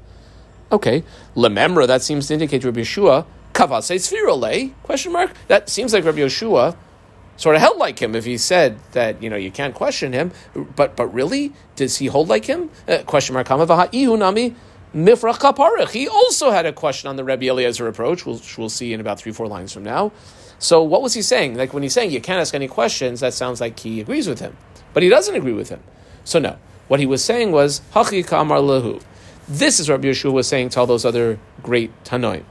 Okay, 0.71 1.03
lememra. 1.36 1.88
That 1.88 2.01
seems 2.01 2.27
to 2.27 2.34
indicate 2.34 2.63
Rabbi 2.63 2.81
Yeshua 2.81 3.25
kavase 3.53 3.95
sfirole? 3.99 4.73
Question 4.84 5.12
mark. 5.12 5.31
That 5.47 5.69
seems 5.69 5.93
like 5.93 6.05
Rabbi 6.05 6.19
Yeshua 6.19 6.75
sort 7.38 7.55
of 7.55 7.62
held 7.62 7.77
like 7.77 7.99
him 7.99 8.15
if 8.15 8.25
he 8.25 8.38
said 8.38 8.77
that 8.91 9.21
you 9.21 9.29
know 9.29 9.36
you 9.36 9.51
can't 9.51 9.73
question 9.73 10.13
him. 10.13 10.31
But 10.75 10.95
but 10.95 11.07
really, 11.13 11.53
does 11.75 11.97
he 11.97 12.07
hold 12.07 12.29
like 12.29 12.45
him? 12.45 12.69
Uh, 12.88 12.99
question 12.99 13.34
mark. 13.34 13.47
Kama 13.47 13.65
nami. 13.65 14.55
Mifrach 14.93 15.39
Kaparich. 15.39 15.91
He 15.91 16.07
also 16.10 16.51
had 16.51 16.65
a 16.65 16.73
question 16.73 17.10
on 17.10 17.15
the 17.15 17.23
Rebbe 17.23 17.45
Eliezer 17.45 17.88
approach, 17.88 18.25
which 18.25 18.57
we'll 18.57 18.67
see 18.67 18.91
in 18.91 18.99
about 18.99 19.19
three, 19.19 19.31
four 19.31 19.47
lines 19.47 19.71
from 19.71 19.84
now. 19.84 20.12
So 20.60 20.84
what 20.84 21.01
was 21.01 21.13
he 21.13 21.21
saying? 21.21 21.55
Like 21.55 21.73
when 21.73 21.81
he's 21.81 21.93
saying 21.93 22.12
you 22.12 22.19
can't 22.19 22.41
ask 22.41 22.53
any 22.53 22.67
questions, 22.67 23.21
that 23.21 23.34
sounds 23.34 23.62
like 23.62 23.79
he 23.79 24.01
agrees 24.01 24.27
with 24.27 24.41
him. 24.41 24.57
But 24.93 25.01
he 25.01 25.07
doesn't 25.07 25.34
agree 25.34 25.53
with 25.53 25.69
him. 25.69 25.81
So 26.25 26.39
no. 26.39 26.57
What 26.89 26.99
he 26.99 27.05
was 27.05 27.23
saying 27.23 27.53
was, 27.53 27.81
Hachi 27.93 28.27
Kamar 28.27 28.57
Lehu. 28.57 29.01
This 29.51 29.81
is 29.81 29.89
Rabbi 29.89 30.07
Yeshua 30.07 30.31
was 30.31 30.47
saying 30.47 30.69
to 30.69 30.79
all 30.79 30.85
those 30.85 31.03
other 31.03 31.37
great 31.61 31.91
Tanoim. 32.05 32.45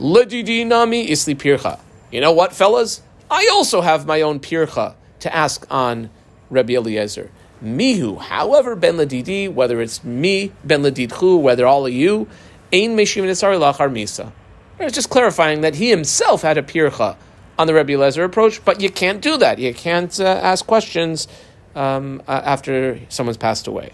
Ledidi 0.00 0.66
Nami 0.66 1.06
Isli 1.06 1.36
Pircha. 1.36 1.78
You 2.10 2.20
know 2.20 2.32
what, 2.32 2.52
fellas? 2.52 3.00
I 3.30 3.48
also 3.52 3.80
have 3.80 4.06
my 4.06 4.22
own 4.22 4.40
Pircha 4.40 4.96
to 5.20 5.32
ask 5.32 5.64
on 5.70 6.10
Rabbi 6.50 6.72
Eliezer. 6.72 7.30
Mihu, 7.62 8.18
however, 8.18 8.74
ben 8.74 8.96
ladidi, 8.96 9.48
whether 9.48 9.80
it's 9.80 10.02
me, 10.02 10.50
ben 10.64 10.82
ladidchu, 10.82 11.40
whether 11.40 11.64
all 11.64 11.86
of 11.86 11.92
you, 11.92 12.26
ain 12.72 12.96
nisari 12.96 13.56
lachar 13.60 13.88
misa. 13.88 14.32
It's 14.80 14.96
just 14.96 15.10
clarifying 15.10 15.60
that 15.60 15.76
he 15.76 15.90
himself 15.90 16.42
had 16.42 16.58
a 16.58 16.62
pircha 16.64 17.14
on 17.56 17.68
the 17.68 17.74
Rebbe 17.74 17.92
Lezer 17.92 18.24
approach, 18.24 18.64
but 18.64 18.80
you 18.80 18.90
can't 18.90 19.22
do 19.22 19.36
that. 19.36 19.60
You 19.60 19.72
can't 19.72 20.18
uh, 20.18 20.24
ask 20.24 20.66
questions 20.66 21.28
um, 21.76 22.20
uh, 22.26 22.32
after 22.44 22.98
someone's 23.10 23.36
passed 23.36 23.68
away. 23.68 23.92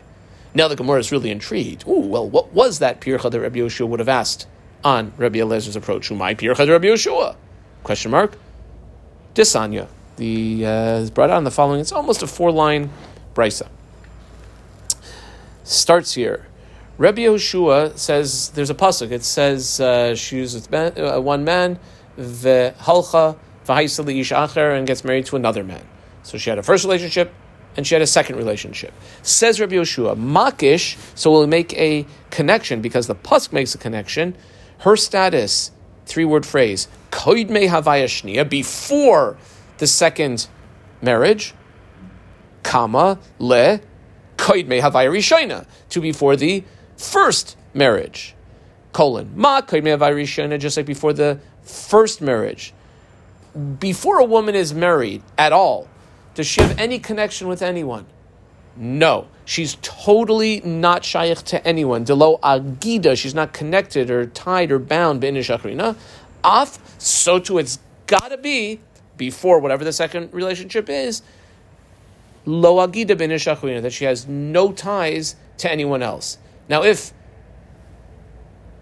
Now 0.58 0.66
the 0.66 0.74
Gemara 0.74 0.98
is 0.98 1.12
really 1.12 1.30
intrigued. 1.30 1.86
Ooh, 1.86 2.00
well, 2.00 2.28
what 2.28 2.52
was 2.52 2.80
that 2.80 3.00
pircha 3.00 3.30
that 3.30 3.38
Rebbe 3.38 3.60
Yoshua 3.60 3.86
would 3.86 4.00
have 4.00 4.08
asked 4.08 4.48
on 4.82 5.12
Rebbe 5.16 5.38
Elezer's 5.38 5.76
approach? 5.76 6.08
Who 6.08 6.16
my 6.16 6.34
pircha 6.34 6.66
to 6.66 6.72
Rebbe 6.72 6.88
Yoshua? 6.88 7.36
Question 7.84 8.10
mark. 8.10 8.36
Disanya. 9.36 9.86
The 10.16 10.66
uh, 10.66 10.98
is 10.98 11.12
brought 11.12 11.30
out 11.30 11.38
in 11.38 11.44
the 11.44 11.52
following. 11.52 11.78
It's 11.80 11.92
almost 11.92 12.24
a 12.24 12.26
four-line 12.26 12.90
brisa. 13.34 13.68
Starts 15.62 16.14
here. 16.14 16.48
Rebbe 16.96 17.20
Yoshua 17.20 17.96
says 17.96 18.48
there's 18.48 18.70
a 18.70 18.74
pasuk. 18.74 19.12
It 19.12 19.22
says 19.22 19.78
uh, 19.78 20.16
she 20.16 20.40
was 20.40 20.56
with 20.56 20.72
man, 20.72 20.92
uh, 20.98 21.20
one 21.20 21.44
man, 21.44 21.78
the 22.16 22.74
halcha 22.80 23.38
acher, 23.64 24.76
and 24.76 24.88
gets 24.88 25.04
married 25.04 25.26
to 25.26 25.36
another 25.36 25.62
man. 25.62 25.86
So 26.24 26.36
she 26.36 26.50
had 26.50 26.58
a 26.58 26.64
first 26.64 26.82
relationship, 26.82 27.32
and 27.78 27.86
she 27.86 27.94
had 27.94 28.02
a 28.02 28.08
second 28.08 28.34
relationship. 28.34 28.92
Says 29.22 29.60
Rabbi 29.60 29.76
Yoshua, 29.76 30.16
Makish, 30.16 30.98
so 31.14 31.30
we'll 31.30 31.46
make 31.46 31.72
a 31.74 32.04
connection 32.28 32.82
because 32.82 33.06
the 33.06 33.14
Pasuk 33.14 33.52
makes 33.52 33.72
a 33.72 33.78
connection. 33.78 34.36
Her 34.78 34.96
status, 34.96 35.70
three 36.04 36.24
word 36.24 36.44
phrase, 36.44 36.88
Koid 37.12 37.50
me 37.50 37.68
havaya 37.68 38.50
before 38.50 39.38
the 39.78 39.86
second 39.86 40.48
marriage, 41.00 41.54
comma, 42.64 43.20
le, 43.38 43.80
Koid 44.36 44.66
me 44.66 44.80
havaya 44.80 45.08
rishona, 45.08 45.64
to 45.90 46.00
before 46.00 46.34
the 46.34 46.64
first 46.96 47.56
marriage, 47.74 48.34
colon, 48.92 49.30
ma, 49.36 49.60
Koid 49.60 49.84
me 49.84 49.92
havaya 49.92 50.58
just 50.58 50.76
like 50.76 50.86
before 50.86 51.12
the 51.12 51.38
first 51.62 52.20
marriage. 52.20 52.74
Before 53.78 54.18
a 54.18 54.24
woman 54.24 54.56
is 54.56 54.74
married 54.74 55.22
at 55.38 55.52
all, 55.52 55.86
does 56.38 56.46
she 56.46 56.62
have 56.62 56.78
any 56.78 57.00
connection 57.00 57.48
with 57.48 57.62
anyone? 57.62 58.06
No. 58.76 59.26
She's 59.44 59.76
totally 59.82 60.60
not 60.60 61.04
shaykh 61.04 61.38
to 61.46 61.66
anyone. 61.66 62.04
Delo 62.04 62.38
agida, 62.44 63.18
she's 63.18 63.34
not 63.34 63.52
connected 63.52 64.08
or 64.08 64.24
tied 64.24 64.70
or 64.70 64.78
bound 64.78 65.20
b'inish 65.20 65.96
Af, 66.44 66.78
so 66.98 67.40
too 67.40 67.58
it's 67.58 67.80
gotta 68.06 68.36
be 68.36 68.78
before 69.16 69.58
whatever 69.58 69.82
the 69.82 69.92
second 69.92 70.32
relationship 70.32 70.88
is. 70.88 71.22
Lo 72.46 72.76
agida 72.86 73.16
b'inish 73.16 73.82
that 73.82 73.92
she 73.92 74.04
has 74.04 74.28
no 74.28 74.70
ties 74.70 75.34
to 75.56 75.68
anyone 75.68 76.04
else. 76.04 76.38
Now, 76.68 76.84
if 76.84 77.12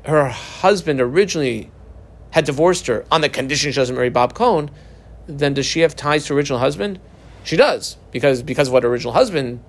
her 0.05 0.29
husband 0.29 1.01
originally 1.01 1.71
had 2.33 2.45
divorced 2.45 2.87
her 2.89 3.07
on 3.11 3.23
the 3.23 3.31
condition 3.31 3.73
she 3.73 3.77
doesn't 3.77 3.97
marry 3.97 4.11
Bob 4.11 4.35
Cohen, 4.35 4.71
then 5.27 5.55
does 5.55 5.65
she 5.65 5.81
have 5.81 5.97
ties 5.97 6.27
to 6.27 6.35
her 6.35 6.39
original 6.39 6.59
husband? 6.59 7.01
She 7.47 7.57
does 7.57 7.97
because 8.11 8.43
because 8.43 8.67
of 8.67 8.73
what 8.75 8.83
her 8.83 8.89
original 8.89 9.13
husband 9.13 9.63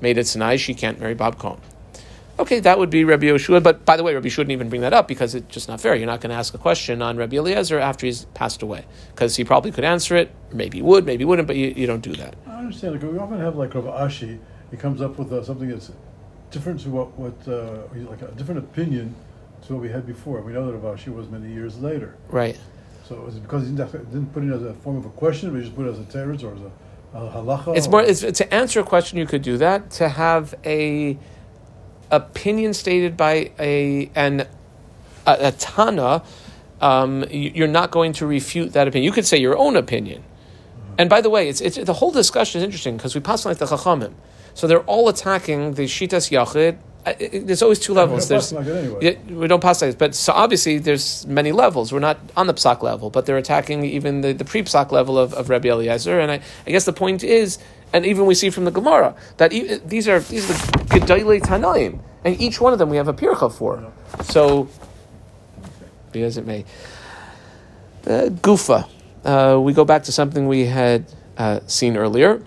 made 0.00 0.16
it 0.16 0.28
Sinai, 0.28 0.54
she 0.54 0.74
can't 0.74 1.00
marry 1.00 1.14
Bob 1.14 1.40
Cohen. 1.40 1.60
Okay, 2.38 2.60
that 2.60 2.78
would 2.78 2.88
be 2.88 3.02
Rabbi 3.02 3.26
Yoshua. 3.26 3.60
But 3.60 3.84
by 3.84 3.96
the 3.96 4.04
way, 4.04 4.14
Rabbi 4.14 4.28
shouldn't 4.28 4.52
even 4.52 4.68
bring 4.68 4.82
that 4.82 4.92
up 4.92 5.08
because 5.08 5.34
it's 5.34 5.52
just 5.52 5.66
not 5.66 5.80
fair. 5.80 5.96
You're 5.96 6.06
not 6.06 6.20
going 6.20 6.30
to 6.30 6.36
ask 6.36 6.54
a 6.54 6.58
question 6.58 7.02
on 7.02 7.16
Rabbi 7.16 7.36
Eliezer 7.36 7.80
after 7.80 8.06
he's 8.06 8.26
passed 8.26 8.62
away 8.62 8.84
because 9.12 9.34
he 9.34 9.42
probably 9.42 9.72
could 9.72 9.82
answer 9.82 10.14
it. 10.14 10.30
Maybe 10.52 10.78
he 10.78 10.82
would, 10.82 11.04
maybe 11.04 11.22
he 11.22 11.24
wouldn't, 11.24 11.48
but 11.48 11.56
you, 11.56 11.74
you 11.76 11.88
don't 11.88 12.00
do 12.00 12.14
that. 12.14 12.36
I 12.46 12.58
understand. 12.58 12.94
Like, 12.94 13.12
we 13.12 13.18
often 13.18 13.40
have 13.40 13.56
like 13.56 13.74
Rabbi 13.74 13.88
Ashi. 13.88 14.38
He 14.70 14.76
comes 14.76 15.02
up 15.02 15.18
with 15.18 15.32
uh, 15.32 15.42
something 15.42 15.68
that's 15.68 15.90
different 16.52 16.78
to 16.82 16.90
what 16.90 17.18
what 17.18 17.36
uh, 17.48 17.88
like 18.08 18.22
a 18.22 18.30
different 18.36 18.60
opinion 18.60 19.16
to 19.66 19.72
what 19.72 19.82
we 19.82 19.88
had 19.88 20.06
before. 20.06 20.40
We 20.42 20.52
know 20.52 20.64
that 20.66 20.74
Rabbi 20.74 20.96
Ashi 20.96 21.12
was 21.12 21.28
many 21.28 21.52
years 21.52 21.76
later. 21.80 22.14
Right. 22.28 22.56
So 23.08 23.26
it 23.26 23.42
because 23.42 23.66
he 23.66 23.74
didn't, 23.74 24.32
put 24.32 24.44
it 24.44 24.52
as 24.52 24.62
a 24.62 24.74
form 24.74 24.96
of 24.96 25.06
a 25.06 25.10
question, 25.10 25.50
but 25.50 25.56
he 25.56 25.64
just 25.64 25.74
put 25.74 25.86
it 25.86 25.90
as 25.90 25.98
a 25.98 26.04
teretz 26.04 26.44
or 26.44 26.54
as 26.54 26.60
a 26.60 26.70
halacha? 27.14 27.76
It's 27.76 27.88
more 27.88 28.02
it's, 28.02 28.20
to 28.20 28.54
answer 28.54 28.80
a 28.80 28.84
question. 28.84 29.18
You 29.18 29.26
could 29.26 29.42
do 29.42 29.56
that. 29.58 29.90
To 29.92 30.08
have 30.08 30.54
a 30.64 31.18
opinion 32.10 32.74
stated 32.74 33.16
by 33.16 33.52
a 33.58 34.10
an 34.14 34.46
a, 35.26 35.36
a 35.48 35.52
tana, 35.52 36.22
um, 36.80 37.24
you're 37.30 37.68
not 37.68 37.90
going 37.90 38.12
to 38.14 38.26
refute 38.26 38.72
that 38.72 38.88
opinion. 38.88 39.04
You 39.04 39.12
could 39.12 39.26
say 39.26 39.38
your 39.38 39.56
own 39.56 39.76
opinion. 39.76 40.24
And 40.98 41.10
by 41.10 41.20
the 41.20 41.28
way, 41.28 41.48
it's, 41.48 41.60
it's 41.60 41.76
the 41.76 41.92
whole 41.92 42.10
discussion 42.10 42.60
is 42.60 42.64
interesting 42.64 42.96
because 42.96 43.14
we 43.14 43.20
pass 43.20 43.44
on 43.44 43.50
like 43.50 43.58
the 43.58 43.66
chachamim, 43.66 44.14
so 44.54 44.66
they're 44.66 44.84
all 44.84 45.08
attacking 45.08 45.74
the 45.74 45.84
shitas 45.84 46.30
yachid 46.30 46.78
there's 47.14 47.62
always 47.62 47.78
two 47.78 47.94
levels. 47.94 48.28
There's 48.28 48.52
anyway. 48.52 49.16
we 49.28 49.46
don't 49.46 49.60
pass 49.60 49.80
like 49.80 49.96
but 49.96 50.14
so 50.14 50.32
obviously 50.32 50.78
there's 50.78 51.24
many 51.26 51.52
levels. 51.52 51.92
We're 51.92 52.00
not 52.00 52.18
on 52.36 52.48
the 52.48 52.54
psak 52.54 52.82
level, 52.82 53.10
but 53.10 53.26
they're 53.26 53.36
attacking 53.36 53.84
even 53.84 54.22
the, 54.22 54.32
the 54.32 54.44
pre 54.44 54.62
psak 54.62 54.90
level 54.90 55.16
of, 55.16 55.32
of 55.34 55.48
Rabbi 55.48 55.68
Eliezer. 55.68 56.18
And 56.18 56.32
I, 56.32 56.40
I 56.66 56.70
guess 56.70 56.84
the 56.84 56.92
point 56.92 57.22
is, 57.22 57.58
and 57.92 58.04
even 58.04 58.26
we 58.26 58.34
see 58.34 58.50
from 58.50 58.64
the 58.64 58.72
Gemara 58.72 59.14
that 59.36 59.52
e- 59.52 59.78
these 59.84 60.08
are 60.08 60.18
these 60.18 60.50
are 60.50 60.54
the 60.54 60.84
gedolei 60.84 61.40
tanaim, 61.40 62.00
and 62.24 62.40
each 62.40 62.60
one 62.60 62.72
of 62.72 62.80
them 62.80 62.90
we 62.90 62.96
have 62.96 63.08
a 63.08 63.14
pircha 63.14 63.52
for. 63.52 63.92
So, 64.24 64.68
be 66.10 66.22
as 66.22 66.36
it 66.36 66.46
may, 66.46 66.64
uh, 68.06 68.30
gufa. 68.30 68.88
Uh, 69.24 69.60
we 69.60 69.72
go 69.72 69.84
back 69.84 70.04
to 70.04 70.12
something 70.12 70.48
we 70.48 70.66
had 70.66 71.04
uh, 71.36 71.60
seen 71.66 71.96
earlier. 71.96 72.42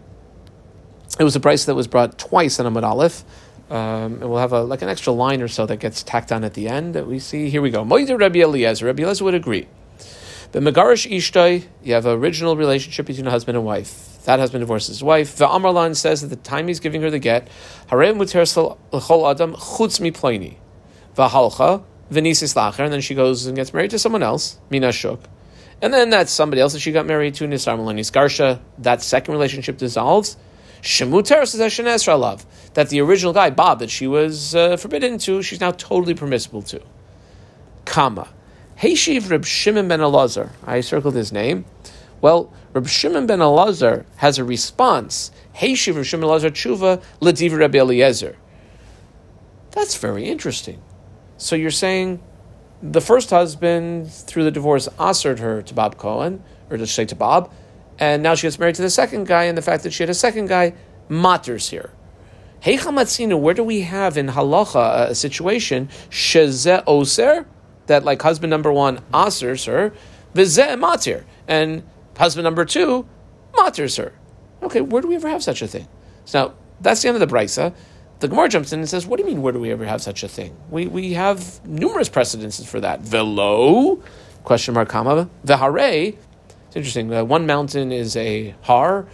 It 1.17 1.24
was 1.24 1.36
a 1.36 1.39
brisa 1.39 1.65
that 1.67 1.76
was 1.76 1.88
brought 1.88 2.17
twice 2.17 2.60
on 2.60 2.74
Amud 2.74 2.84
Aleph. 2.84 3.24
Um, 3.69 4.13
and 4.13 4.29
we'll 4.29 4.39
have 4.39 4.53
a, 4.53 4.63
like 4.63 4.82
an 4.82 4.89
extra 4.89 5.13
line 5.13 5.41
or 5.41 5.47
so 5.47 5.65
that 5.67 5.77
gets 5.77 6.01
tacked 6.01 6.32
on 6.32 6.43
at 6.43 6.55
the 6.55 6.67
end 6.67 6.95
that 6.95 7.05
we 7.05 7.19
see. 7.19 7.49
Here 7.49 7.62
we 7.62 7.69
go. 7.69 7.84
Moider 7.84 8.19
Rabbi 8.19 8.39
Eliezer. 8.39 8.88
Rabbi 8.88 9.03
Eliezer 9.03 9.23
would 9.23 9.36
agree. 9.36 9.67
The 10.51 10.60
Megarish 10.60 11.08
Ishtoi, 11.12 11.67
you 11.84 11.93
have 11.93 12.08
an 12.08 12.17
original 12.17 12.55
relationship 12.55 13.05
between 13.05 13.27
a 13.27 13.29
husband 13.29 13.55
and 13.55 13.65
wife. 13.65 14.17
That 14.25 14.39
husband 14.39 14.63
divorces 14.63 14.88
his 14.88 15.03
wife. 15.03 15.36
The 15.36 15.47
Amarlan 15.47 15.95
says 15.95 16.23
at 16.23 16.32
the 16.32 16.36
time 16.36 16.67
he's 16.67 16.79
giving 16.79 17.03
her 17.03 17.12
the 17.12 17.19
get, 17.19 17.47
Harem 17.88 18.17
muter 18.17 18.41
l'chol 18.91 19.29
adam 19.29 19.53
chutz 19.53 20.01
mi 20.01 20.12
ploini. 20.12 20.55
V'halcha 21.15 21.84
v'nisis 22.12 22.55
lacher, 22.55 22.84
and 22.84 22.91
then 22.91 23.01
she 23.01 23.13
goes 23.13 23.45
and 23.45 23.55
gets 23.55 23.73
married 23.73 23.91
to 23.91 23.99
someone 23.99 24.23
else, 24.23 24.58
Mina 24.71 24.91
Shuk. 24.91 25.19
And 25.84 25.93
then 25.93 26.10
that's 26.10 26.32
somebody 26.32 26.62
else 26.62 26.73
that 26.73 26.79
she 26.79 26.91
got 26.91 27.05
married 27.05 27.36
to, 27.36 27.45
Nisar 27.45 27.77
Malanis 27.77 28.12
Garsha. 28.12 28.60
That 28.79 29.03
second 29.03 29.32
relationship 29.32 29.77
dissolves. 29.77 30.36
Shemuter 30.82 31.46
says 31.46 32.08
love 32.08 32.46
that 32.74 32.89
the 32.89 33.02
original 33.02 33.34
guy 33.34 33.50
Bob 33.50 33.80
that 33.80 33.89
she 33.89 34.08
was 34.08 34.56
uh, 34.56 34.78
forbidden 34.78 35.18
to, 35.20 35.42
she's 35.42 35.60
now 35.60 35.72
totally 35.72 36.13
permissible 36.13 36.62
to. 36.63 36.82
Comma. 37.86 38.30
Heishiv 38.80 39.30
Reb 39.30 39.46
Shimon 39.46 39.88
ben 39.89 40.00
Elazar. 40.00 40.52
I 40.65 40.80
circled 40.82 41.15
his 41.15 41.32
name. 41.32 41.65
Well, 42.22 42.54
Reb 42.74 42.88
Shimon 42.88 43.28
ben 43.28 43.39
Elazar 43.39 44.06
has 44.18 44.38
a 44.38 44.44
response. 44.44 45.32
Heishiv 45.56 45.96
Reb 45.98 46.06
Shimon 46.06 46.30
Elazar 46.30 46.52
tshuva 46.52 47.04
lediv 47.20 47.58
Reb 47.58 47.76
Eliezer. 47.76 48.38
That's 49.72 49.98
very 49.98 50.26
interesting. 50.26 50.82
So 51.38 51.56
you're 51.56 51.72
saying 51.72 52.22
the 52.82 53.02
first 53.02 53.30
husband, 53.30 54.12
through 54.12 54.46
the 54.46 54.52
divorce, 54.52 54.88
answered 55.00 55.39
her 55.39 55.62
to 55.62 55.74
Bob 55.74 55.98
Cohen, 55.98 56.44
or 56.70 56.78
to 56.78 56.88
say 56.88 57.06
to 57.06 57.15
Bob, 57.15 57.52
and 57.99 58.23
now 58.23 58.33
she 58.33 58.47
gets 58.47 58.57
married 58.57 58.75
to 58.75 58.81
the 58.81 58.89
second 58.89 59.27
guy, 59.27 59.43
and 59.43 59.57
the 59.57 59.62
fact 59.62 59.83
that 59.83 59.93
she 59.93 60.01
had 60.03 60.09
a 60.09 60.15
second 60.15 60.47
guy 60.47 60.73
matters 61.09 61.69
here. 61.69 61.91
Hey 62.62 62.77
Heichamatzinu, 62.77 63.39
where 63.39 63.53
do 63.53 63.63
we 63.63 63.81
have 63.81 64.17
in 64.17 64.27
halacha 64.27 65.09
a 65.09 65.15
situation 65.15 65.88
sheze 66.09 66.83
oser 66.88 67.45
that 67.88 68.03
like 68.03 68.21
husband 68.21 68.49
number 68.49 68.71
one 68.71 68.99
asers 69.13 69.65
her, 69.65 69.93
vizeh 70.33 70.79
matir, 70.79 71.23
and 71.47 71.83
husband 72.17 72.43
number 72.43 72.65
two 72.65 73.07
maters 73.53 73.97
her. 73.97 74.13
Okay, 74.62 74.81
where 74.81 75.01
do 75.01 75.07
we 75.07 75.15
ever 75.15 75.29
have 75.29 75.43
such 75.43 75.62
a 75.62 75.67
thing? 75.67 75.88
So 76.25 76.39
now 76.47 76.53
that's 76.81 77.01
the 77.01 77.07
end 77.07 77.21
of 77.21 77.27
the 77.27 77.33
brisa. 77.33 77.73
The 78.19 78.27
Gemara 78.27 78.49
jumps 78.49 78.73
in 78.73 78.79
and 78.79 78.89
says, 78.89 79.07
"What 79.07 79.17
do 79.17 79.23
you 79.23 79.29
mean? 79.29 79.41
Where 79.41 79.53
do 79.53 79.59
we 79.59 79.71
ever 79.71 79.85
have 79.85 80.01
such 80.01 80.23
a 80.23 80.27
thing? 80.27 80.55
We 80.69 80.88
we 80.88 81.13
have 81.13 81.65
numerous 81.65 82.09
precedences 82.09 82.69
for 82.69 82.79
that. 82.81 83.00
Velo 83.00 84.02
question 84.43 84.73
mark 84.73 84.89
comma 84.89 85.29
vehare 85.45 86.17
it's 86.70 86.76
interesting. 86.76 87.12
Uh, 87.12 87.24
one 87.24 87.48
mountain 87.48 87.92
is 87.92 88.15
a 88.15 88.54
har. 88.62 89.08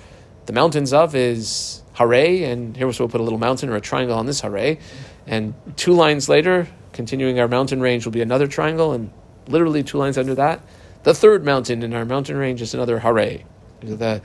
The 0.46 0.52
mountains 0.52 0.92
of 0.92 1.16
is 1.16 1.82
hare, 1.94 2.52
and 2.52 2.76
here 2.76 2.86
we'll 2.86 3.08
put 3.08 3.22
a 3.22 3.24
little 3.24 3.40
mountain 3.40 3.70
or 3.70 3.78
a 3.78 3.82
triangle 3.82 4.18
on 4.18 4.26
this 4.26 4.42
hare. 4.42 4.78
And 5.26 5.54
two 5.78 5.94
lines 5.94 6.28
later, 6.28 6.68
continuing 6.92 7.40
our 7.40 7.48
mountain 7.48 7.80
range, 7.80 8.04
will 8.04 8.12
be 8.12 8.22
another 8.22 8.46
triangle, 8.48 8.92
and 8.92 9.10
literally 9.48 9.84
two 9.84 9.98
lines 9.98 10.18
under 10.18 10.36
that, 10.36 10.60
the 11.04 11.14
third 11.14 11.46
mountain 11.46 11.82
in 11.82 11.94
our 11.94 12.04
mountain 12.04 12.36
range 12.36 12.62
is 12.62 12.74
another 12.74 13.00
hare. 13.00 13.40
The 13.80 14.22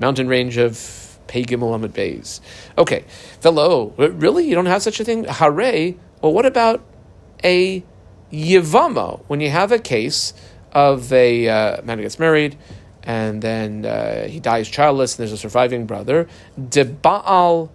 mountain 0.00 0.26
range 0.26 0.56
of 0.56 1.18
Pei 1.28 1.44
Gimel 1.44 1.92
Bays. 1.92 2.40
Okay, 2.76 3.04
fellow, 3.40 3.94
really? 3.96 4.48
You 4.48 4.56
don't 4.56 4.66
have 4.66 4.82
such 4.82 4.98
a 4.98 5.04
thing? 5.04 5.22
Hare? 5.22 5.94
Well, 6.20 6.32
what 6.32 6.46
about 6.46 6.82
a 7.44 7.84
Yivama? 8.32 9.22
When 9.28 9.40
you 9.40 9.50
have 9.50 9.70
a 9.70 9.78
case 9.78 10.34
of 10.72 11.12
a 11.12 11.48
uh, 11.48 11.82
man 11.82 11.98
who 11.98 12.02
gets 12.02 12.18
married, 12.18 12.56
and 13.02 13.42
then 13.42 13.84
uh, 13.84 14.26
he 14.26 14.40
dies 14.40 14.68
childless, 14.68 15.14
and 15.14 15.20
there's 15.20 15.32
a 15.32 15.36
surviving 15.38 15.86
brother. 15.86 16.28
De 16.68 16.84
Baal 16.84 17.70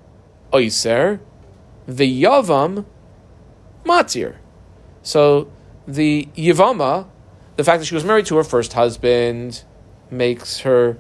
Oiser, 0.51 1.19
the 1.87 2.23
Yavam 2.23 2.85
Matir. 3.85 4.37
So 5.03 5.49
the 5.87 6.27
Yavama 6.35 7.07
the 7.57 7.63
fact 7.63 7.79
that 7.79 7.85
she 7.85 7.95
was 7.95 8.05
married 8.05 8.27
to 8.27 8.37
her 8.37 8.43
first 8.43 8.73
husband 8.73 9.63
makes 10.11 10.59
her 10.59 10.97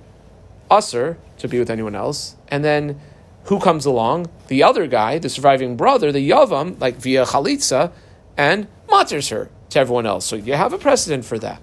usher 0.69 1.17
to 1.37 1.47
be 1.47 1.59
with 1.59 1.69
anyone 1.69 1.95
else. 1.95 2.35
And 2.49 2.65
then 2.65 2.99
who 3.43 3.59
comes 3.59 3.85
along? 3.85 4.29
The 4.47 4.63
other 4.63 4.87
guy, 4.87 5.19
the 5.19 5.29
surviving 5.29 5.77
brother, 5.77 6.11
the 6.11 6.27
Yavam, 6.29 6.79
like 6.81 6.95
via 6.95 7.25
Chalitza, 7.25 7.91
and 8.35 8.67
matters 8.89 9.29
her 9.29 9.49
to 9.69 9.79
everyone 9.79 10.07
else. 10.07 10.25
So 10.25 10.35
you 10.35 10.53
have 10.53 10.73
a 10.73 10.79
precedent 10.79 11.25
for 11.25 11.37
that. 11.39 11.61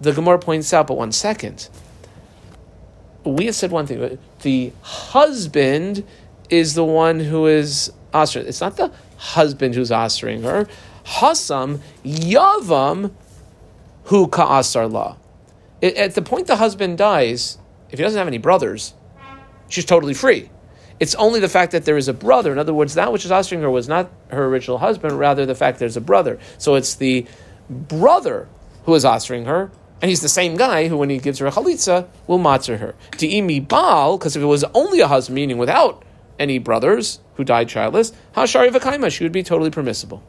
The 0.00 0.12
Gemara 0.12 0.38
points 0.38 0.72
out, 0.72 0.86
but 0.86 0.96
one 0.96 1.12
second. 1.12 1.68
We 3.24 3.46
have 3.46 3.54
said 3.54 3.70
one 3.70 3.86
thing. 3.86 4.18
The 4.42 4.72
husband 4.82 6.04
is 6.50 6.74
the 6.74 6.84
one 6.84 7.20
who 7.20 7.46
is 7.46 7.92
asr. 8.14 8.42
It's 8.42 8.60
not 8.60 8.76
the 8.76 8.92
husband 9.16 9.74
who's 9.74 9.90
asring 9.90 10.42
her. 10.42 10.66
Hasam 11.04 11.80
yavam 12.04 13.12
hu 14.04 14.28
ka'asar 14.28 14.90
la. 14.90 15.16
At 15.82 16.14
the 16.14 16.22
point 16.22 16.46
the 16.46 16.56
husband 16.56 16.98
dies, 16.98 17.58
if 17.90 17.98
he 17.98 18.02
doesn't 18.02 18.18
have 18.18 18.28
any 18.28 18.38
brothers, 18.38 18.94
she's 19.68 19.84
totally 19.84 20.14
free. 20.14 20.50
It's 21.00 21.14
only 21.14 21.38
the 21.40 21.48
fact 21.48 21.72
that 21.72 21.84
there 21.84 21.96
is 21.96 22.08
a 22.08 22.12
brother. 22.12 22.50
In 22.50 22.58
other 22.58 22.74
words, 22.74 22.94
that 22.94 23.12
which 23.12 23.24
is 23.24 23.30
asking 23.30 23.60
her 23.60 23.70
was 23.70 23.88
not 23.88 24.10
her 24.30 24.46
original 24.46 24.78
husband, 24.78 25.18
rather 25.18 25.46
the 25.46 25.54
fact 25.54 25.78
there's 25.78 25.96
a 25.96 26.00
brother. 26.00 26.38
So 26.58 26.74
it's 26.74 26.94
the 26.94 27.26
brother 27.68 28.48
who 28.84 28.94
is 28.94 29.04
answering 29.04 29.44
her, 29.44 29.70
and 30.00 30.08
he's 30.08 30.20
the 30.20 30.28
same 30.28 30.56
guy 30.56 30.88
who, 30.88 30.96
when 30.96 31.10
he 31.10 31.18
gives 31.18 31.38
her 31.38 31.46
a 31.46 31.50
chalitza, 31.50 32.06
will 32.26 32.38
matzah 32.38 32.78
her. 32.78 32.94
Di'imi 33.12 33.66
bal, 33.66 34.18
because 34.18 34.36
if 34.36 34.42
it 34.42 34.46
was 34.46 34.64
only 34.74 35.00
a 35.00 35.08
husband, 35.08 35.34
meaning 35.34 35.58
without 35.58 36.04
any 36.38 36.58
brothers 36.58 37.20
who 37.34 37.44
died 37.44 37.68
childless, 37.68 38.12
hashari 38.36 38.70
v'kaima, 38.70 39.10
she 39.10 39.24
would 39.24 39.32
be 39.32 39.42
totally 39.42 39.70
permissible. 39.70 40.22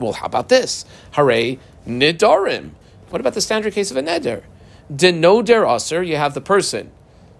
Well, 0.00 0.14
how 0.14 0.26
about 0.26 0.48
this? 0.48 0.84
Hare 1.12 1.58
nidarim. 1.86 2.70
What 3.10 3.20
about 3.20 3.34
the 3.34 3.40
standard 3.40 3.74
case 3.74 3.90
of 3.90 3.96
a 3.96 4.02
neder? 4.02 4.42
Denoder 4.92 5.72
aser, 5.74 6.02
you 6.02 6.16
have 6.16 6.34
the 6.34 6.40
person 6.40 6.90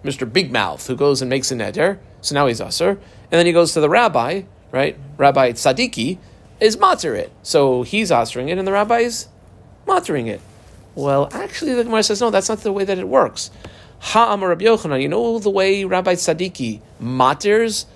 Mr. 0.05 0.31
Big 0.31 0.53
Mouth, 0.53 0.87
who 0.87 0.95
goes 0.97 1.23
and 1.23 1.29
makes 1.29 1.51
a 1.51 1.55
neder. 1.55 1.99
So 2.21 2.35
now 2.35 2.47
he's 2.47 2.61
usher. 2.61 2.91
And 2.91 2.99
then 3.31 3.47
he 3.47 3.53
goes 3.53 3.73
to 3.73 3.81
the 3.81 3.89
rabbi, 3.89 4.43
right? 4.71 4.99
Rabbi 5.17 5.53
Tzadiki 5.53 6.19
is 6.61 6.77
matzir 6.77 7.17
it. 7.17 7.33
So 7.43 7.83
he's 7.83 8.13
ushering 8.13 8.51
it, 8.51 8.59
and 8.59 8.69
the 8.69 8.73
rabbi 8.73 9.01
is 9.01 9.29
matzering 9.87 10.29
it. 10.29 10.41
Well, 10.95 11.29
actually, 11.33 11.75
the 11.75 11.85
Gemara 11.85 12.03
says, 12.03 12.21
no, 12.21 12.31
that's 12.31 12.49
not 12.49 12.61
the 12.61 12.73
way 12.73 12.85
that 12.85 12.99
it 12.99 13.09
works. 13.09 13.51
Ha'amar 13.99 14.51
Rabbi 14.51 14.65
Yochanan, 14.65 15.01
you 15.01 15.09
know 15.09 15.39
the 15.39 15.51
way 15.51 15.85
Rabbi 15.85 16.15
Tzadiki 16.15 16.81
matters 17.01 17.87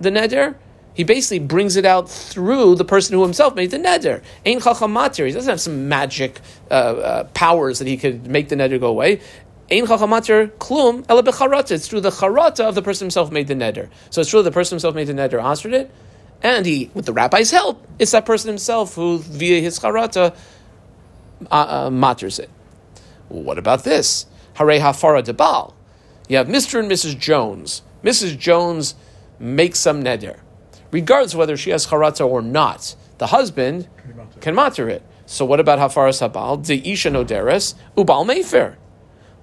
the 0.00 0.10
neder? 0.10 0.54
He 0.94 1.04
basically 1.04 1.38
brings 1.38 1.76
it 1.76 1.84
out 1.84 2.10
through 2.10 2.74
the 2.74 2.84
person 2.84 3.14
who 3.14 3.22
himself 3.22 3.54
made 3.54 3.70
the 3.70 3.78
neder. 3.78 4.22
Ein 4.44 4.60
chacham 4.60 4.92
matir. 4.92 5.26
He 5.26 5.32
doesn't 5.32 5.48
have 5.48 5.60
some 5.60 5.88
magic 5.88 6.40
uh, 6.70 6.74
uh, 6.74 7.24
powers 7.34 7.78
that 7.78 7.86
he 7.86 7.96
could 7.96 8.26
make 8.26 8.48
the 8.48 8.56
neder 8.56 8.80
go 8.80 8.88
away. 8.88 9.20
Ein 9.70 9.86
chachamatir 9.86 10.50
klum 10.52 11.04
ela 11.08 11.22
becharata. 11.22 11.72
It's 11.72 11.86
through 11.86 12.00
the 12.00 12.10
charata 12.10 12.64
of 12.64 12.74
the 12.74 12.82
person 12.82 13.04
himself 13.04 13.30
made 13.30 13.46
the 13.46 13.54
neder. 13.54 13.88
So 14.10 14.22
it's 14.22 14.30
true 14.30 14.42
the 14.42 14.50
person 14.50 14.74
himself 14.74 14.96
made 14.96 15.06
the 15.06 15.12
neder, 15.12 15.40
answered 15.40 15.74
it, 15.74 15.90
and 16.42 16.66
he, 16.66 16.90
with 16.94 17.06
the 17.06 17.12
rabbi's 17.12 17.50
help, 17.50 17.86
it's 17.98 18.12
that 18.12 18.26
person 18.26 18.48
himself 18.48 18.94
who, 18.94 19.18
via 19.18 19.60
his 19.60 19.78
charata, 19.78 20.34
uh, 21.50 21.86
uh, 21.86 21.90
matters 21.90 22.38
it. 22.38 22.50
What 23.28 23.58
about 23.58 23.84
this? 23.84 24.26
Hare 24.54 24.80
hafara 24.80 25.22
debal. 25.22 25.74
You 26.28 26.36
have 26.36 26.48
Mr. 26.48 26.80
and 26.80 26.90
Mrs. 26.90 27.18
Jones. 27.18 27.82
Mrs. 28.02 28.38
Jones 28.38 28.94
makes 29.38 29.78
some 29.78 30.02
neder. 30.02 30.40
Regardless 30.90 31.34
whether 31.34 31.56
she 31.56 31.70
has 31.70 31.86
charata 31.86 32.26
or 32.26 32.42
not, 32.42 32.94
the 33.18 33.28
husband 33.28 33.88
can 34.40 34.54
matter 34.54 34.88
it. 34.88 35.02
So 35.26 35.44
what 35.44 35.60
about 35.60 35.78
hafara 35.78 36.10
sabal? 36.10 36.64
The 36.64 36.90
isha 36.90 37.10
noderes 37.10 37.74
ubal 37.96 38.26
mefer. 38.26 38.76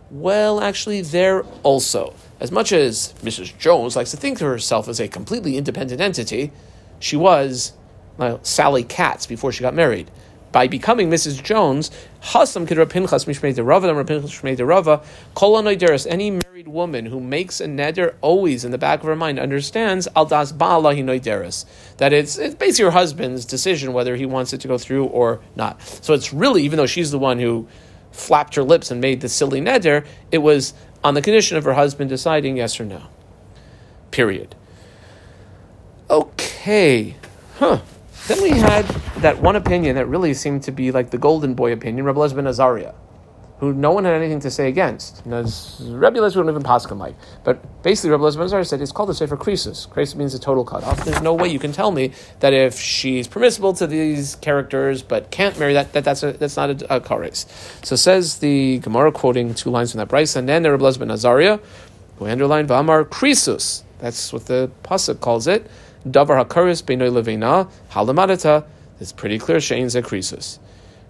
Well, 0.09 0.61
actually, 0.61 1.01
there 1.01 1.43
also. 1.63 2.13
As 2.39 2.51
much 2.51 2.71
as 2.71 3.13
Mrs. 3.23 3.57
Jones 3.57 3.95
likes 3.95 4.11
to 4.11 4.17
think 4.17 4.41
of 4.41 4.47
herself 4.47 4.87
as 4.87 4.99
a 4.99 5.07
completely 5.07 5.57
independent 5.57 6.01
entity, 6.01 6.51
she 6.99 7.15
was 7.15 7.73
well, 8.17 8.39
Sally 8.43 8.83
Katz 8.83 9.25
before 9.25 9.51
she 9.51 9.61
got 9.61 9.73
married. 9.73 10.09
By 10.55 10.69
becoming 10.69 11.09
Mrs. 11.09 11.43
Jones, 11.43 11.91
Hasam 12.21 12.65
Rava 12.65 13.87
Rapinchas 13.93 14.65
Rava, 14.65 15.01
Kolanoideris, 15.35 16.07
any 16.09 16.31
married 16.31 16.69
woman 16.69 17.07
who 17.07 17.19
makes 17.19 17.59
a 17.59 17.65
neder 17.65 18.13
always 18.21 18.63
in 18.63 18.71
the 18.71 18.77
back 18.77 19.01
of 19.01 19.05
her 19.05 19.17
mind 19.17 19.37
understands 19.37 20.07
Al 20.15 20.25
Das 20.25 20.53
Ba'ala 20.53 20.97
Hinoideris. 20.97 21.65
That 21.97 22.13
it's, 22.13 22.37
it's 22.37 22.55
basically 22.55 22.85
her 22.85 22.91
husband's 22.91 23.43
decision 23.43 23.91
whether 23.91 24.15
he 24.15 24.25
wants 24.25 24.53
it 24.53 24.61
to 24.61 24.69
go 24.69 24.77
through 24.77 25.07
or 25.07 25.41
not. 25.57 25.81
So 25.81 26.13
it's 26.13 26.31
really, 26.31 26.63
even 26.63 26.77
though 26.77 26.85
she's 26.85 27.11
the 27.11 27.19
one 27.19 27.37
who 27.37 27.67
flapped 28.13 28.55
her 28.55 28.63
lips 28.63 28.91
and 28.91 29.01
made 29.01 29.19
the 29.19 29.27
silly 29.27 29.59
neder, 29.59 30.05
it 30.31 30.37
was 30.37 30.73
on 31.03 31.15
the 31.15 31.21
condition 31.21 31.57
of 31.57 31.65
her 31.65 31.73
husband 31.73 32.09
deciding 32.09 32.55
yes 32.55 32.79
or 32.79 32.85
no. 32.85 33.01
Period. 34.11 34.55
Okay. 36.09 37.17
Huh. 37.57 37.81
Then 38.27 38.41
we 38.41 38.49
had 38.49 38.85
that 39.21 39.41
one 39.41 39.55
opinion 39.55 39.95
that 39.95 40.07
really 40.07 40.33
seemed 40.33 40.63
to 40.63 40.71
be 40.71 40.91
like 40.91 41.11
the 41.11 41.17
golden 41.17 41.53
boy 41.53 41.71
opinion, 41.71 42.05
Rebbe 42.05 42.19
Lezben 42.19 42.47
Azariah 42.47 42.93
who 43.59 43.73
no 43.73 43.91
one 43.91 44.03
had 44.03 44.13
anything 44.13 44.39
to 44.41 44.51
say 44.51 44.67
against. 44.67 45.25
As 45.27 45.79
Rebbe 45.81 46.19
Lezer 46.19 46.35
don't 46.35 46.49
even 46.49 46.61
paskin 46.61 46.97
like. 46.97 47.15
But 47.45 47.83
basically, 47.83 48.09
Rebbe 48.11 48.23
Lezer 48.23 48.65
said 48.65 48.81
it's 48.81 48.91
called 48.91 49.09
the 49.09 49.13
Sefer 49.13 49.37
Krisus. 49.37 49.87
Krisus 49.87 50.15
means 50.15 50.33
a 50.33 50.39
total 50.39 50.65
cutoff. 50.65 51.05
There's 51.05 51.21
no 51.21 51.33
way 51.33 51.47
you 51.47 51.59
can 51.59 51.71
tell 51.71 51.91
me 51.91 52.11
that 52.41 52.51
if 52.53 52.77
she's 52.77 53.27
permissible 53.27 53.73
to 53.73 53.87
these 53.87 54.35
characters 54.35 55.01
but 55.01 55.31
can't 55.31 55.57
marry 55.57 55.73
that, 55.73 55.93
that 55.93 56.03
that's 56.03 56.23
a, 56.23 56.33
that's 56.33 56.57
not 56.57 56.81
a, 56.81 56.97
a 56.97 56.99
kares. 56.99 57.45
So 57.85 57.95
says 57.95 58.39
the 58.39 58.79
Gemara 58.79 59.11
quoting 59.11 59.53
two 59.53 59.69
lines 59.69 59.91
from 59.91 59.99
that 59.99 60.09
brisa, 60.09 60.37
and 60.37 60.49
then 60.49 60.63
the 60.63 60.71
Rebbe 60.71 60.83
Lezer 60.83 60.97
Azaria, 61.05 61.61
who 62.17 62.25
underlined 62.25 62.67
Vamar 62.67 63.05
Krisus. 63.05 63.83
That's 63.99 64.33
what 64.33 64.47
the 64.47 64.69
pasuk 64.83 65.21
calls 65.21 65.47
it. 65.47 65.69
Davar 66.07 66.43
hakaris 66.43 66.83
beinoy 66.83 67.11
levena 67.11 67.69
halamadata. 67.91 68.65
It's 68.99 69.11
pretty 69.11 69.39
clear. 69.39 69.57
Shein 69.57 69.85
zekrisus. 69.85 70.59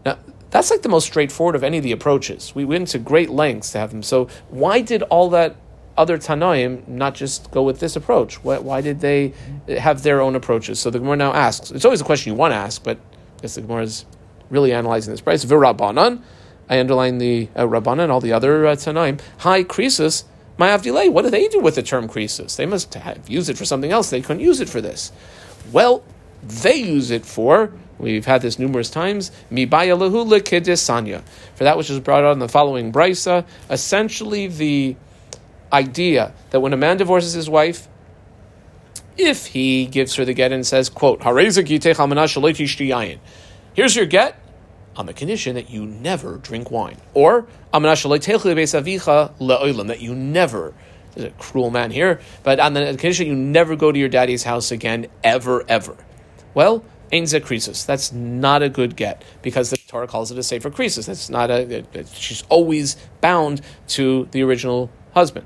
Now 0.06 0.18
that's 0.52 0.72
like 0.72 0.82
the 0.82 0.90
most 0.90 1.06
straightforward 1.06 1.56
of 1.56 1.64
any 1.64 1.78
of 1.78 1.84
the 1.84 1.92
approaches. 1.92 2.56
We 2.56 2.66
went 2.66 2.88
to 2.90 3.00
great 3.00 3.30
lengths 3.30 3.72
to 3.74 3.80
have 3.80 3.92
them. 3.92 4.04
So 4.04 4.30
why 4.50 4.82
did 4.82 5.04
all 5.04 5.30
that 5.32 5.56
other 5.98 6.18
Tanoim 6.18 6.88
not 6.88 7.16
just 7.16 7.52
go 7.52 7.64
with 7.64 7.80
this 7.80 7.96
approach? 7.96 8.44
Why, 8.44 8.60
why, 8.60 8.82
did 8.82 9.00
they 9.00 9.34
have 9.68 10.04
their 10.04 10.22
own 10.22 10.36
approaches? 10.36 10.80
So 10.80 10.90
the 10.90 11.00
Gemara 11.00 11.18
now 11.18 11.34
asks. 11.34 11.72
It's 11.72 11.86
always 11.86 12.02
a 12.02 12.06
question 12.06 12.34
you 12.34 12.38
want 12.38 12.52
to 12.52 12.58
ask, 12.58 12.84
but 12.84 12.98
I 12.98 13.42
guess 13.42 13.56
the 13.56 13.62
Gemara 13.62 13.84
is 13.84 14.06
really 14.50 14.74
analyzing 14.74 15.14
this 15.14 15.22
brisa. 15.22 15.46
V'Rabbanan, 15.46 16.22
I 16.70 16.80
underline 16.80 17.18
the 17.18 17.50
uh, 17.56 17.64
Rabbanan, 17.64 18.10
all 18.10 18.22
the 18.22 18.34
other 18.34 18.66
uh, 18.66 18.76
Tanoim. 18.76 19.20
Hi, 19.40 19.64
Krisus, 19.64 20.24
my 20.58 20.70
Avdilay. 20.70 21.12
What 21.12 21.24
do 21.24 21.30
they 21.30 21.48
do 21.48 21.60
with 21.60 21.76
the 21.76 21.84
term 21.84 22.08
Krisus? 22.08 22.56
They 22.56 22.66
must 22.66 22.94
have 22.94 23.30
used 23.30 23.50
it 23.50 23.58
for 23.58 23.66
something 23.66 23.92
else. 23.92 24.10
They 24.10 24.22
couldn't 24.22 24.42
use 24.44 24.62
it 24.62 24.70
for 24.70 24.82
this. 24.82 25.12
Well, 25.72 26.04
they 26.44 26.76
use 26.76 27.12
it 27.12 27.26
for 27.26 27.72
We've 27.98 28.26
had 28.26 28.42
this 28.42 28.60
numerous 28.60 28.90
times. 28.90 29.32
For 31.56 31.64
that 31.64 31.78
which 31.78 31.90
is 31.90 32.00
brought 32.00 32.24
out 32.24 32.34
in 32.34 32.40
the 32.40 32.50
following 32.50 32.92
brisa, 32.92 33.46
essentially 33.70 34.48
the 34.48 34.96
idea 35.72 36.34
that 36.50 36.60
when 36.60 36.74
a 36.74 36.78
man 36.78 36.98
divorces 36.98 37.34
his 37.34 37.50
wife, 37.50 37.88
if 39.18 39.48
he 39.48 39.86
gives 39.86 40.16
her 40.16 40.26
the 40.26 40.34
get 40.34 40.52
and 40.52 40.68
says, 40.68 40.90
quote, 40.90 41.22
Here's 43.74 43.96
your 43.96 44.06
get, 44.06 44.40
on 44.96 45.06
the 45.06 45.14
condition 45.14 45.56
that 45.56 45.70
you 45.70 45.86
never 45.86 46.38
drink 46.38 46.72
wine. 46.72 46.98
Or, 47.14 47.48
that 49.88 49.98
you 50.02 50.16
never, 50.16 50.74
there's 51.14 51.28
a 51.28 51.32
cruel 51.38 51.70
man 51.72 51.92
here, 51.92 52.20
but 52.44 52.60
on 52.60 52.74
the 52.74 52.86
condition 52.92 53.28
you 53.28 53.36
never 53.36 53.76
go 53.76 53.92
to 53.92 54.00
your 54.00 54.10
daddy's 54.10 54.44
house 54.44 54.72
again, 54.72 55.08
ever, 55.24 55.64
ever. 55.68 55.98
Well, 56.54 56.84
Ein 57.14 57.24
krisus. 57.24 57.86
That's 57.86 58.12
not 58.12 58.64
a 58.64 58.70
good 58.70 58.96
get 58.96 59.24
because 59.42 59.70
the 59.70 59.78
Torah 59.78 60.08
calls 60.08 60.32
it 60.32 60.40
a 60.40 60.44
sefer 60.44 60.72
krisus. 60.72 61.06
That's 61.06 61.30
not 61.30 61.52
a. 61.52 61.62
It, 61.62 61.96
it, 61.96 62.08
she's 62.10 62.44
always 62.50 62.98
bound 63.22 63.62
to 63.90 64.28
the 64.32 64.42
original 64.42 64.90
husband. 65.14 65.46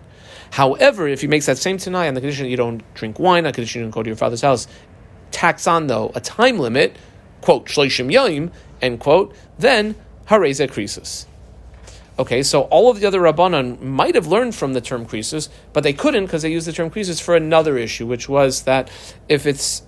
However, 0.51 1.07
if 1.07 1.21
he 1.21 1.27
makes 1.27 1.45
that 1.45 1.57
same 1.57 1.77
tanai 1.77 2.07
on 2.07 2.13
the 2.13 2.21
condition 2.21 2.45
that 2.45 2.49
you 2.49 2.57
don't 2.57 2.81
drink 2.93 3.19
wine, 3.19 3.39
on 3.45 3.51
the 3.51 3.53
condition 3.53 3.81
you 3.81 3.85
don't 3.85 3.91
go 3.91 4.03
to 4.03 4.09
your 4.09 4.15
father's 4.15 4.41
house, 4.41 4.67
tax 5.31 5.67
on 5.67 5.87
though 5.87 6.11
a 6.15 6.21
time 6.21 6.59
limit, 6.59 6.95
quote 7.41 7.65
shloishim 7.65 8.11
yom, 8.11 8.51
end 8.81 8.99
quote, 8.99 9.35
then 9.57 9.95
hareza 10.27 10.67
krisus. 10.69 11.25
Okay, 12.17 12.43
so 12.43 12.63
all 12.63 12.89
of 12.89 12.99
the 12.99 13.07
other 13.07 13.21
rabbanon 13.21 13.81
might 13.81 14.13
have 14.15 14.27
learned 14.27 14.53
from 14.53 14.73
the 14.73 14.81
term 14.81 15.05
krisus, 15.05 15.47
but 15.71 15.83
they 15.83 15.93
couldn't 15.93 16.25
because 16.25 16.41
they 16.41 16.51
used 16.51 16.67
the 16.67 16.73
term 16.73 16.89
krisus 16.89 17.21
for 17.21 17.35
another 17.35 17.77
issue, 17.77 18.05
which 18.05 18.27
was 18.27 18.63
that 18.63 18.91
if 19.29 19.45
it's 19.45 19.83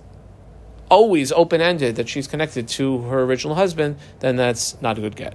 always 0.88 1.30
open 1.32 1.60
ended 1.60 1.96
that 1.96 2.08
she's 2.08 2.26
connected 2.26 2.68
to 2.68 3.02
her 3.02 3.22
original 3.22 3.54
husband, 3.54 3.96
then 4.20 4.36
that's 4.36 4.80
not 4.80 4.98
a 4.98 5.00
good 5.00 5.16
get. 5.16 5.34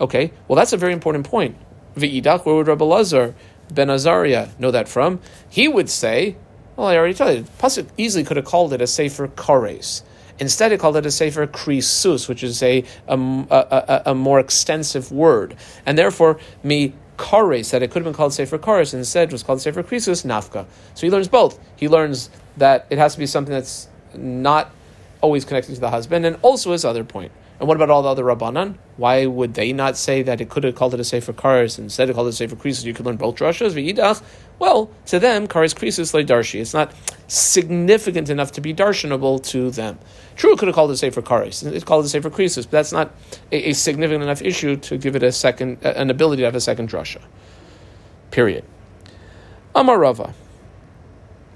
Okay, 0.00 0.32
well, 0.46 0.56
that's 0.56 0.72
a 0.72 0.76
very 0.76 0.92
important 0.92 1.24
point. 1.24 1.56
V'idach, 1.96 2.44
where 2.44 2.54
would 2.54 2.68
Rabbi 2.68 2.84
Lazar 2.84 3.34
ben 3.72 3.88
Azariah 3.88 4.48
know 4.58 4.70
that 4.70 4.88
from? 4.88 5.20
He 5.48 5.68
would 5.68 5.90
say, 5.90 6.36
well, 6.76 6.86
I 6.86 6.96
already 6.96 7.14
told 7.14 7.36
you, 7.36 7.44
Pasuk 7.58 7.88
easily 7.96 8.24
could 8.24 8.36
have 8.36 8.46
called 8.46 8.72
it 8.72 8.80
a 8.80 8.86
Sefer 8.86 9.28
Kares. 9.28 10.02
Instead, 10.40 10.72
it 10.72 10.80
called 10.80 10.96
it 10.96 11.04
a 11.04 11.10
sefer 11.10 11.46
krisus, 11.46 12.28
which 12.28 12.42
is 12.42 12.62
a, 12.62 12.84
a, 13.08 13.18
a, 13.18 14.02
a 14.06 14.14
more 14.14 14.38
extensive 14.38 15.10
word. 15.10 15.56
And 15.84 15.98
therefore, 15.98 16.38
me 16.62 16.94
kares, 17.16 17.70
that 17.70 17.82
it 17.82 17.90
could 17.90 18.00
have 18.00 18.04
been 18.04 18.14
called 18.14 18.32
sefer 18.32 18.58
kares, 18.58 18.94
instead 18.94 19.32
was 19.32 19.42
called 19.42 19.60
sefer 19.60 19.82
krisus, 19.82 20.24
nafka. 20.24 20.66
So 20.94 21.06
he 21.06 21.10
learns 21.10 21.28
both. 21.28 21.58
He 21.76 21.88
learns 21.88 22.30
that 22.56 22.86
it 22.90 22.98
has 22.98 23.14
to 23.14 23.18
be 23.18 23.26
something 23.26 23.52
that's 23.52 23.88
not 24.14 24.70
always 25.20 25.44
connected 25.44 25.74
to 25.74 25.80
the 25.80 25.90
husband, 25.90 26.24
and 26.24 26.38
also 26.42 26.72
his 26.72 26.84
other 26.84 27.04
point. 27.04 27.32
And 27.58 27.66
what 27.66 27.76
about 27.76 27.90
all 27.90 28.02
the 28.02 28.08
other 28.08 28.22
Rabbanan? 28.22 28.76
Why 28.96 29.26
would 29.26 29.54
they 29.54 29.72
not 29.72 29.96
say 29.96 30.22
that 30.22 30.40
it 30.40 30.48
could 30.48 30.62
have 30.62 30.76
called 30.76 30.94
it 30.94 31.00
a 31.00 31.04
Sefer 31.04 31.32
Karis 31.32 31.78
instead 31.78 32.08
of 32.08 32.14
called 32.14 32.28
it 32.28 32.30
a 32.30 32.32
Sefer 32.34 32.54
Krisis? 32.54 32.84
You 32.84 32.94
could 32.94 33.04
learn 33.04 33.16
both 33.16 33.36
drashas, 33.36 33.72
v'yidach. 33.72 34.22
Well, 34.60 34.90
to 35.06 35.18
them, 35.18 35.48
Karis 35.48 35.74
Krisis 35.74 36.14
le 36.14 36.22
Darshi. 36.22 36.60
It's 36.60 36.72
not 36.72 36.92
significant 37.26 38.30
enough 38.30 38.52
to 38.52 38.60
be 38.60 38.72
darshanable 38.72 39.42
to 39.46 39.70
them. 39.70 39.98
True, 40.36 40.52
it 40.52 40.58
could 40.58 40.68
have 40.68 40.74
called 40.76 40.90
it 40.90 40.94
a 40.94 40.96
Sefer 40.98 41.20
Karis. 41.20 41.66
It's 41.66 41.84
called 41.84 42.04
it 42.04 42.06
a 42.06 42.10
Sefer 42.10 42.30
Krisis, 42.30 42.62
but 42.62 42.70
that's 42.70 42.92
not 42.92 43.12
a, 43.50 43.70
a, 43.70 43.72
significant 43.72 44.22
enough 44.22 44.40
issue 44.40 44.76
to 44.76 44.96
give 44.96 45.16
it 45.16 45.24
a 45.24 45.32
second, 45.32 45.78
an 45.82 46.10
ability 46.10 46.42
to 46.42 46.46
have 46.46 46.54
a 46.54 46.60
second 46.60 46.88
drasha. 46.88 47.20
Period. 48.30 48.64
Amarava. 49.74 50.32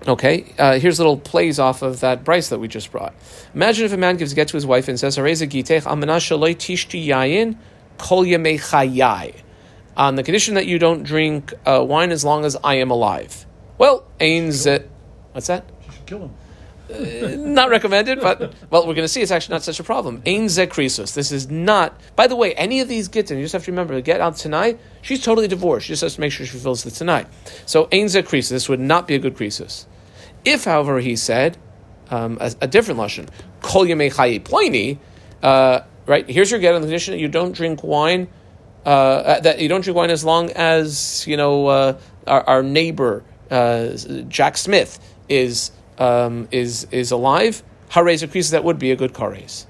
Okay, 0.06 0.52
uh, 0.58 0.78
here's 0.80 0.98
a 0.98 1.02
little 1.02 1.18
plays 1.18 1.60
off 1.60 1.82
of 1.82 2.00
that 2.00 2.24
brisa 2.24 2.50
that 2.50 2.58
we 2.58 2.66
just 2.66 2.90
brought. 2.90 3.14
Imagine 3.54 3.84
if 3.86 3.92
a 3.92 3.96
man 3.96 4.16
gives 4.16 4.34
get 4.34 4.48
to 4.48 4.56
his 4.56 4.66
wife 4.66 4.88
and 4.88 4.98
says, 4.98 5.16
on 9.96 10.16
the 10.16 10.22
condition 10.22 10.54
that 10.54 10.66
you 10.66 10.78
don't 10.78 11.02
drink 11.04 11.54
uh, 11.66 11.84
wine 11.86 12.10
as 12.10 12.24
long 12.24 12.44
as 12.44 12.56
I 12.64 12.76
am 12.76 12.90
alive. 12.90 13.46
Well, 13.78 14.04
Ains 14.18 14.66
it. 14.66 14.90
What's 15.32 15.46
that? 15.46 15.64
You 15.86 15.92
should 15.92 16.06
kill 16.06 16.18
him. 16.22 16.34
Uh, 16.92 17.36
not 17.36 17.70
recommended, 17.70 18.20
but 18.20 18.54
well, 18.70 18.86
we're 18.86 18.94
going 18.94 19.04
to 19.04 19.08
see 19.08 19.22
it's 19.22 19.30
actually 19.30 19.54
not 19.54 19.62
such 19.62 19.80
a 19.80 19.84
problem. 19.84 20.20
Ain 20.26 20.46
zekrisus. 20.46 21.14
This 21.14 21.32
is 21.32 21.48
not. 21.48 21.98
By 22.16 22.26
the 22.26 22.36
way, 22.36 22.54
any 22.54 22.80
of 22.80 22.88
these 22.88 23.08
gittin, 23.08 23.38
you 23.38 23.44
just 23.44 23.52
have 23.52 23.64
to 23.64 23.70
remember, 23.70 24.00
get 24.00 24.20
out 24.20 24.36
tanai. 24.36 24.76
She's 25.00 25.22
totally 25.22 25.48
divorced. 25.48 25.86
She 25.86 25.92
just 25.92 26.02
has 26.02 26.16
to 26.16 26.20
make 26.20 26.32
sure 26.32 26.44
she 26.44 26.52
fulfills 26.52 26.82
the 26.82 26.90
tanai. 26.90 27.26
So 27.66 27.88
ain 27.92 28.06
zekrisus. 28.06 28.50
This 28.50 28.68
would 28.68 28.80
not 28.80 29.06
be 29.06 29.14
a 29.14 29.18
good 29.18 29.36
krisus. 29.36 29.86
If, 30.44 30.64
however, 30.64 31.00
he 31.00 31.16
said 31.16 31.56
um, 32.10 32.38
a, 32.40 32.52
a, 32.62 32.66
different 32.66 33.00
lashon, 33.00 33.28
kol 33.60 33.86
yemei 33.86 34.42
pliny, 34.44 34.98
uh, 35.42 35.80
right? 36.06 36.28
Here's 36.28 36.50
your 36.50 36.60
get 36.60 36.74
on 36.74 36.80
the 36.80 36.86
condition 36.86 37.12
that 37.12 37.20
you 37.20 37.28
don't 37.28 37.52
drink 37.52 37.82
wine. 37.82 38.28
Uh, 38.84 38.88
uh, 38.88 39.40
that 39.40 39.60
you 39.60 39.68
don't 39.68 39.82
drink 39.82 39.96
wine 39.96 40.10
as 40.10 40.24
long 40.24 40.50
as 40.50 41.24
you 41.28 41.36
know 41.36 41.68
uh, 41.68 41.98
our, 42.26 42.42
our, 42.48 42.62
neighbor 42.64 43.22
uh, 43.48 43.90
Jack 44.26 44.56
Smith 44.56 44.98
is 45.28 45.70
um, 45.98 46.48
is 46.50 46.88
is 46.90 47.12
alive. 47.12 47.62
Harez 47.90 48.24
increases 48.24 48.50
that 48.50 48.64
would 48.64 48.80
be 48.80 48.90
a 48.90 48.96
good 48.96 49.12
kares. 49.12 49.66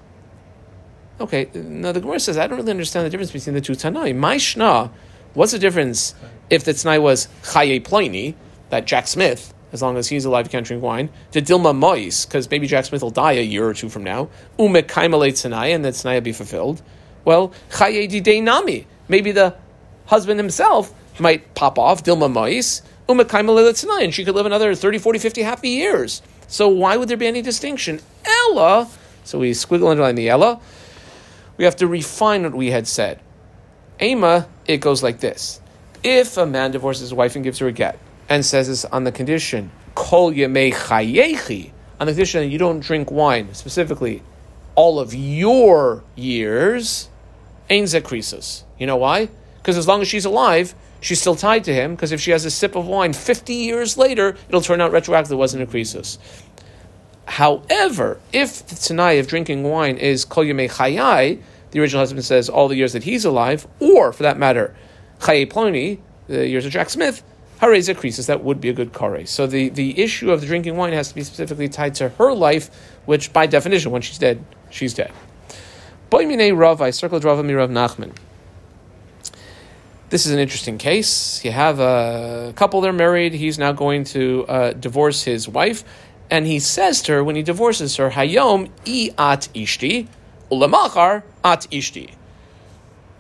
Okay, 1.21 1.51
now 1.53 1.93
the 1.93 2.01
Gemara 2.01 2.21
says 2.21 2.39
I 2.39 2.47
don't 2.47 2.57
really 2.59 2.71
understand 2.71 3.05
the 3.05 3.11
difference 3.11 3.33
between 3.33 3.55
the 3.55 3.61
two 3.61 3.75
tanai. 3.75 4.15
My 4.15 4.37
shna, 4.37 4.91
what's 5.35 5.53
the 5.53 5.59
difference 5.59 6.15
if 6.49 6.65
the 6.65 6.73
tanai 6.73 6.99
was 6.99 7.29
chaye 7.43 7.85
pliny 7.85 8.35
that 8.71 8.87
Jack 8.87 9.07
Smith 9.07 9.53
as 9.73 9.83
long 9.83 9.97
as 9.97 10.09
he's 10.09 10.25
alive, 10.25 10.51
can't 10.51 10.67
drink 10.67 10.83
wine. 10.83 11.11
To 11.33 11.41
Dilma 11.41 11.75
Mois, 11.75 12.27
because 12.27 12.51
maybe 12.51 12.67
Jack 12.67 12.85
Smith 12.85 13.03
will 13.03 13.11
die 13.11 13.33
a 13.33 13.43
year 13.43 13.67
or 13.67 13.75
two 13.75 13.89
from 13.89 14.05
now. 14.05 14.29
Umekaimale 14.59 15.41
Tanai, 15.41 15.73
and 15.73 15.85
that 15.85 15.95
Tanai 15.95 16.21
be 16.21 16.33
fulfilled. 16.33 16.83
Well, 17.25 17.53
Chaye 17.71 18.43
Nami. 18.43 18.87
Maybe 19.09 19.33
the 19.33 19.55
husband 20.07 20.39
himself 20.39 20.93
might 21.19 21.55
pop 21.55 21.79
off, 21.79 22.05
Dilma 22.05 22.31
Mois, 22.31 22.83
Umekaimale 23.09 23.79
Tanai, 23.79 24.05
and 24.05 24.15
she 24.15 24.25
could 24.25 24.35
live 24.35 24.47
another 24.47 24.75
30, 24.75 24.99
40, 24.99 25.19
50, 25.19 25.43
happy 25.43 25.71
years. 25.71 26.23
So 26.49 26.69
why 26.69 26.97
would 26.97 27.09
there 27.09 27.17
be 27.17 27.27
any 27.27 27.41
distinction? 27.41 28.01
Ella, 28.25 28.89
so 29.25 29.39
we 29.39 29.53
squiggle 29.53 29.91
underline 29.91 30.17
the 30.17 30.29
Ella, 30.29 30.61
we 31.57 31.65
have 31.65 31.77
to 31.77 31.87
refine 31.87 32.43
what 32.43 32.55
we 32.55 32.71
had 32.71 32.87
said. 32.87 33.21
Ema, 34.01 34.49
it 34.67 34.79
goes 34.79 35.03
like 35.03 35.21
this. 35.21 35.61
If 36.03 36.37
a 36.37 36.45
man 36.45 36.73
divorces 36.73 37.03
his 37.03 37.15
wife 37.15 37.37
and 37.37 37.45
gives 37.45 37.59
her 37.61 37.69
a 37.69 37.73
get, 37.73 37.99
and 38.33 38.45
says 38.47 38.69
this 38.69 38.85
on 38.87 39.05
the 39.05 39.13
condition 39.13 39.71
kol 39.95 40.33
yemei 40.33 40.73
chayechi, 40.73 41.71
on 42.01 42.07
the 42.07 42.13
condition 42.13 42.41
that 42.41 42.49
you 42.49 42.59
don't 42.59 42.81
drink 42.81 43.11
wine, 43.11 43.53
specifically 43.53 44.23
all 44.75 44.99
of 44.99 45.15
your 45.15 46.03
years, 46.17 47.11
ein 47.69 47.85
zekrisus. 47.85 48.65
You 48.79 48.87
know 48.87 48.97
why? 48.97 49.29
Because 49.57 49.77
as 49.77 49.87
long 49.87 50.01
as 50.01 50.09
she's 50.09 50.25
alive, 50.25 50.75
she's 51.01 51.21
still 51.21 51.37
tied 51.37 51.65
to 51.65 51.75
him. 51.75 51.95
Because 51.95 52.11
if 52.11 52.21
she 52.23 52.31
has 52.31 52.47
a 52.47 52.51
sip 52.51 52.75
of 52.75 52.87
wine 52.87 53.13
50 53.13 53.53
years 53.53 53.99
later, 53.99 54.37
it'll 54.49 54.63
turn 54.63 54.81
out 54.81 54.93
retroactively 54.93 55.37
wasn't 55.37 55.63
a 55.63 55.67
krisus. 55.67 56.17
However, 57.27 58.19
if 58.33 58.67
the 58.67 58.77
tanai 58.77 59.19
of 59.19 59.27
drinking 59.27 59.63
wine 59.63 59.99
is 59.99 60.25
kol 60.25 60.45
yemei 60.45 60.71
chayai, 60.71 61.41
the 61.71 61.81
original 61.81 62.01
husband 62.01 62.25
says 62.25 62.49
all 62.49 62.69
the 62.69 62.77
years 62.77 62.95
that 62.95 63.05
he's 63.05 63.27
alive, 63.27 63.67
or 63.79 64.13
for 64.13 64.23
that 64.23 64.39
matter, 64.39 64.75
chaye 65.21 65.47
ploni, 65.47 66.01
the 66.29 66.49
years 66.49 66.65
of 66.65 66.73
Jack 66.73 66.89
Smith, 66.89 67.23
Hareza 67.63 67.97
creases, 67.97 68.27
that 68.27 68.43
would 68.43 68.61
be 68.61 68.69
a 68.69 68.73
good 68.73 68.93
kare. 68.93 69.25
So 69.25 69.47
the, 69.47 69.69
the 69.69 70.01
issue 70.01 70.33
of 70.33 70.41
the 70.41 70.49
drinking 70.49 70.77
wine 70.77 70.93
has 70.95 71.11
to 71.11 71.15
be 71.15 71.23
specifically 71.23 71.69
tied 71.69 71.95
to 71.97 72.09
her 72.09 72.33
life, 72.35 72.71
which 73.07 73.33
by 73.33 73.47
definition, 73.47 73.93
when 73.93 74.03
she's 74.03 74.19
dead, 74.19 74.45
she's 74.69 74.93
dead. 74.95 75.13
Boy 76.11 76.27
mine 76.27 76.55
Rav, 76.55 76.83
I 76.83 76.91
circled 76.91 77.23
Rav 77.23 77.39
Nachman. 77.39 78.17
This 80.11 80.27
is 80.27 80.33
an 80.33 80.41
interesting 80.41 80.77
case. 80.77 81.43
You 81.45 81.53
have 81.53 81.79
a 81.79 82.53
couple, 82.57 82.81
they're 82.81 82.93
married. 82.93 83.33
He's 83.33 83.59
now 83.59 83.73
going 83.73 84.05
to 84.05 84.45
uh, 84.47 84.73
divorce 84.73 85.23
his 85.23 85.49
wife. 85.49 85.85
And 86.31 86.47
he 86.47 86.59
says 86.59 87.01
to 87.03 87.13
her, 87.13 87.25
when 87.25 87.37
he 87.37 87.43
divorces 87.43 87.97
her, 87.97 88.11
Hayom 88.11 88.71
i 88.87 89.33
at 89.33 89.49
ishti, 89.55 90.09
ulamachar 90.51 91.23
at 91.45 91.61
ishti. 91.71 92.13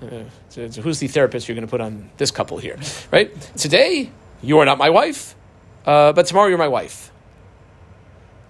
Uh, 0.03 0.25
so 0.49 0.69
who's 0.83 0.99
the 0.99 1.07
therapist 1.07 1.49
you're 1.49 1.55
going 1.55 1.67
to 1.67 1.71
put 1.71 1.81
on 1.81 2.11
this 2.17 2.33
couple 2.33 2.59
here, 2.59 2.79
right? 3.13 3.33
Today, 3.57 4.11
you 4.43 4.59
are 4.59 4.65
not 4.65 4.77
my 4.77 4.91
wife, 4.91 5.37
uh, 5.87 6.13
but 6.13 6.27
tomorrow 6.27 6.49
you're 6.49 6.59
my 6.59 6.69
wife. 6.69 7.13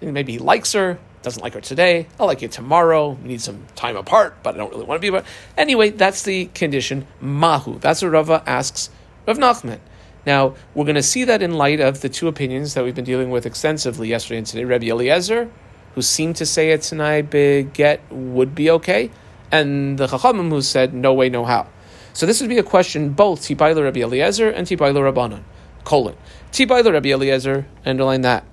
maybe 0.01 0.32
he 0.32 0.38
likes 0.38 0.72
her, 0.72 0.99
doesn't 1.22 1.43
like 1.43 1.55
her 1.55 1.61
today. 1.61 2.09
I'll 2.18 2.26
like 2.26 2.43
you 2.43 2.49
tomorrow. 2.49 3.11
We 3.11 3.28
need 3.28 3.40
some 3.40 3.66
time 3.76 3.97
apart, 3.97 4.43
but 4.43 4.55
I 4.55 4.59
don't 4.59 4.70
really 4.70 4.84
want 4.84 5.01
to 5.01 5.03
be 5.03 5.09
apart. 5.09 5.26
Anyway, 5.57 5.90
that's 5.90 6.22
the 6.22 6.47
condition. 6.47 7.07
Mahu. 7.20 7.78
That's 7.78 8.03
what 8.03 8.11
Rava 8.11 8.43
asks 8.47 8.90
Rav 9.26 9.38
Nachman. 9.38 9.78
Now, 10.24 10.55
we're 10.74 10.84
going 10.84 10.97
to 10.97 11.03
see 11.03 11.24
that 11.24 11.43
in 11.43 11.55
light 11.55 11.80
of 11.80 12.01
the 12.01 12.09
two 12.09 12.28
opinions 12.28 12.74
that 12.74 12.84
we've 12.84 12.95
been 12.95 13.05
dealing 13.05 13.30
with 13.30 13.45
extensively 13.45 14.09
yesterday 14.09 14.38
and 14.38 14.47
today. 14.47 14.64
Rabbi 14.64 14.86
Eliezer, 14.86 15.51
who 15.95 16.03
seemed 16.03 16.36
to 16.36 16.47
say 16.47 16.70
it 16.70 16.82
tanai, 16.82 17.22
big 17.22 17.72
get 17.72 18.01
would 18.11 18.55
be 18.55 18.70
okay, 18.70 19.11
and 19.51 19.99
the 19.99 20.07
Chachamim 20.07 20.49
who 20.49 20.62
said 20.62 20.95
no 20.95 21.12
way, 21.12 21.28
no 21.28 21.45
how. 21.45 21.66
So 22.14 22.26
this 22.26 22.40
would 22.40 22.51
be 22.51 22.59
a 22.59 22.62
question 22.62 23.11
both 23.11 23.43
Tibayla 23.43 23.82
Rabbi 23.82 24.01
Eliezer 24.01 24.49
and 24.49 24.66
Tibayla 24.66 25.12
Rabbanon 25.12 25.43
colon. 25.85 26.16
Tibai 26.53 26.83
the 26.85 26.93
Rabbi 26.93 27.11
Eliezer, 27.11 27.66
underline 27.85 28.22
that. 28.22 28.45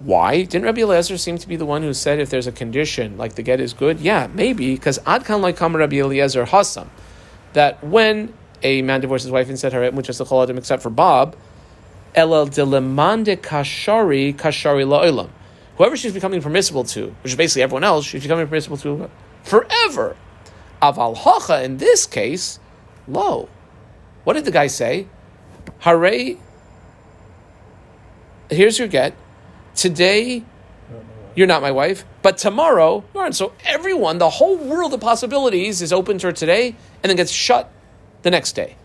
Why? 0.00 0.44
Didn't 0.44 0.64
Rabbi 0.64 0.80
Eliezer 0.80 1.18
seem 1.18 1.36
to 1.38 1.48
be 1.48 1.56
the 1.56 1.66
one 1.66 1.82
who 1.82 1.92
said 1.92 2.18
if 2.18 2.30
there's 2.30 2.46
a 2.46 2.52
condition, 2.52 3.18
like 3.18 3.34
the 3.34 3.42
get 3.42 3.60
is 3.60 3.72
good? 3.72 4.00
Yeah, 4.00 4.28
maybe, 4.32 4.74
because 4.74 4.98
Adkan 5.00 5.40
like 5.40 5.60
Rabbi 5.60 5.96
Eliezer 5.96 6.46
Hassam, 6.46 6.90
that 7.52 7.82
when 7.84 8.32
a 8.62 8.82
man 8.82 9.00
divorces 9.00 9.26
his 9.26 9.32
wife 9.32 9.48
and 9.48 9.58
said 9.58 9.72
her 9.72 9.90
which 9.90 10.08
is 10.08 10.18
the 10.18 10.24
choladim 10.24 10.58
except 10.58 10.82
for 10.82 10.90
Bob, 10.90 11.36
Elel 12.14 12.48
delemande 12.48 13.36
kashari 13.36 14.34
kashari 14.34 14.84
la'ilam. 14.86 15.30
Whoever 15.76 15.96
she's 15.96 16.12
becoming 16.12 16.42
permissible 16.42 16.84
to, 16.84 17.14
which 17.22 17.32
is 17.32 17.36
basically 17.36 17.62
everyone 17.62 17.84
else, 17.84 18.04
she's 18.04 18.22
becoming 18.22 18.46
permissible 18.46 18.76
to 18.78 19.10
forever. 19.44 20.16
Aval 20.82 21.16
hacha 21.16 21.62
in 21.62 21.76
this 21.76 22.06
case, 22.06 22.58
lo. 23.06 23.48
What 24.24 24.34
did 24.34 24.44
the 24.44 24.50
guy 24.50 24.66
say? 24.66 25.06
Hare, 25.78 26.36
here's 28.50 28.78
your 28.78 28.88
get. 28.88 29.14
Today, 29.74 30.42
you're 31.34 31.46
not 31.46 31.62
my 31.62 31.70
wife, 31.70 32.04
but 32.22 32.36
tomorrow, 32.36 33.04
you 33.14 33.20
aren't. 33.20 33.36
So 33.36 33.52
everyone, 33.64 34.18
the 34.18 34.28
whole 34.28 34.56
world 34.56 34.92
of 34.92 35.00
possibilities 35.00 35.80
is 35.80 35.92
open 35.92 36.18
to 36.18 36.28
her 36.28 36.32
today 36.32 36.74
and 37.02 37.08
then 37.08 37.16
gets 37.16 37.32
shut 37.32 37.70
the 38.22 38.30
next 38.30 38.52
day. 38.52 38.76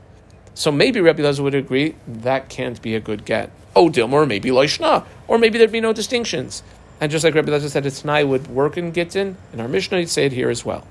So 0.53 0.71
maybe 0.71 1.01
Rabbi 1.01 1.21
Lezer 1.21 1.41
would 1.41 1.55
agree 1.55 1.95
that 2.07 2.47
can't 2.47 2.81
be 2.81 2.95
a 2.95 2.99
good 2.99 3.25
get. 3.25 3.51
Oh, 3.75 3.89
Dilmer, 3.89 4.25
maybe 4.25 4.49
Loishna, 4.51 5.05
or 5.27 5.37
maybe 5.37 5.57
there'd 5.57 5.71
be 5.71 5.81
no 5.81 5.91
distinctions. 5.91 6.63
And 7.01 7.11
just 7.11 7.25
like 7.25 7.35
Rabbi 7.35 7.51
Lezer 7.51 7.69
said, 7.69 7.85
it's 7.85 8.01
Tanai 8.01 8.23
would 8.23 8.47
work 8.47 8.77
in 8.77 8.93
Gittin, 8.93 9.35
and 9.51 9.59
our 9.59 9.67
Mishnah, 9.67 9.99
you'd 9.99 10.09
say 10.09 10.27
it 10.27 10.31
here 10.31 10.49
as 10.49 10.63
well. 10.63 10.87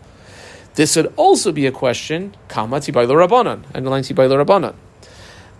This 0.74 0.96
would 0.96 1.14
also 1.16 1.50
be 1.50 1.66
a 1.66 1.72
question, 1.72 2.36
Kama 2.48 2.80
Tibai 2.80 3.06
Rabbanan, 3.06 3.62
underline 3.74 4.02
Tibai 4.02 4.28
Rabbanan. 4.28 4.74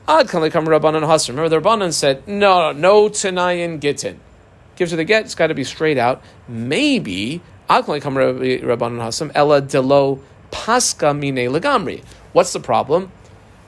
Ad 0.07 0.29
kan 0.29 0.43
lekam 0.43 0.67
Rabbanan 0.67 1.07
Hasr. 1.07 1.31
Remember, 1.31 1.49
the 1.49 1.61
Rabbanan 1.61 1.93
said, 1.93 2.29
no, 2.29 2.73
no 2.73 3.09
Tanayin 3.09 3.81
Gittin. 3.81 4.21
Gives 4.77 4.91
her 4.91 4.97
the 4.99 5.05
get, 5.05 5.25
it's 5.25 5.35
got 5.35 5.47
to 5.47 5.55
be 5.55 5.65
straight 5.65 5.97
out. 5.97 6.23
Maybe, 6.47 7.41
Ad 7.71 7.87
kan 7.87 8.01
lekam 8.01 8.61
Rabbanan 8.63 9.01
Hasr, 9.01 9.31
Ella 9.35 9.63
Delo 9.63 10.21
Pasca 10.51 11.15
Mine 11.15 11.51
Legamri. 11.51 12.05
What's 12.33 12.53
the 12.53 12.61
problem? 12.61 13.13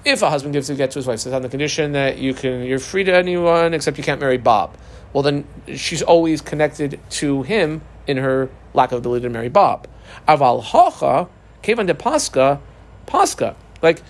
If 0.05 0.23
a 0.23 0.31
husband 0.31 0.53
gives 0.53 0.69
a 0.69 0.75
get 0.75 0.91
to 0.93 0.99
his 0.99 1.07
wife, 1.07 1.21
says 1.21 1.33
on 1.33 1.43
the 1.43 1.49
condition 1.49 1.93
that 1.93 2.19
you 2.19 2.35
can, 2.35 2.65
you're 2.65 2.79
free 2.79 3.03
to 3.05 3.15
anyone 3.15 3.75
except 3.75 3.97
you 3.97 4.05
can't 4.05 4.21
marry 4.21 4.37
Bob. 4.37 4.77
Well, 5.13 5.23
then 5.23 5.47
she's 5.75 6.03
always 6.03 6.41
connected 6.41 7.01
to 7.11 7.43
him 7.43 7.81
in 8.07 8.19
her 8.19 8.51
lack 8.75 8.93
of 8.93 8.99
ability 8.99 9.23
to 9.23 9.31
marry 9.31 9.49
Bob. 9.49 9.89
Aval 10.29 10.63
hocha 10.63 11.29
kevan 11.63 11.87
de 11.87 11.95
pasca, 11.95 12.61
pasca. 13.07 13.57
Like 13.83 14.03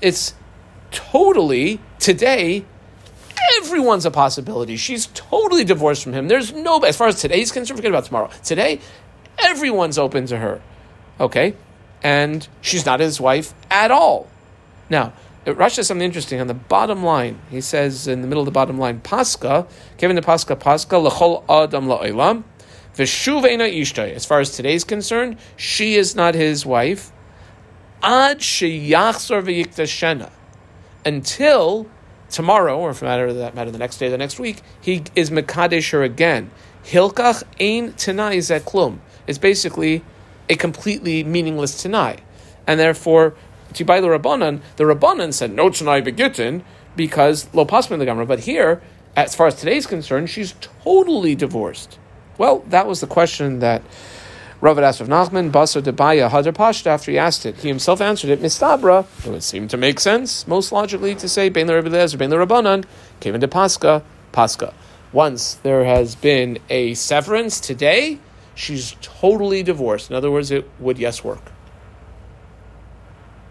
it's 0.00 0.34
totally 0.92 1.80
today. 1.98 2.64
Everyone's 3.58 4.06
a 4.06 4.10
possibility. 4.10 4.76
She's 4.76 5.06
totally 5.14 5.64
divorced 5.64 6.04
from 6.04 6.12
him. 6.12 6.28
There's 6.28 6.52
no, 6.52 6.78
as 6.80 6.96
far 6.96 7.08
as 7.08 7.20
today's 7.20 7.50
concerned, 7.50 7.78
forget 7.78 7.90
about 7.90 8.04
tomorrow. 8.04 8.30
Today, 8.44 8.80
everyone's 9.38 9.98
open 9.98 10.26
to 10.26 10.38
her. 10.38 10.60
Okay? 11.18 11.54
And 12.02 12.46
she's 12.60 12.86
not 12.86 13.00
his 13.00 13.20
wife 13.20 13.54
at 13.70 13.90
all. 13.90 14.28
Now, 14.88 15.12
Rashi 15.46 15.72
says 15.76 15.88
something 15.88 16.04
interesting 16.04 16.40
on 16.40 16.46
the 16.46 16.54
bottom 16.54 17.02
line. 17.02 17.40
He 17.50 17.60
says 17.60 18.06
in 18.06 18.22
the 18.22 18.28
middle 18.28 18.42
of 18.42 18.46
the 18.46 18.52
bottom 18.52 18.78
line, 18.78 19.00
Pascha, 19.00 19.66
Kevin 19.98 20.14
the 20.14 20.22
Pascha, 20.22 20.54
Pascha, 20.54 20.96
lechol 20.96 21.42
adam 21.48 21.86
la'olam, 21.86 22.44
v'shuveina 22.94 23.72
ishtay. 23.72 24.14
As 24.14 24.24
far 24.24 24.38
as 24.38 24.54
today's 24.54 24.84
concerned, 24.84 25.36
she 25.56 25.96
is 25.96 26.14
not 26.14 26.36
his 26.36 26.64
wife. 26.64 27.10
Ad 28.02 28.38
sheyachzor 28.38 29.42
v'yiktashena. 29.42 30.30
Until 31.04 31.86
tomorrow, 32.30 32.78
or 32.78 32.94
for 32.94 33.04
matter 33.04 33.26
of 33.26 33.36
that 33.36 33.54
matter, 33.54 33.70
the 33.70 33.78
next 33.78 33.98
day, 33.98 34.08
the 34.08 34.18
next 34.18 34.38
week, 34.38 34.62
he 34.80 35.04
is 35.14 35.30
mekadesh 35.30 36.04
again. 36.04 36.50
Hilkach 36.84 37.44
ein 37.60 37.92
tanai 37.94 38.38
zeklum. 38.38 38.98
It's 39.26 39.38
basically 39.38 40.02
a 40.48 40.56
completely 40.56 41.22
meaningless 41.24 41.82
tanai, 41.82 42.18
and 42.66 42.78
therefore 42.78 43.34
Tibai 43.72 44.00
the 44.00 44.08
Rabbanan, 44.08 44.60
the 44.76 44.84
Rabbanan 44.84 45.32
said 45.32 45.52
no 45.52 45.70
Tanai 45.70 46.02
Begittin 46.02 46.62
because 46.96 47.48
lo 47.54 47.64
pasmin 47.64 47.98
the 47.98 48.06
Gamra. 48.06 48.26
But 48.26 48.40
here, 48.40 48.82
as 49.16 49.34
far 49.34 49.46
as 49.46 49.54
today's 49.54 49.86
concerned, 49.86 50.30
she's 50.30 50.54
totally 50.60 51.34
divorced. 51.34 51.98
Well, 52.38 52.60
that 52.68 52.86
was 52.86 53.00
the 53.00 53.06
question 53.06 53.60
that 53.60 53.82
Rav 54.62 54.78
asked 54.78 55.00
of 55.00 55.08
Nachman, 55.08 55.50
Baso 55.50 55.82
Debaya, 55.82 56.30
Hadar 56.30 56.52
Pashta, 56.52 56.86
after 56.86 57.10
he 57.10 57.18
asked 57.18 57.44
it. 57.44 57.56
He 57.56 57.66
himself 57.68 58.00
answered 58.00 58.30
it, 58.30 58.40
Mistabra. 58.40 59.04
It 59.26 59.30
would 59.30 59.42
seem 59.42 59.66
to 59.66 59.76
make 59.76 59.98
sense, 59.98 60.46
most 60.46 60.70
logically, 60.70 61.16
to 61.16 61.28
say, 61.28 61.48
Ben 61.48 61.66
Lezer, 61.66 62.16
Ben 62.16 62.30
Rabbanan, 62.30 62.84
Kevin 63.18 63.40
de 63.40 63.48
Pascha, 63.48 64.04
Pascha. 64.30 64.72
Once 65.12 65.54
there 65.64 65.84
has 65.84 66.14
been 66.14 66.58
a 66.70 66.94
severance 66.94 67.58
today, 67.58 68.20
she's 68.54 68.94
totally 69.02 69.64
divorced. 69.64 70.10
In 70.10 70.14
other 70.16 70.30
words, 70.30 70.52
it 70.52 70.70
would, 70.78 70.96
yes, 70.96 71.24
work. 71.24 71.50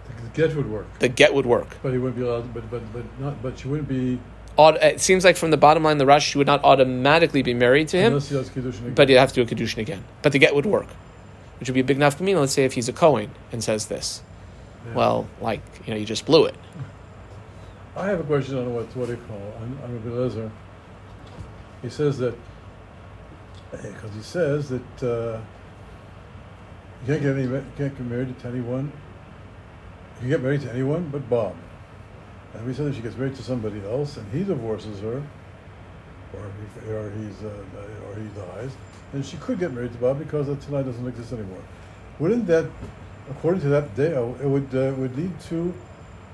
The 0.08 0.42
get 0.48 0.56
would 0.56 0.72
work, 0.72 0.88
The 1.00 1.10
get 1.10 1.34
would 1.34 1.46
work. 1.46 1.76
but 1.84 1.92
he 1.92 1.98
wouldn't 1.98 2.16
be 2.18 2.26
allowed. 2.26 2.54
But 2.54 2.72
but 2.72 2.94
but 2.94 3.04
not. 3.20 3.44
But 3.44 3.60
she 3.60 3.68
wouldn't 3.68 3.90
be 3.90 4.18
It 4.58 5.02
seems 5.02 5.26
like 5.26 5.36
from 5.36 5.52
the 5.52 5.58
bottom 5.58 5.84
line, 5.84 5.98
the 5.98 6.06
Rush, 6.06 6.30
she 6.30 6.38
would 6.38 6.48
not 6.48 6.64
automatically 6.64 7.42
be 7.44 7.54
married 7.54 7.90
to 7.90 7.98
him, 7.98 8.14
unless 8.14 8.30
he 8.30 8.36
does 8.36 8.50
kiddushin 8.50 8.80
again. 8.80 8.94
but 8.96 9.10
he'd 9.10 9.16
have 9.16 9.34
to 9.34 9.36
do 9.36 9.42
a 9.42 9.46
Kedushin 9.46 9.80
again. 9.80 10.06
But 10.22 10.32
the 10.32 10.40
get 10.40 10.56
would 10.56 10.66
work, 10.66 10.88
which 11.62 11.70
would 11.70 11.76
be 11.76 11.82
a 11.82 11.84
big 11.84 11.98
enough 11.98 12.18
nafkamina. 12.18 12.40
Let's 12.40 12.54
say 12.54 12.66
if 12.66 12.74
he's 12.74 12.90
a 12.90 12.94
Cohen 12.94 13.30
and 13.52 13.64
says 13.64 13.86
this. 13.86 14.24
Yeah. 14.88 14.96
Well, 14.96 15.30
like, 15.40 15.62
you 15.86 15.94
know, 15.94 16.00
you 16.00 16.08
just 16.08 16.26
blew 16.26 16.46
it. 16.46 16.56
I 17.96 18.08
have 18.08 18.20
a 18.20 18.24
question 18.24 18.58
on 18.58 18.74
what 18.74 18.88
what 18.96 19.06
do 19.06 19.12
you 19.12 19.20
call 19.28 19.38
on, 19.62 19.78
on 19.84 19.94
Rabbi 19.94 20.10
Lezer. 20.10 20.50
He 21.84 21.90
says 21.90 22.18
that 22.18 22.34
because 23.72 24.14
he 24.16 24.24
says 24.24 24.70
that 24.70 25.04
uh, 25.04 25.40
you 27.02 27.08
can't 27.08 27.22
get 27.22 27.38
any 27.38 27.48
can't 27.78 27.96
get 27.96 28.00
married 28.00 28.40
to 28.40 28.48
anyone. 28.48 28.92
You 30.16 30.20
can 30.22 30.30
get 30.30 30.42
married 30.42 30.62
to 30.62 30.72
anyone 30.72 31.10
but 31.10 31.30
Bob. 31.30 31.56
And 32.56 32.66
we 32.66 32.74
said 32.74 32.88
if 32.88 32.96
she 32.96 33.02
gets 33.02 33.16
married 33.16 33.36
to 33.36 33.44
somebody 33.44 33.82
else 33.86 34.18
and 34.18 34.32
he 34.34 34.44
divorces 34.44 35.00
her, 35.02 35.22
or 36.34 36.52
he, 36.58 36.92
or 36.92 37.12
he's 37.12 37.44
uh, 37.44 38.08
or 38.08 38.16
he 38.16 38.28
dies, 38.30 38.72
then 39.12 39.24
she 39.24 39.38
could 39.38 39.60
get 39.60 39.74
married 39.74 39.92
to 39.94 39.98
Bob 39.98 40.20
because 40.20 40.48
that 40.48 40.62
tanai 40.62 40.84
doesn't 40.84 41.08
exist 41.08 41.34
anymore. 41.34 41.62
Wouldn't 42.20 42.48
that, 42.48 42.66
according 43.30 43.62
to 43.62 43.70
that 43.70 43.96
day, 43.96 44.14
it 44.14 44.46
would 44.46 44.74
uh, 44.74 44.94
would 44.98 45.16
lead 45.18 45.40
to 45.50 45.74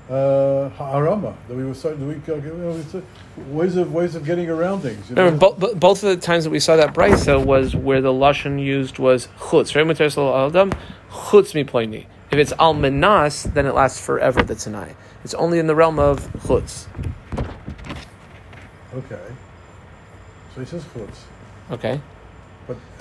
uh, 0.08 0.70
harama 0.70 1.34
that 1.48 1.56
we 1.56 1.64
were 1.64 1.74
starting. 1.74 2.06
We 2.06 2.14
you 2.14 2.40
know, 2.40 2.82
uh, 2.94 3.00
ways 3.48 3.76
of 3.76 3.92
ways 3.92 4.14
of 4.14 4.24
getting 4.24 4.48
around 4.48 4.80
things. 4.80 5.10
You 5.10 5.16
know? 5.16 5.24
Remember, 5.24 5.50
bo- 5.50 5.54
bo- 5.54 5.74
both 5.74 6.02
of 6.02 6.08
the 6.10 6.16
times 6.16 6.44
that 6.44 6.50
we 6.50 6.60
saw 6.60 6.76
that 6.76 6.94
brisa 6.94 7.44
was 7.44 7.76
where 7.76 8.00
the 8.00 8.12
lashon 8.12 8.62
used 8.62 8.98
was 8.98 9.28
chutz. 9.38 9.74
Right, 9.74 9.86
Adam, 9.86 10.72
chutz 11.10 11.52
miploini. 11.54 12.06
If 12.30 12.38
it's 12.38 12.52
al 12.58 12.74
menas, 12.74 13.44
then 13.44 13.66
it 13.66 13.74
lasts 13.74 14.00
forever. 14.00 14.42
The 14.42 14.54
tanai. 14.54 14.94
It's 15.24 15.34
only 15.34 15.58
in 15.58 15.66
the 15.66 15.74
realm 15.74 15.98
of 15.98 16.20
chutz. 16.34 16.86
Okay. 18.94 19.20
So 20.54 20.60
he 20.60 20.66
says 20.66 20.84
chutz, 20.84 21.18
Okay, 21.70 22.00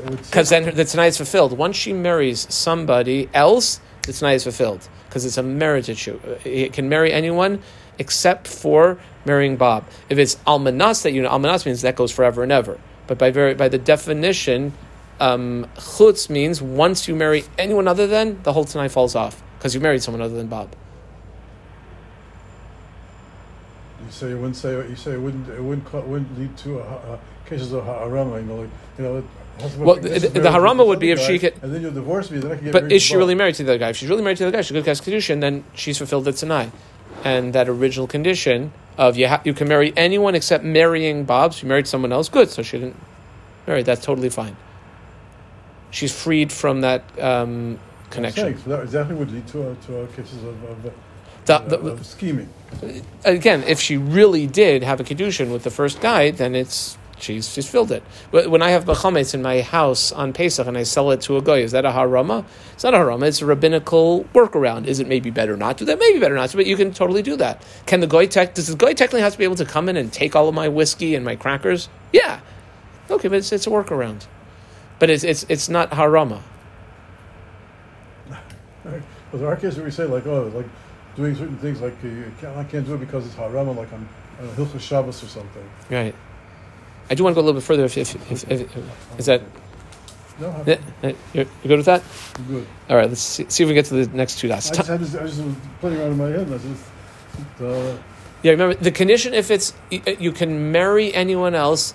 because 0.05 0.49
then 0.49 0.76
the 0.76 0.86
tanai 0.86 1.07
is 1.07 1.18
fulfilled. 1.18 1.57
Once 1.57 1.76
she 1.76 1.93
marries 1.93 2.51
somebody 2.53 3.30
else, 3.34 3.80
the 4.03 4.13
tanai 4.13 4.36
is 4.36 4.43
fulfilled 4.43 4.88
because 5.07 5.26
it's 5.26 5.38
a 5.38 5.43
marriage 5.43 5.89
issue. 5.89 6.20
It 6.43 6.74
can 6.74 6.89
marry 6.89 7.11
anyone 7.11 7.61
except 7.99 8.47
for 8.47 8.99
marrying 9.26 9.57
Bob. 9.57 9.86
If 10.09 10.18
it's 10.18 10.36
almanas 10.47 11.03
that 11.03 11.11
you 11.11 11.22
know, 11.22 11.30
al 11.30 11.39
menas 11.39 11.65
means 11.65 11.82
that 11.82 11.95
goes 11.95 12.11
forever 12.11 12.43
and 12.43 12.51
ever. 12.51 12.80
But 13.07 13.18
by 13.18 13.32
very 13.32 13.53
by 13.53 13.70
the 13.70 13.78
definition, 13.78 14.74
um, 15.20 15.68
chutz 15.76 16.30
means 16.30 16.61
once 16.61 17.07
you 17.07 17.15
marry 17.15 17.43
anyone 17.57 17.88
other 17.88 18.07
than 18.07 18.41
the 18.43 18.53
whole 18.53 18.65
tanai 18.65 18.88
falls 18.88 19.15
off 19.15 19.41
because 19.57 19.74
you 19.74 19.82
married 19.82 20.03
someone 20.03 20.22
other 20.22 20.36
than 20.36 20.47
Bob. 20.47 20.76
you 24.07 24.13
say 24.13 24.30
you 24.30 24.38
wouldn't 24.38 24.55
say 24.55 24.72
you 24.72 24.95
say 24.95 25.13
it 25.13 25.22
wouldn't 25.22 25.49
it 25.49 25.61
wouldn't 25.61 25.86
ca- 25.86 26.01
wouldn't 26.01 26.39
lead 26.39 26.55
to 26.57 26.80
a, 26.80 26.84
uh, 26.84 27.18
cases 27.45 27.74
of 27.74 27.84
harama. 27.84 28.39
You 28.39 28.47
know, 28.47 28.55
like 28.61 28.70
you 28.97 29.03
know. 29.03 29.24
Well, 29.78 29.95
the- 29.95 30.20
the 30.20 30.49
harama 30.49 30.86
would 30.86 30.99
be 30.99 31.12
if 31.12 31.20
she 31.20 31.39
could- 31.39 31.53
And 31.62 31.74
then 31.74 31.82
you 31.82 31.89
divorce 31.91 32.30
me. 32.32 32.39
Then 32.39 32.51
I 32.51 32.55
can 32.55 32.66
get 32.66 32.74
But 32.74 32.91
is 32.91 33.01
she 33.01 33.16
really 33.16 33.36
married 33.36 33.55
to 33.55 33.64
the 33.64 33.72
other 33.72 33.80
guy? 33.80 33.89
If 33.89 33.97
she's 33.97 34.10
really 34.10 34.22
married 34.24 34.38
to 34.38 34.43
the 34.43 34.47
other 34.49 34.58
guy, 34.58 34.62
she's 34.62 34.72
a 34.72 34.74
good 34.76 34.86
guy's 34.86 35.01
kedushin, 35.01 35.41
then 35.41 35.64
she's 35.74 35.97
fulfilled 35.97 36.26
the 36.26 36.32
tanai, 36.34 36.72
and 37.24 37.53
that 37.53 37.68
original 37.68 38.05
condition 38.08 38.72
of 38.97 39.18
you 39.18 39.28
ha- 39.28 39.41
you 39.43 39.53
can 39.53 39.68
marry 39.68 39.93
anyone 39.97 40.36
except 40.36 40.64
marrying 40.64 41.24
Bob. 41.24 41.53
She 41.53 41.66
married 41.66 41.88
someone 41.88 42.12
else, 42.12 42.30
good. 42.30 42.49
So 42.49 42.62
she 42.62 42.78
didn't 42.80 42.95
marry. 43.66 43.84
That's 43.84 44.03
totally 44.05 44.30
fine. 44.30 44.55
She's 45.91 46.14
freed 46.14 46.51
from 46.51 46.82
that 46.82 47.03
um, 47.20 47.80
connection. 48.10 48.43
saying, 48.43 48.58
so 48.64 48.70
that 48.72 48.82
exactly 48.84 49.16
would 49.16 49.32
lead 49.32 49.47
to 49.47 49.70
uh, 49.70 49.76
to 49.88 50.01
uh, 50.01 50.08
cases 50.08 50.43
of, 50.43 50.64
of, 50.64 50.86
uh, 50.86 50.89
The- 51.45 51.55
uh, 51.55 51.60
the- 51.70 51.91
of 51.93 52.05
scheming. 52.05 52.49
again, 53.24 53.64
if 53.66 53.80
she 53.80 53.95
really 53.97 54.45
did 54.47 54.84
have 54.84 54.99
a 54.99 55.03
kedushin 55.03 55.51
with 55.51 55.64
the 55.64 55.72
first 55.72 56.01
guy, 56.01 56.30
then 56.32 56.55
it's 56.55 56.97
she's 57.20 57.51
she's 57.51 57.70
filled 57.70 57.91
it. 57.91 58.03
When 58.32 58.61
I 58.61 58.70
have 58.72 58.86
bachametz 58.86 59.34
in 59.34 59.41
my 59.41 59.61
house 59.61 60.11
on 60.11 60.34
Pesach 60.34 60.68
and 60.68 60.78
I 60.78 60.84
sell 60.84 61.11
it 61.11 61.22
to 61.22 61.38
a 61.38 61.41
guy, 61.41 61.57
is 61.57 61.72
that 61.72 61.86
a 61.86 61.91
harama? 61.91 62.45
It's 62.74 62.84
not 62.84 62.93
a 62.93 62.97
harama. 62.97 63.28
It's 63.28 63.41
a 63.41 63.45
rabbinical 63.45 64.26
workaround. 64.34 64.86
Is 64.86 64.99
it 64.99 65.07
maybe 65.07 65.30
better 65.30 65.57
not 65.57 65.78
to? 65.78 65.86
do 65.86 65.86
That 65.86 65.99
maybe 65.99 66.20
better 66.20 66.36
not 66.36 66.49
to, 66.51 66.57
but 66.57 66.65
you 66.65 66.78
can 66.78 66.93
totally 66.93 67.22
do 67.22 67.36
that. 67.38 67.63
Can 67.86 67.99
the 67.99 68.07
goy 68.07 68.28
tech? 68.28 68.53
Does 68.53 68.68
the 68.68 68.76
goy 68.76 68.93
technically 68.93 69.22
have 69.22 69.34
to 69.34 69.38
be 69.38 69.43
able 69.43 69.55
to 69.55 69.65
come 69.65 69.89
in 69.89 69.97
and 69.97 70.11
take 70.11 70.36
all 70.36 70.47
of 70.47 70.55
my 70.55 70.68
whiskey 70.68 71.15
and 71.15 71.26
my 71.26 71.36
crackers? 71.36 71.89
Yeah. 72.13 72.39
Okay, 73.09 73.28
but 73.28 73.38
it's, 73.38 73.51
it's 73.51 73.68
a 73.68 73.70
workaround. 73.70 74.26
But 74.99 75.09
it's 75.09 75.24
it's 75.24 75.45
it's 75.49 75.70
not 75.70 75.91
harama. 75.91 76.41
Right. 78.84 79.01
But 79.32 79.39
there 79.39 79.49
are 79.49 79.55
cases 79.57 79.76
where 79.76 79.86
we 79.86 79.91
say 79.91 80.05
like, 80.05 80.26
oh, 80.28 80.49
like 80.55 80.65
doing 81.18 81.36
certain 81.36 81.57
things 81.57 81.82
like 81.82 81.93
uh, 82.03 82.57
I 82.57 82.63
can't 82.63 82.86
do 82.86 82.93
it 82.93 82.99
because 82.99 83.26
it's 83.26 83.36
harama, 83.36 83.76
like 83.76 83.91
I'm 83.91 84.07
on 84.39 84.47
Hilchas 84.49 84.80
Shabbos 84.80 85.22
or 85.24 85.28
something. 85.28 85.70
Right. 85.89 86.15
I 87.10 87.16
do 87.16 87.24
want 87.24 87.34
to 87.34 87.36
go 87.36 87.41
a 87.41 87.45
little 87.45 87.60
bit 87.60 87.66
further. 87.66 87.86
If, 87.86 87.97
if, 87.97 88.16
if, 88.32 88.51
if, 88.51 88.78
is 89.20 89.26
that 89.28 89.41
No, 90.39 90.49
I'm 90.49 90.68
yeah, 90.68 90.78
you're, 91.03 91.14
you're 91.34 91.45
good 91.64 91.78
with 91.78 91.86
that? 91.86 92.03
good. 92.47 92.68
All 92.89 92.97
right, 92.97 93.08
let's 93.10 93.22
see, 93.22 93.45
see 93.49 93.64
if 93.64 93.68
we 93.70 93.74
get 93.76 93.86
to 93.86 94.05
the 94.05 94.16
next 94.16 94.39
two 94.39 94.47
dots. 94.47 94.72
I 94.72 94.76
just 94.76 94.88
had 94.89 94.99
this. 94.99 95.16
I 95.16 95.26
just 95.26 95.41
was 95.41 95.55
playing 95.80 95.99
around 95.99 96.12
in 96.12 96.18
my 96.18 96.28
head. 96.30 96.47
I 96.51 96.58
just, 96.58 97.62
uh, 97.62 97.97
Yeah, 98.43 98.51
remember 98.51 98.76
the 98.76 98.91
condition 98.91 99.34
if 99.34 99.49
it's 99.51 99.74
you- 99.89 100.01
you 100.20 100.32
can 100.32 100.72
marry 100.72 101.14
anyone 101.14 101.55
else, 101.55 101.93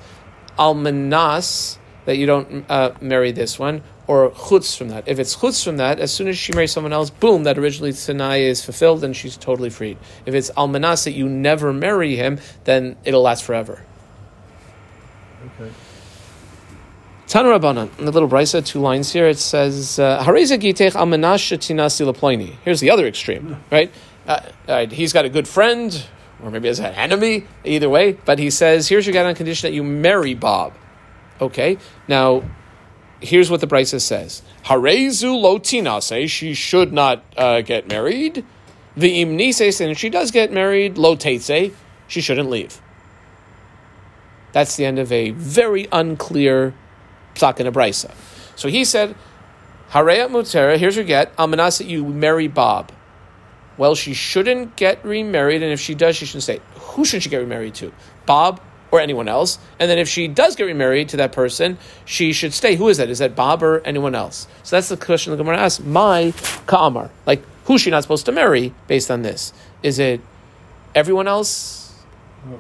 almanas 0.58 1.78
that 2.04 2.16
you 2.16 2.26
don't 2.26 2.64
uh, 2.68 2.90
marry 3.00 3.30
this 3.30 3.58
one, 3.60 3.82
or 4.08 4.30
chutz 4.30 4.76
from 4.76 4.88
that. 4.88 5.04
If 5.06 5.20
it's 5.20 5.36
chutz 5.36 5.62
from 5.62 5.76
that, 5.76 6.00
as 6.00 6.10
soon 6.12 6.26
as 6.26 6.36
she 6.36 6.52
marries 6.52 6.72
someone 6.72 6.92
else, 6.92 7.10
boom, 7.10 7.44
that 7.44 7.58
originally 7.58 7.92
tanai 7.92 8.42
is 8.42 8.64
fulfilled 8.64 9.04
and 9.04 9.14
she's 9.14 9.36
totally 9.36 9.70
freed. 9.70 9.98
If 10.26 10.34
it's 10.34 10.50
almanas 10.56 11.04
that 11.04 11.12
you 11.12 11.28
never 11.28 11.72
marry 11.72 12.16
him, 12.16 12.40
then 12.64 12.96
it'll 13.04 13.22
last 13.22 13.44
forever. 13.44 13.84
okay. 15.60 15.70
Tan 17.32 17.46
Rabbanan, 17.46 17.88
in 17.98 18.04
the 18.04 18.12
little 18.12 18.28
brisa, 18.28 18.62
two 18.62 18.78
lines 18.78 19.10
here, 19.10 19.26
it 19.26 19.38
says, 19.38 19.98
uh. 19.98 20.22
Here's 20.22 20.50
the 20.50 22.90
other 22.90 23.06
extreme, 23.06 23.56
right? 23.70 23.90
Uh, 24.26 24.40
right? 24.68 24.92
He's 24.92 25.14
got 25.14 25.24
a 25.24 25.30
good 25.30 25.48
friend, 25.48 26.06
or 26.42 26.50
maybe 26.50 26.68
has 26.68 26.78
an 26.78 26.92
enemy, 26.92 27.44
either 27.64 27.88
way, 27.88 28.12
but 28.12 28.38
he 28.38 28.50
says, 28.50 28.86
here's 28.86 29.06
your 29.06 29.14
guy 29.14 29.24
on 29.24 29.34
condition 29.34 29.70
that 29.70 29.74
you 29.74 29.82
marry 29.82 30.34
Bob. 30.34 30.74
Okay? 31.40 31.78
Now, 32.06 32.42
here's 33.22 33.50
what 33.50 33.62
the 33.62 33.66
brisa 33.66 33.98
says. 33.98 34.42
Harezu 34.66 35.34
lo 35.34 35.58
tinase, 35.58 36.28
she 36.28 36.52
should 36.52 36.92
not 36.92 37.24
uh, 37.38 37.62
get 37.62 37.88
married. 37.88 38.44
The 38.94 39.22
imnises, 39.22 39.80
and 39.80 39.90
if 39.90 39.96
she 39.96 40.10
does 40.10 40.32
get 40.32 40.52
married, 40.52 40.98
lo 40.98 41.16
teitse, 41.16 41.72
she 42.08 42.20
shouldn't 42.20 42.50
leave. 42.50 42.82
That's 44.52 44.76
the 44.76 44.84
end 44.84 44.98
of 44.98 45.10
a 45.10 45.30
very 45.30 45.88
unclear 45.90 46.74
psak 47.34 47.60
in 47.60 47.66
a 47.66 47.72
brisa. 47.72 48.10
So 48.56 48.68
he 48.68 48.84
said, 48.84 49.14
Hareya 49.90 50.28
Mutera, 50.28 50.78
here's 50.78 50.96
your 50.96 51.04
get. 51.04 51.36
Almanas 51.36 51.78
that 51.78 51.86
you 51.86 52.04
marry 52.04 52.48
Bob. 52.48 52.92
Well, 53.76 53.94
she 53.94 54.14
shouldn't 54.14 54.76
get 54.76 55.04
remarried, 55.04 55.62
and 55.62 55.72
if 55.72 55.80
she 55.80 55.94
does, 55.94 56.16
she 56.16 56.26
shouldn't. 56.26 56.62
Who 56.76 57.04
should 57.04 57.22
she 57.22 57.30
get 57.30 57.38
remarried 57.38 57.74
to? 57.76 57.92
Bob 58.26 58.60
or 58.90 59.00
anyone 59.00 59.28
else? 59.28 59.58
And 59.78 59.90
then 59.90 59.98
if 59.98 60.08
she 60.08 60.28
does 60.28 60.56
get 60.56 60.64
remarried 60.64 61.08
to 61.10 61.16
that 61.18 61.32
person, 61.32 61.78
she 62.04 62.32
should 62.32 62.52
stay. 62.52 62.76
Who 62.76 62.88
is 62.88 62.98
that? 62.98 63.08
Is 63.08 63.18
that 63.18 63.34
Bob 63.34 63.62
or 63.62 63.80
anyone 63.84 64.14
else? 64.14 64.46
So 64.62 64.76
that's 64.76 64.88
the 64.88 64.96
question 64.96 65.30
the 65.30 65.38
Gemara 65.38 65.58
asks. 65.58 65.84
My 65.84 66.32
Ka'amar. 66.66 67.10
Like, 67.26 67.42
who's 67.64 67.80
she 67.80 67.90
not 67.90 68.02
supposed 68.02 68.26
to 68.26 68.32
marry 68.32 68.74
based 68.86 69.10
on 69.10 69.22
this? 69.22 69.52
Is 69.82 69.98
it 69.98 70.20
everyone 70.94 71.26
else? 71.26 71.92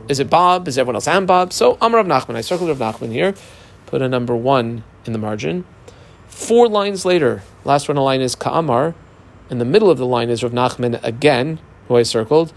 Is 0.08 0.20
it 0.20 0.30
Bob? 0.30 0.68
Is 0.68 0.78
everyone 0.78 0.96
else 0.96 1.08
and 1.08 1.26
Bob? 1.26 1.52
So 1.52 1.76
Amar 1.80 2.00
of 2.00 2.06
Nachman. 2.06 2.36
I 2.36 2.40
circled 2.40 2.70
of 2.70 2.78
Nachman 2.78 3.12
here. 3.12 3.34
Put 3.92 4.00
a 4.00 4.08
number 4.08 4.34
one 4.34 4.84
in 5.04 5.12
the 5.12 5.18
margin. 5.18 5.66
Four 6.26 6.66
lines 6.66 7.04
later, 7.04 7.42
last 7.62 7.88
one 7.88 7.98
on 7.98 8.00
the 8.00 8.04
line 8.04 8.22
is 8.22 8.34
Ka'amar. 8.34 8.94
In 9.50 9.58
the 9.58 9.66
middle 9.66 9.90
of 9.90 9.98
the 9.98 10.06
line 10.06 10.30
is 10.30 10.42
Rav 10.42 10.52
Nachman 10.52 10.98
again, 11.04 11.58
who 11.88 11.96
I 11.96 12.02
circled, 12.02 12.54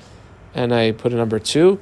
and 0.53 0.73
I 0.73 0.93
put 0.93 1.11
a 1.11 1.17
number 1.17 1.37
two. 1.37 1.81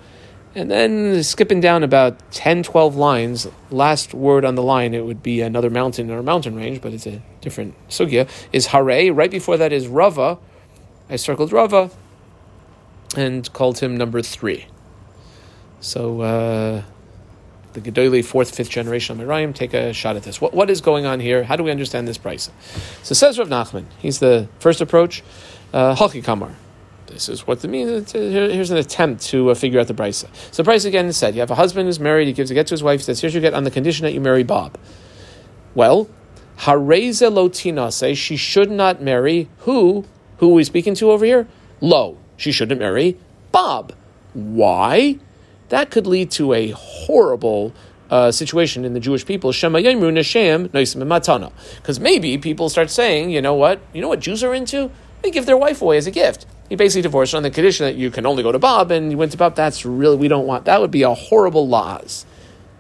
And 0.56 0.72
then 0.72 1.22
skipping 1.22 1.62
down 1.62 1.84
about 1.84 2.18
10, 2.32 2.64
12 2.64 2.96
lines, 2.96 3.48
last 3.70 4.16
word 4.16 4.44
on 4.44 4.56
the 4.56 4.64
line, 4.64 4.96
it 4.96 5.06
would 5.06 5.22
be 5.22 5.42
another 5.42 5.70
mountain 5.70 6.10
or 6.10 6.24
mountain 6.24 6.56
range, 6.56 6.82
but 6.82 6.92
it's 6.92 7.06
a 7.06 7.22
different 7.40 7.76
sugya, 7.90 8.28
is 8.52 8.66
Hare. 8.66 9.14
Right 9.14 9.30
before 9.30 9.58
that 9.58 9.72
is 9.72 9.88
Rava. 9.88 10.40
I 11.12 11.16
circled 11.16 11.52
Rava 11.52 11.92
and 13.16 13.54
called 13.54 13.78
him 13.78 13.96
number 13.96 14.24
three. 14.24 14.66
So 15.80 16.22
uh, 16.22 16.84
the 17.74 17.82
Gedoli, 17.82 18.24
fourth, 18.24 18.56
fifth 18.56 18.70
generation 18.70 19.20
of 19.20 19.28
Mirayim, 19.28 19.54
take 19.54 19.74
a 19.74 19.94
shot 19.94 20.16
at 20.16 20.24
this. 20.24 20.40
What, 20.40 20.54
what 20.54 20.70
is 20.70 20.82
going 20.82 21.06
on 21.06 21.20
here? 21.20 21.44
How 21.44 21.56
do 21.56 21.64
we 21.64 21.72
understand 21.72 22.08
this 22.08 22.18
brisa? 22.18 22.52
So 23.04 23.14
says 23.14 23.40
Rav 23.40 23.50
Nachman. 23.50 23.86
He's 24.00 24.20
the 24.20 24.48
first 24.60 24.82
approach. 24.82 25.24
Uh, 25.74 25.96
Halki 25.96 26.22
Kamar. 26.22 26.56
This 27.08 27.30
is 27.30 27.46
what 27.46 27.64
it 27.64 27.68
means. 27.68 28.12
Here's 28.12 28.72
an 28.72 28.78
attempt 28.78 29.24
to 29.26 29.52
uh, 29.52 29.56
figure 29.56 29.80
out 29.80 29.88
the 29.88 29.94
brisa. 29.94 30.28
So 30.52 30.64
the 30.64 30.70
brisa 30.72 30.86
again 30.88 31.06
is 31.06 31.18
said: 31.18 31.36
you 31.36 31.42
have 31.42 31.52
a 31.52 31.56
husband 31.56 31.88
who's 31.88 32.00
married, 32.00 32.28
he 32.28 32.34
gives 32.34 32.50
a 32.50 32.54
get 32.54 32.68
to 32.68 32.74
his 32.74 32.82
wife, 32.82 33.02
he 33.02 33.04
says, 33.04 33.22
"Here's 33.22 33.34
your 33.34 33.42
get 33.42 33.54
on 33.54 33.64
the 33.64 33.72
condition 33.72 34.04
that 34.06 34.14
you 34.14 34.22
marry 34.22 34.44
Bob." 34.44 34.78
Well, 35.76 36.10
hareza 36.60 37.32
lotina 37.32 37.92
say 37.92 38.14
she 38.14 38.36
should 38.38 38.72
not 38.72 39.02
marry 39.02 39.50
who? 39.60 40.06
Who 40.38 40.52
are 40.52 40.54
we 40.56 40.64
speaking 40.64 40.96
to 40.96 41.12
over 41.12 41.26
here? 41.26 41.48
Lo, 41.82 42.18
she 42.38 42.52
shouldn't 42.52 42.80
marry 42.80 43.18
Bob. 43.52 43.94
Why? 44.34 45.20
That 45.70 45.92
could 45.92 46.08
lead 46.08 46.32
to 46.32 46.54
a 46.54 46.70
horrible 46.72 47.74
uh, 48.10 48.32
situation 48.32 48.86
in 48.86 48.94
the 48.94 49.00
Jewish 49.00 49.26
people. 49.26 49.52
Because 49.52 49.80
maybe 52.00 52.38
people 52.38 52.70
start 52.70 52.90
saying, 52.92 53.30
you 53.32 53.42
know 53.42 53.56
what? 53.56 53.80
You 53.94 54.02
know 54.02 54.10
what 54.10 54.20
Jews 54.20 54.44
are 54.44 54.54
into? 54.54 54.92
They 55.22 55.32
give 55.32 55.46
their 55.46 55.58
wife 55.58 55.82
away 55.82 55.98
as 55.98 56.06
a 56.06 56.12
gift. 56.12 56.46
He 56.70 56.76
basically 56.76 57.02
divorced 57.02 57.32
her 57.32 57.38
on 57.38 57.44
the 57.44 57.52
condition 57.52 57.86
that 57.86 57.96
you 57.96 58.12
can 58.12 58.26
only 58.26 58.44
go 58.44 58.52
to 58.52 58.60
Bob, 58.60 58.92
and 58.92 59.12
you 59.12 59.18
went 59.18 59.32
to 59.32 59.38
Bob. 59.38 59.56
That's 59.56 59.86
really 59.86 60.18
we 60.18 60.28
don't 60.28 60.46
want. 60.46 60.66
That 60.66 60.82
would 60.82 60.92
be 60.92 61.04
a 61.04 61.14
horrible 61.14 61.68
laws. 61.68 62.26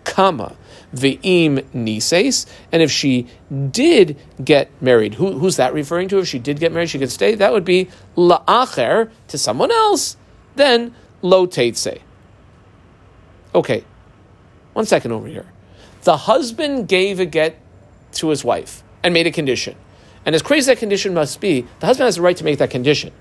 Ve'im 0.05 1.65
nises, 1.73 2.45
and 2.71 2.83
if 2.83 2.91
she 2.91 3.27
did 3.71 4.17
get 4.43 4.69
married, 4.81 5.15
who, 5.15 5.39
who's 5.39 5.55
that 5.55 5.73
referring 5.73 6.07
to? 6.09 6.19
If 6.19 6.27
she 6.27 6.37
did 6.37 6.59
get 6.59 6.71
married, 6.71 6.89
she 6.89 6.99
could 6.99 7.11
stay. 7.11 7.33
That 7.35 7.51
would 7.51 7.65
be 7.65 7.89
la'acher 8.15 9.09
to 9.29 9.37
someone 9.37 9.71
else. 9.71 10.17
Then 10.55 10.93
lo 11.21 11.47
teitse. 11.47 11.99
Okay, 13.55 13.83
one 14.73 14.85
second 14.85 15.11
over 15.11 15.27
here. 15.27 15.45
The 16.03 16.17
husband 16.17 16.87
gave 16.87 17.19
a 17.19 17.25
get 17.25 17.59
to 18.13 18.29
his 18.29 18.43
wife 18.43 18.83
and 19.03 19.13
made 19.13 19.27
a 19.27 19.31
condition. 19.31 19.75
And 20.25 20.35
as 20.35 20.41
crazy 20.41 20.71
that 20.71 20.79
condition 20.79 21.13
must 21.13 21.39
be, 21.39 21.67
the 21.79 21.85
husband 21.85 22.05
has 22.05 22.15
the 22.15 22.21
right 22.21 22.37
to 22.37 22.43
make 22.43 22.59
that 22.59 22.69
condition. 22.69 23.11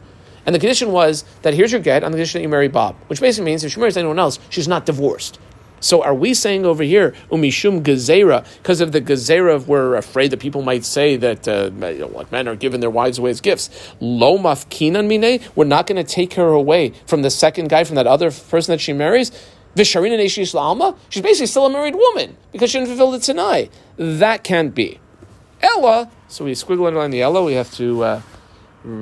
And 0.47 0.55
the 0.55 0.59
condition 0.59 0.91
was 0.91 1.25
that 1.43 1.55
here's 1.55 1.73
your 1.73 1.81
get 1.81 2.03
on 2.03 2.13
the 2.13 2.17
condition 2.17 2.39
that 2.39 2.43
you 2.43 2.49
marry 2.49 2.69
Bob, 2.69 2.97
which 3.07 3.21
basically 3.21 3.51
means 3.51 3.63
if 3.63 3.73
she 3.73 3.81
marries 3.81 3.97
anyone 3.97 4.19
else, 4.19 4.39
she's 4.49 4.67
not 4.67 4.87
divorced. 4.87 5.39
So 5.83 6.01
are 6.03 6.15
we 6.15 6.33
saying 6.33 6.65
over 6.65 6.85
here, 6.85 7.13
umishum 7.29 7.83
gezera, 7.83 8.47
because 8.59 8.81
of 8.81 8.93
the 8.93 9.01
gezera 9.01 9.53
of 9.53 9.67
we're 9.67 9.97
afraid 9.97 10.31
that 10.31 10.39
people 10.39 10.63
might 10.63 10.85
say 10.85 11.17
that 11.17 11.49
uh, 11.49 11.71
like 12.13 12.31
men 12.31 12.47
are 12.47 12.55
giving 12.55 12.79
their 12.79 12.91
wives 12.91 13.19
away 13.19 13.31
as 13.31 13.41
gifts. 13.41 13.69
Lo 14.01 14.39
mafkinan 14.39 15.09
mine, 15.09 15.41
we're 15.57 15.65
not 15.65 15.89
going 15.89 15.97
to 15.97 16.09
take 16.09 16.35
her 16.35 16.51
away 16.51 16.93
from 17.07 17.23
the 17.23 17.31
second 17.31 17.69
guy, 17.69 17.83
from 17.83 17.97
that 17.97 18.07
other 18.07 18.31
person 18.31 18.73
that 18.73 18.81
she 18.81 18.93
marries. 18.93 19.33
Visharina 19.75 20.19
Neshish 20.19 20.55
Alma, 20.55 20.95
she's 21.09 21.23
basically 21.23 21.47
still 21.47 21.67
a 21.67 21.71
married 21.71 21.95
woman 21.95 22.37
because 22.53 22.71
she 22.71 22.79
didn't 22.79 22.89
fulfill 22.89 23.11
the 23.11 23.19
Tanai. 23.19 23.71
That 23.97 24.45
can't 24.45 24.75
be. 24.75 25.01
Ella, 25.63 26.11
so 26.29 26.45
we 26.45 26.53
squiggle 26.53 26.87
underline 26.87 27.11
the 27.11 27.23
Ella, 27.23 27.43
we 27.43 27.55
have 27.55 27.73
to 27.75 28.03
uh, 28.05 28.23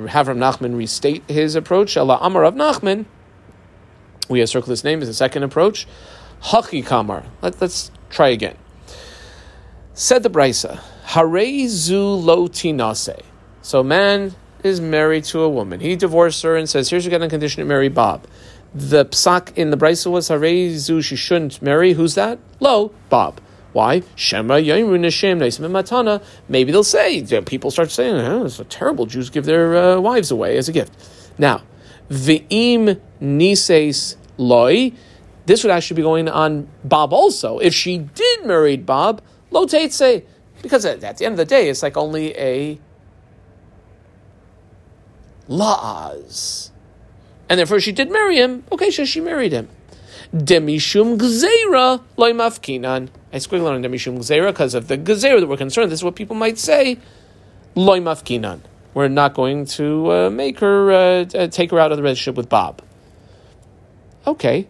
have 0.09 0.27
Rav 0.27 0.37
Nachman 0.37 0.77
restate 0.77 1.23
his 1.27 1.55
approach. 1.55 1.97
Ella 1.97 2.19
Amar 2.21 2.43
Rav 2.43 2.55
Nachman, 2.55 3.05
we 4.29 4.39
have 4.39 4.49
circled 4.49 4.69
his 4.69 4.83
name 4.83 5.01
as 5.01 5.07
the 5.07 5.13
second 5.13 5.43
approach. 5.43 5.87
Haki 6.43 6.85
Kamar. 6.85 7.23
Let, 7.41 7.61
us 7.61 7.91
try 8.09 8.29
again. 8.29 8.57
Said 9.93 10.23
the 10.23 10.29
Brisa, 10.29 10.79
Hare 11.03 11.67
zu 11.67 11.99
lo 11.99 12.47
tinase. 12.47 13.21
So 13.61 13.83
man 13.83 14.33
is 14.63 14.79
married 14.79 15.23
to 15.25 15.41
a 15.41 15.49
woman. 15.49 15.79
He 15.79 15.95
divorced 15.95 16.41
her 16.43 16.55
and 16.55 16.69
says, 16.69 16.89
here's 16.89 17.05
your 17.05 17.09
getting 17.09 17.29
condition 17.29 17.61
to 17.61 17.67
marry 17.67 17.89
Bob. 17.89 18.25
The 18.73 19.05
psak 19.05 19.57
in 19.57 19.69
the 19.69 19.77
brisa 19.77 20.09
was 20.09 20.29
Harezu 20.29 21.03
she 21.03 21.15
shouldn't 21.15 21.61
marry. 21.61 21.93
Who's 21.93 22.15
that? 22.15 22.39
Lo, 22.59 22.93
Bob. 23.09 23.41
Why? 23.73 24.03
Shema 24.15 24.55
Matana. 24.55 26.23
Maybe 26.49 26.71
they'll 26.71 26.83
say 26.83 27.23
people 27.45 27.71
start 27.71 27.91
saying, 27.91 28.15
oh, 28.15 28.45
it's 28.45 28.61
terrible. 28.69 29.05
Jews 29.05 29.29
give 29.29 29.45
their 29.45 29.75
uh, 29.75 29.99
wives 29.99 30.31
away 30.31 30.57
as 30.57 30.67
a 30.67 30.71
gift. 30.71 30.93
Now, 31.37 31.63
V'im 32.09 32.99
Nises 33.21 34.17
Loi. 34.37 34.91
This 35.45 35.63
would 35.63 35.71
actually 35.71 35.95
be 35.95 36.01
going 36.03 36.27
on 36.27 36.67
Bob 36.83 37.13
also. 37.13 37.59
If 37.59 37.73
she 37.73 37.97
did 37.97 38.45
marry 38.45 38.77
Bob, 38.77 39.21
Lo 39.49 39.67
say 39.67 40.25
because 40.61 40.85
at 40.85 40.99
the 41.17 41.25
end 41.25 41.33
of 41.33 41.37
the 41.37 41.45
day, 41.45 41.69
it's 41.69 41.83
like 41.83 41.97
only 41.97 42.37
a 42.37 42.79
laws. 45.47 46.70
And 47.51 47.59
therefore 47.59 47.81
she 47.81 47.91
did 47.91 48.09
marry 48.09 48.37
him. 48.37 48.63
Okay, 48.71 48.91
so 48.91 49.03
she 49.03 49.19
married 49.19 49.51
him. 49.51 49.67
Demishum 50.33 51.17
gzeira 51.17 52.01
loy 52.15 52.31
mafkinan. 52.31 53.09
I 53.33 53.37
squiggle 53.37 53.69
on 53.69 53.83
demishum 53.83 54.17
gzeira 54.19 54.53
because 54.53 54.73
of 54.73 54.87
the 54.87 54.97
gzeira 54.97 55.41
that 55.41 55.47
we're 55.47 55.57
concerned. 55.57 55.91
This 55.91 55.99
is 55.99 56.03
what 56.05 56.15
people 56.15 56.37
might 56.37 56.57
say. 56.57 56.97
Loy 57.75 57.99
mafkinan. 57.99 58.61
We're 58.93 59.09
not 59.09 59.33
going 59.33 59.65
to 59.65 60.11
uh, 60.13 60.29
make 60.29 60.59
her 60.59 60.93
uh, 60.93 61.25
uh, 61.25 61.47
take 61.47 61.71
her 61.71 61.79
out 61.79 61.91
of 61.91 61.97
the 61.97 62.03
relationship 62.03 62.37
with 62.37 62.47
Bob. 62.47 62.81
Okay. 64.25 64.69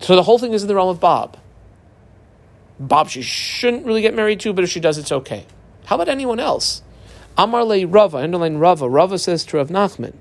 So 0.00 0.16
the 0.16 0.22
whole 0.22 0.38
thing 0.38 0.52
is 0.52 0.60
in 0.60 0.68
the 0.68 0.74
realm 0.74 0.90
of 0.90 1.00
Bob. 1.00 1.38
Bob, 2.78 3.08
she 3.08 3.22
shouldn't 3.22 3.86
really 3.86 4.02
get 4.02 4.12
married 4.12 4.40
to, 4.40 4.52
but 4.52 4.64
if 4.64 4.70
she 4.70 4.80
does, 4.80 4.98
it's 4.98 5.12
okay. 5.12 5.46
How 5.86 5.94
about 5.94 6.10
anyone 6.10 6.40
else? 6.40 6.82
Amar 7.38 7.64
le 7.64 7.86
Rava, 7.86 8.18
underline 8.18 8.58
Rava. 8.58 8.86
Rava 8.86 9.18
says 9.18 9.46
to 9.46 9.56
Rav 9.56 9.68
Nachman. 9.68 10.12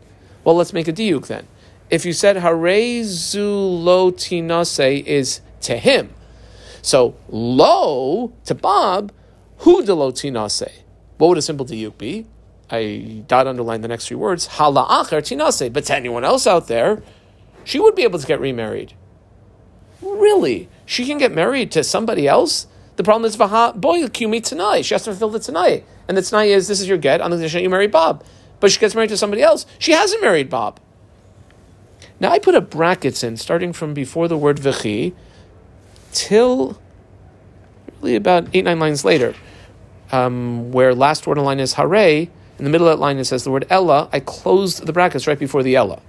Well, 0.43 0.55
let's 0.55 0.73
make 0.73 0.87
a 0.87 0.93
diuk 0.93 1.27
then. 1.27 1.47
If 1.89 2.05
you 2.05 2.13
said 2.13 2.37
harezu 2.37 3.83
lo 3.83 4.11
tinase 4.11 5.03
is 5.05 5.41
to 5.61 5.77
him, 5.77 6.13
so 6.81 7.15
lo 7.29 8.31
to 8.45 8.55
Bob, 8.55 9.11
who 9.59 9.83
de 9.83 9.93
lo 9.93 10.11
tinase? 10.11 10.71
What 11.17 11.29
would 11.29 11.37
a 11.37 11.41
simple 11.41 11.65
diuk 11.65 11.97
be? 11.97 12.27
I 12.69 13.23
dot 13.27 13.47
underline 13.47 13.81
the 13.81 13.87
next 13.87 14.07
three 14.07 14.17
words. 14.17 14.45
Hala 14.45 14.85
acher 14.85 15.21
tinase. 15.21 15.71
But 15.73 15.85
to 15.85 15.95
anyone 15.95 16.23
else 16.23 16.45
out 16.45 16.67
there, 16.67 17.01
she 17.63 17.79
would 17.79 17.95
be 17.95 18.03
able 18.03 18.19
to 18.19 18.27
get 18.27 18.39
remarried. 18.39 18.93
Really? 20.01 20.69
She 20.85 21.05
can 21.05 21.17
get 21.17 21.31
married 21.31 21.71
to 21.71 21.83
somebody 21.83 22.27
else? 22.27 22.67
The 22.95 23.03
problem 23.03 23.25
is, 23.25 23.35
Vaha, 23.35 23.75
boy, 23.75 24.07
kumi 24.07 24.41
tanai. 24.41 24.83
She 24.83 24.93
has 24.93 25.03
to 25.03 25.11
fulfill 25.11 25.29
the 25.29 25.39
tanai. 25.39 25.83
And 26.07 26.15
the 26.17 26.21
tanai 26.21 26.51
is, 26.51 26.67
this 26.67 26.79
is 26.79 26.87
your 26.87 26.97
get 26.97 27.21
on 27.21 27.31
the 27.31 27.37
condition 27.37 27.63
you 27.63 27.69
marry 27.69 27.87
Bob 27.87 28.23
but 28.59 28.71
she 28.71 28.79
gets 28.79 28.95
married 28.95 29.09
to 29.09 29.17
somebody 29.17 29.41
else. 29.41 29.65
She 29.77 29.91
hasn't 29.91 30.21
married 30.21 30.49
Bob. 30.49 30.79
Now 32.19 32.31
I 32.31 32.39
put 32.39 32.55
a 32.55 32.61
brackets 32.61 33.23
in, 33.23 33.37
starting 33.37 33.71
from 33.73 33.93
before 33.93 34.27
the 34.27 34.37
word 34.37 34.57
v'chi 34.57 35.13
till 36.11 36.79
really 38.01 38.15
about 38.15 38.47
eight 38.53 38.65
nine 38.65 38.79
lines 38.79 39.05
later, 39.05 39.33
um, 40.11 40.71
where 40.71 40.93
last 40.93 41.27
word 41.27 41.37
in 41.37 41.43
line 41.43 41.59
is 41.59 41.73
hare. 41.73 42.27
In 42.57 42.65
the 42.65 42.69
middle 42.69 42.87
of 42.87 42.97
that 42.97 43.01
line 43.01 43.17
it 43.17 43.25
says 43.25 43.45
the 43.45 43.51
word 43.51 43.65
ella. 43.69 44.09
I 44.11 44.19
closed 44.19 44.85
the 44.85 44.91
brackets 44.91 45.27
right 45.27 45.39
before 45.39 45.63
the 45.63 45.75
ella, 45.75 46.01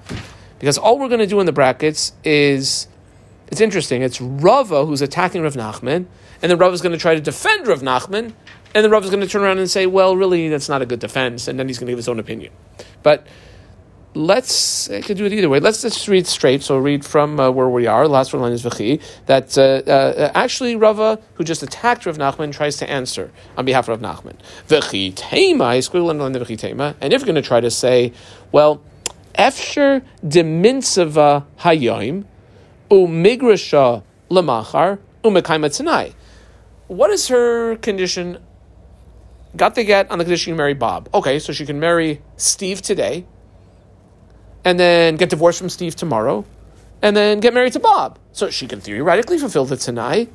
because 0.59 0.78
all 0.78 0.98
we're 0.98 1.09
going 1.09 1.20
to 1.20 1.26
do 1.26 1.38
in 1.38 1.46
the 1.46 1.53
brackets 1.53 2.12
is 2.24 2.88
it's 3.48 3.61
interesting. 3.61 4.03
It's 4.03 4.20
Rava 4.20 4.86
who's 4.86 5.03
attacking 5.03 5.42
Rav 5.42 5.55
Nachman, 5.55 6.07
and 6.42 6.51
then 6.51 6.59
Rava 6.59 6.74
is 6.74 6.82
going 6.82 6.92
to 6.92 6.98
try 6.98 7.14
to 7.14 7.20
defend 7.20 7.68
Rav 7.68 7.82
Nachman, 7.82 8.32
and 8.74 8.84
then 8.84 8.90
Rav 8.90 9.04
is 9.04 9.10
going 9.10 9.20
to 9.20 9.26
turn 9.26 9.42
around 9.42 9.58
and 9.58 9.68
say, 9.68 9.86
well, 9.86 10.16
really, 10.16 10.48
that's 10.48 10.68
not 10.68 10.82
a 10.82 10.86
good 10.86 11.00
defense, 11.00 11.48
and 11.48 11.58
then 11.58 11.68
he's 11.68 11.78
going 11.78 11.86
to 11.86 11.92
give 11.92 11.98
his 11.98 12.08
own 12.08 12.20
opinion. 12.20 12.52
But 13.02 13.26
let's 14.14 14.90
I 14.90 15.00
could 15.02 15.16
do 15.16 15.24
it 15.24 15.32
either 15.32 15.48
way. 15.48 15.60
Let's 15.60 15.82
just 15.82 16.08
read 16.08 16.26
straight. 16.26 16.62
So 16.62 16.78
read 16.78 17.04
from 17.04 17.38
uh, 17.38 17.50
where 17.50 17.68
we 17.68 17.86
are. 17.86 18.08
Last 18.08 18.32
line 18.34 18.52
is 18.52 18.62
v'chi. 18.62 19.00
That 19.26 19.56
uh, 19.56 19.90
uh, 19.90 20.32
actually 20.34 20.76
Rava, 20.76 21.20
who 21.34 21.44
just 21.44 21.62
attacked 21.62 22.06
Rav 22.06 22.18
Nachman, 22.18 22.52
tries 22.52 22.76
to 22.78 22.90
answer 22.90 23.30
on 23.56 23.64
behalf 23.64 23.88
of 23.88 24.00
Rav 24.00 24.16
Nachman. 24.16 24.36
V'chi 24.68 25.12
tema. 25.14 25.78
Squiggle 25.78 26.10
underline 26.10 26.32
the 26.32 26.40
v'chi 26.40 26.58
tema. 26.58 26.96
And 27.00 27.12
if 27.12 27.20
you're 27.20 27.26
going 27.26 27.36
to 27.36 27.42
try 27.42 27.60
to 27.60 27.70
say, 27.70 28.12
well, 28.52 28.82
efsher 29.34 30.02
deminsava 30.24 31.46
hayoim 31.60 32.24
umigrasha 32.90 34.02
lemachar 34.28 34.98
umekaima 35.22 35.74
tanai. 35.76 36.14
What 36.88 37.10
is 37.10 37.28
her 37.28 37.76
condition? 37.76 38.38
Got 39.57 39.74
the 39.74 39.84
get 39.84 40.11
on 40.11 40.18
the 40.18 40.24
condition 40.24 40.51
you 40.53 40.57
marry 40.57 40.74
Bob. 40.74 41.09
Okay, 41.12 41.38
so 41.38 41.53
she 41.53 41.66
can 41.66 41.80
marry 41.80 42.22
Steve 42.36 42.82
today 42.82 43.26
and 44.64 44.78
then 44.78 45.16
get 45.16 45.30
divorced 45.30 45.59
from 45.59 45.68
Steve 45.68 45.96
tomorrow, 45.96 46.44
and 47.03 47.16
then 47.16 47.40
get 47.40 47.55
married 47.55 47.72
to 47.72 47.80
Bob. 47.80 48.18
So 48.32 48.51
she 48.51 48.66
can 48.66 48.80
theoretically 48.80 49.38
fulfill 49.38 49.64
the 49.64 49.76
Tanai. 49.76 50.28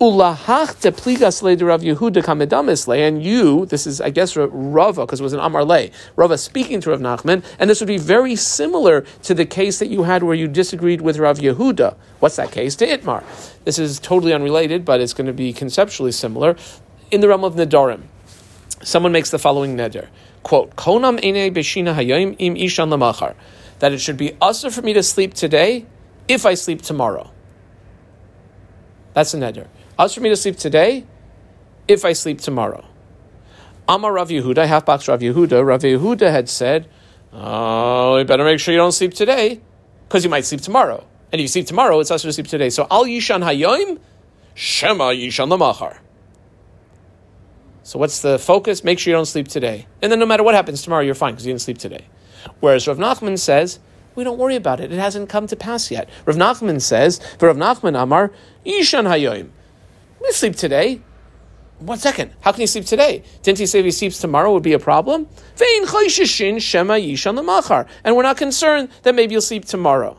Ulahach 0.00 0.80
de 0.80 0.90
pligas 0.90 1.42
Yehuda 1.42 2.24
kamedamis 2.24 2.88
le, 2.88 2.96
and 2.96 3.22
you, 3.22 3.66
this 3.66 3.86
is, 3.86 4.00
I 4.00 4.10
guess, 4.10 4.36
Rava, 4.36 5.06
because 5.06 5.20
it 5.20 5.22
was 5.22 5.32
an 5.32 5.38
Amar 5.40 5.64
le, 5.64 5.90
Rava 6.16 6.38
speaking 6.38 6.80
to 6.80 6.90
Rav 6.90 7.00
Nachman, 7.00 7.44
and 7.58 7.70
this 7.70 7.80
would 7.80 7.86
be 7.86 7.98
very 7.98 8.34
similar 8.34 9.02
to 9.22 9.34
the 9.34 9.46
case 9.46 9.78
that 9.78 9.88
you 9.88 10.02
had 10.02 10.22
where 10.24 10.34
you 10.34 10.48
disagreed 10.48 11.02
with 11.02 11.18
Rav 11.18 11.38
Yehuda. 11.38 11.94
What's 12.18 12.36
that 12.36 12.50
case? 12.50 12.74
To 12.76 12.86
Itmar. 12.86 13.22
This 13.64 13.78
is 13.78 14.00
totally 14.00 14.32
unrelated, 14.32 14.84
but 14.84 15.00
it's 15.00 15.12
going 15.12 15.28
to 15.28 15.32
be 15.32 15.52
conceptually 15.52 16.12
similar. 16.12 16.56
In 17.10 17.20
the 17.20 17.28
realm 17.28 17.44
of 17.44 17.54
Nadarim, 17.54 18.02
someone 18.82 19.12
makes 19.12 19.30
the 19.30 19.38
following 19.38 19.76
neder 19.76 20.08
quote, 20.42 20.74
Konam 20.76 21.22
ene 21.22 21.52
beshina 21.54 21.94
hayim 21.94 22.36
im 22.38 22.56
ishan 22.56 22.88
lamachar, 22.88 23.34
that 23.80 23.92
it 23.92 24.00
should 24.00 24.16
be 24.16 24.36
usher 24.40 24.70
for 24.70 24.82
me 24.82 24.92
to 24.92 25.02
sleep 25.02 25.34
today 25.34 25.86
if 26.28 26.46
I 26.46 26.54
sleep 26.54 26.82
tomorrow. 26.82 27.30
That's 29.14 29.34
a 29.34 29.38
neder. 29.38 29.68
Usher 29.98 30.20
for 30.20 30.20
me 30.22 30.30
to 30.30 30.36
sleep 30.36 30.56
today 30.56 31.04
if 31.88 32.04
I 32.04 32.12
sleep 32.12 32.40
tomorrow. 32.40 32.86
Amar 33.88 34.12
Rav 34.12 34.28
Yehuda, 34.28 34.66
half 34.66 34.86
box 34.86 35.08
Rav 35.08 35.20
Yehuda, 35.20 35.66
Rav 35.66 35.80
Yehuda 35.82 36.30
had 36.30 36.48
said, 36.48 36.88
Oh, 37.32 38.16
you 38.16 38.24
better 38.24 38.44
make 38.44 38.60
sure 38.60 38.72
you 38.72 38.78
don't 38.78 38.92
sleep 38.92 39.14
today, 39.14 39.60
because 40.08 40.24
you 40.24 40.30
might 40.30 40.44
sleep 40.44 40.60
tomorrow. 40.60 41.04
And 41.32 41.40
if 41.40 41.44
you 41.44 41.48
sleep 41.48 41.66
tomorrow, 41.66 42.00
it's 42.00 42.10
usher 42.10 42.28
to 42.28 42.32
sleep 42.32 42.48
today. 42.48 42.70
So 42.70 42.86
al 42.90 43.04
yishan 43.04 43.42
hayim, 43.42 43.98
shema 44.54 45.12
yishan 45.12 45.48
lamachar. 45.48 45.98
So 47.90 47.98
what's 47.98 48.20
the 48.22 48.38
focus? 48.38 48.84
Make 48.84 49.00
sure 49.00 49.10
you 49.10 49.16
don't 49.16 49.26
sleep 49.26 49.48
today. 49.48 49.88
And 50.00 50.12
then 50.12 50.20
no 50.20 50.26
matter 50.26 50.44
what 50.44 50.54
happens 50.54 50.80
tomorrow, 50.80 51.02
you're 51.02 51.16
fine 51.16 51.32
because 51.32 51.44
you 51.44 51.52
didn't 51.52 51.62
sleep 51.62 51.78
today. 51.78 52.06
Whereas 52.60 52.86
Rav 52.86 52.98
Nachman 52.98 53.36
says, 53.36 53.80
we 54.14 54.22
don't 54.22 54.38
worry 54.38 54.54
about 54.54 54.78
it. 54.78 54.92
It 54.92 54.98
hasn't 55.00 55.28
come 55.28 55.48
to 55.48 55.56
pass 55.56 55.90
yet. 55.90 56.08
Rav 56.24 56.36
Nachman 56.36 56.80
says, 56.80 57.20
for 57.40 57.48
Rav 57.48 57.56
Nachman 57.56 58.00
Amar, 58.00 58.30
Ishan 58.64 59.06
Hayoim. 59.06 59.50
We 60.22 60.30
sleep 60.30 60.54
today. 60.54 61.00
One 61.80 61.98
second. 61.98 62.32
How 62.42 62.52
can 62.52 62.60
you 62.60 62.68
sleep 62.68 62.84
today? 62.84 63.24
Didn't 63.42 63.58
he 63.58 63.66
say 63.66 63.80
if 63.80 63.84
he 63.84 63.90
sleeps 63.90 64.20
tomorrow 64.20 64.52
would 64.52 64.62
be 64.62 64.74
a 64.74 64.78
problem? 64.78 65.26
And 65.60 65.86
we're 68.16 68.22
not 68.22 68.36
concerned 68.36 68.90
that 69.02 69.16
maybe 69.16 69.32
you'll 69.32 69.42
sleep 69.42 69.64
tomorrow. 69.64 70.16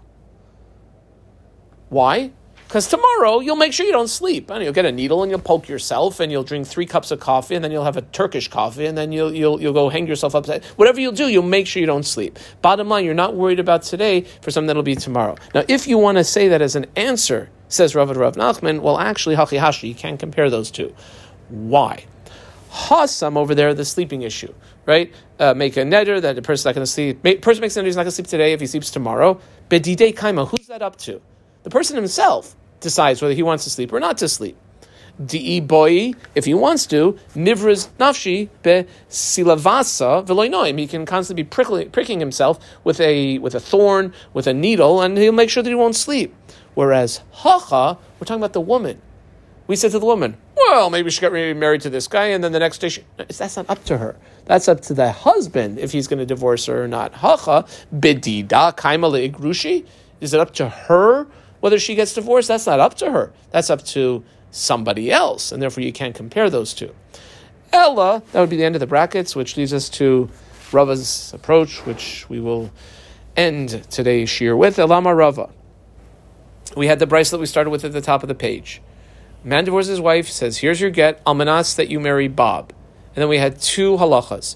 Why? 1.88 2.34
Because 2.72 2.88
tomorrow 2.88 3.42
you'll 3.42 3.58
make 3.58 3.74
sure 3.74 3.86
you 3.86 3.92
don't 3.92 4.08
sleep. 4.08 4.50
And 4.50 4.64
you'll 4.64 4.72
get 4.72 4.86
a 4.86 4.94
needle 4.94 5.24
and 5.24 5.30
you'll 5.30 5.42
poke 5.42 5.68
yourself 5.68 6.22
and 6.22 6.32
you'll 6.32 6.46
drink 6.46 6.66
three 6.66 6.86
cups 6.86 7.12
of 7.12 7.20
coffee 7.20 7.56
and 7.56 7.62
then 7.62 7.70
you'll 7.70 7.84
have 7.84 7.98
a 7.98 8.02
Turkish 8.02 8.48
coffee 8.48 8.86
and 8.86 8.98
then 8.98 9.12
you'll, 9.12 9.34
you'll, 9.34 9.62
you'll 9.62 9.74
go 9.74 9.90
hang 9.90 10.08
yourself 10.08 10.36
up. 10.36 10.48
Whatever 10.78 11.02
you'll 11.02 11.12
do, 11.12 11.28
you'll 11.28 11.44
make 11.44 11.68
sure 11.68 11.82
you 11.82 11.86
don't 11.86 12.06
sleep. 12.06 12.40
Bottom 12.62 12.88
line, 12.88 13.04
you're 13.04 13.14
not 13.14 13.36
worried 13.36 13.60
about 13.60 13.82
today 13.82 14.22
for 14.42 14.52
something 14.52 14.68
that'll 14.68 14.84
be 14.84 14.96
tomorrow. 14.96 15.36
Now, 15.54 15.66
if 15.68 15.86
you 15.86 15.98
want 15.98 16.18
to 16.18 16.24
say 16.24 16.48
that 16.48 16.62
as 16.62 16.78
an 16.78 16.86
answer, 16.96 17.50
says 17.68 17.94
Rav 17.94 18.10
Rav 18.10 18.38
Nachman, 18.38 18.80
well, 18.80 18.98
actually, 18.98 19.36
Hachi 19.36 19.60
Hashi, 19.60 19.90
you 19.90 19.96
can't 19.96 20.18
compare 20.18 20.50
those 20.50 20.72
two. 20.72 20.96
Why? 21.50 22.06
Hasam 22.72 23.36
over 23.36 23.54
there, 23.54 23.74
the 23.74 23.84
sleeping 23.84 24.22
issue, 24.22 24.54
right? 24.86 25.14
Uh, 25.42 25.54
make 25.54 25.76
a 25.76 25.82
neder 25.82 26.22
that 26.22 26.38
the 26.38 26.42
person's 26.42 26.64
not 26.64 26.76
going 26.76 26.86
to 26.86 26.90
sleep. 26.92 27.22
Make, 27.22 27.42
person 27.42 27.60
makes 27.60 27.76
a 27.76 27.82
neder 27.82 27.88
he's 27.88 27.98
not 27.98 28.04
going 28.04 28.12
to 28.12 28.16
sleep 28.16 28.28
today 28.28 28.54
if 28.54 28.62
he 28.62 28.68
sleeps 28.68 28.92
tomorrow. 28.92 29.42
Bedide 29.68 30.16
kaima, 30.16 30.48
who's 30.48 30.68
that 30.68 30.82
up 30.82 30.96
to? 31.00 31.22
The 31.64 31.70
person 31.70 31.98
himself 31.98 32.56
decides 32.82 33.22
whether 33.22 33.34
he 33.34 33.44
wants 33.44 33.64
to 33.64 33.70
sleep 33.70 33.94
or 33.94 34.00
not 34.00 34.18
to 34.18 34.28
sleep. 34.28 34.58
Di 35.24 35.60
boy, 35.60 36.14
if 36.36 36.46
he 36.46 36.54
wants 36.54 36.86
to, 36.88 37.18
nivras 37.36 37.90
nafshi 38.00 38.50
be 38.64 38.86
silavasa 39.10 40.26
veloinoim. 40.26 40.80
He 40.80 40.88
can 40.88 41.06
constantly 41.06 41.44
be 41.44 41.86
pricking 41.92 42.20
himself 42.20 42.60
with 42.84 43.00
a 43.00 43.38
with 43.40 43.54
a 43.54 43.60
thorn, 43.60 44.14
with 44.34 44.48
a 44.48 44.54
needle, 44.54 45.02
and 45.02 45.18
he'll 45.18 45.32
make 45.32 45.50
sure 45.50 45.62
that 45.62 45.70
he 45.70 45.76
won't 45.76 45.96
sleep. 45.96 46.34
Whereas 46.74 47.22
hacha, 47.32 47.98
we're 48.20 48.26
talking 48.26 48.42
about 48.42 48.54
the 48.54 48.62
woman. 48.62 49.02
We 49.68 49.76
said 49.76 49.92
to 49.92 50.00
the 50.00 50.06
woman, 50.06 50.38
well, 50.56 50.90
maybe 50.90 51.10
she 51.12 51.22
got 51.22 51.34
married 51.34 51.82
to 51.82 51.90
this 51.90 52.08
guy, 52.08 52.28
and 52.28 52.44
then 52.44 52.52
the 52.52 52.60
next 52.60 52.80
day, 52.80 52.90
she, 52.90 53.04
that's 53.18 53.56
not 53.56 53.70
up 53.70 53.84
to 53.86 53.98
her. 53.98 54.18
That's 54.46 54.68
up 54.68 54.82
to 54.82 54.94
the 54.94 55.12
husband 55.12 55.80
if 55.80 55.92
he's 55.92 56.08
going 56.08 56.20
to 56.20 56.26
divorce 56.26 56.66
her 56.66 56.84
or 56.84 56.88
not. 56.88 57.14
Hacha 57.14 57.66
bedida 57.94 58.76
kaimale 58.76 59.30
igrushi. 59.30 59.86
Is 60.20 60.34
it 60.34 60.40
up 60.40 60.54
to 60.56 60.70
her 60.70 61.28
whether 61.62 61.80
she 61.80 61.96
gets 61.96 62.14
divorced, 62.14 62.50
that's 62.50 62.68
not 62.68 62.80
up 62.80 62.96
to 62.96 63.12
her. 63.12 63.32
That's 63.52 63.70
up 63.70 63.84
to 63.86 64.24
somebody 64.52 65.12
else, 65.12 65.52
and 65.52 65.62
therefore 65.62 65.84
you 65.84 65.94
can't 65.94 66.14
compare 66.14 66.50
those 66.50 66.74
two. 66.74 66.94
Ella, 67.72 68.22
that 68.32 68.42
would 68.42 68.50
be 68.50 68.58
the 68.58 68.66
end 68.66 68.76
of 68.76 68.82
the 68.82 68.88
brackets, 68.88 69.36
which 69.36 69.56
leads 69.56 69.74
us 69.74 69.88
to 69.90 70.30
Rava's 70.74 71.34
approach, 71.34 71.86
which 71.86 72.30
we 72.30 72.40
will 72.40 72.72
end 73.38 73.84
today's 73.90 74.30
shir 74.30 74.56
with. 74.56 74.78
Elama 74.78 75.16
Rava. 75.16 75.50
We 76.76 76.88
had 76.88 77.00
the 77.00 77.08
bracelet 77.08 77.40
we 77.40 77.46
started 77.46 77.70
with 77.70 77.86
at 77.86 77.94
the 77.94 78.02
top 78.02 78.24
of 78.24 78.28
the 78.28 78.36
page. 78.36 78.82
Man 79.44 79.66
divorces 79.66 79.90
his 79.90 80.02
wife, 80.02 80.30
says, 80.30 80.60
Here's 80.60 80.82
your 80.82 80.92
get, 80.92 81.24
almanas 81.26 81.76
that 81.76 81.90
you 81.90 82.00
marry 82.00 82.28
Bob. 82.28 82.74
And 83.16 83.22
then 83.22 83.30
we 83.30 83.40
had 83.40 83.60
two 83.60 83.98
halachas. 83.98 84.56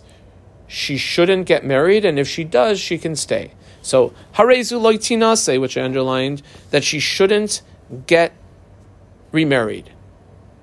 She 0.68 0.98
shouldn't 0.98 1.46
get 1.46 1.66
married, 1.66 2.06
and 2.06 2.18
if 2.18 2.28
she 2.28 2.44
does, 2.44 2.80
she 2.80 2.98
can 2.98 3.16
stay. 3.16 3.54
So 3.86 4.14
harezu 4.34 4.82
loitinase, 4.82 5.62
which 5.62 5.78
I 5.78 5.84
underlined, 5.84 6.42
that 6.72 6.84
she 6.84 7.00
shouldn't 7.00 7.62
get 8.08 8.34
remarried. 9.32 9.92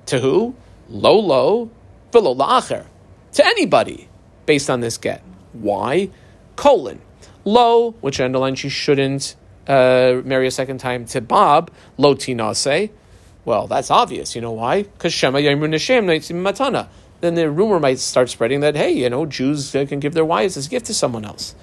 To 0.06 0.18
who? 0.18 0.56
Lo 0.88 1.16
lo, 1.20 1.70
velo 2.10 2.34
la'acher. 2.34 2.86
To 3.34 3.46
anybody, 3.46 4.08
based 4.44 4.68
on 4.68 4.80
this 4.80 4.98
get. 4.98 5.22
Why? 5.52 6.10
Colon. 6.56 7.00
Lo, 7.44 7.92
which 8.00 8.20
I 8.20 8.24
underlined, 8.24 8.58
she 8.58 8.68
shouldn't 8.68 9.36
uh, 9.68 10.20
marry 10.24 10.48
a 10.48 10.50
second 10.50 10.78
time 10.78 11.04
to 11.06 11.20
Bob. 11.20 11.70
Lo 11.98 12.16
tinase. 12.16 12.90
Well, 13.44 13.68
that's 13.68 13.90
obvious. 13.92 14.34
You 14.34 14.40
know 14.40 14.52
why? 14.52 14.82
Because 14.82 15.12
Shema 15.12 15.38
Yamru 15.38 15.68
Neshem 15.68 16.04
Matana. 16.42 16.88
Then 17.20 17.36
the 17.36 17.48
rumor 17.48 17.78
might 17.78 18.00
start 18.00 18.30
spreading 18.30 18.60
that, 18.60 18.74
hey, 18.74 18.90
you 18.90 19.08
know, 19.08 19.26
Jews 19.26 19.70
can 19.70 20.00
give 20.00 20.12
their 20.12 20.24
wives 20.24 20.56
as 20.56 20.66
a 20.66 20.68
gift 20.68 20.86
to 20.86 20.94
someone 20.94 21.24
else. 21.24 21.54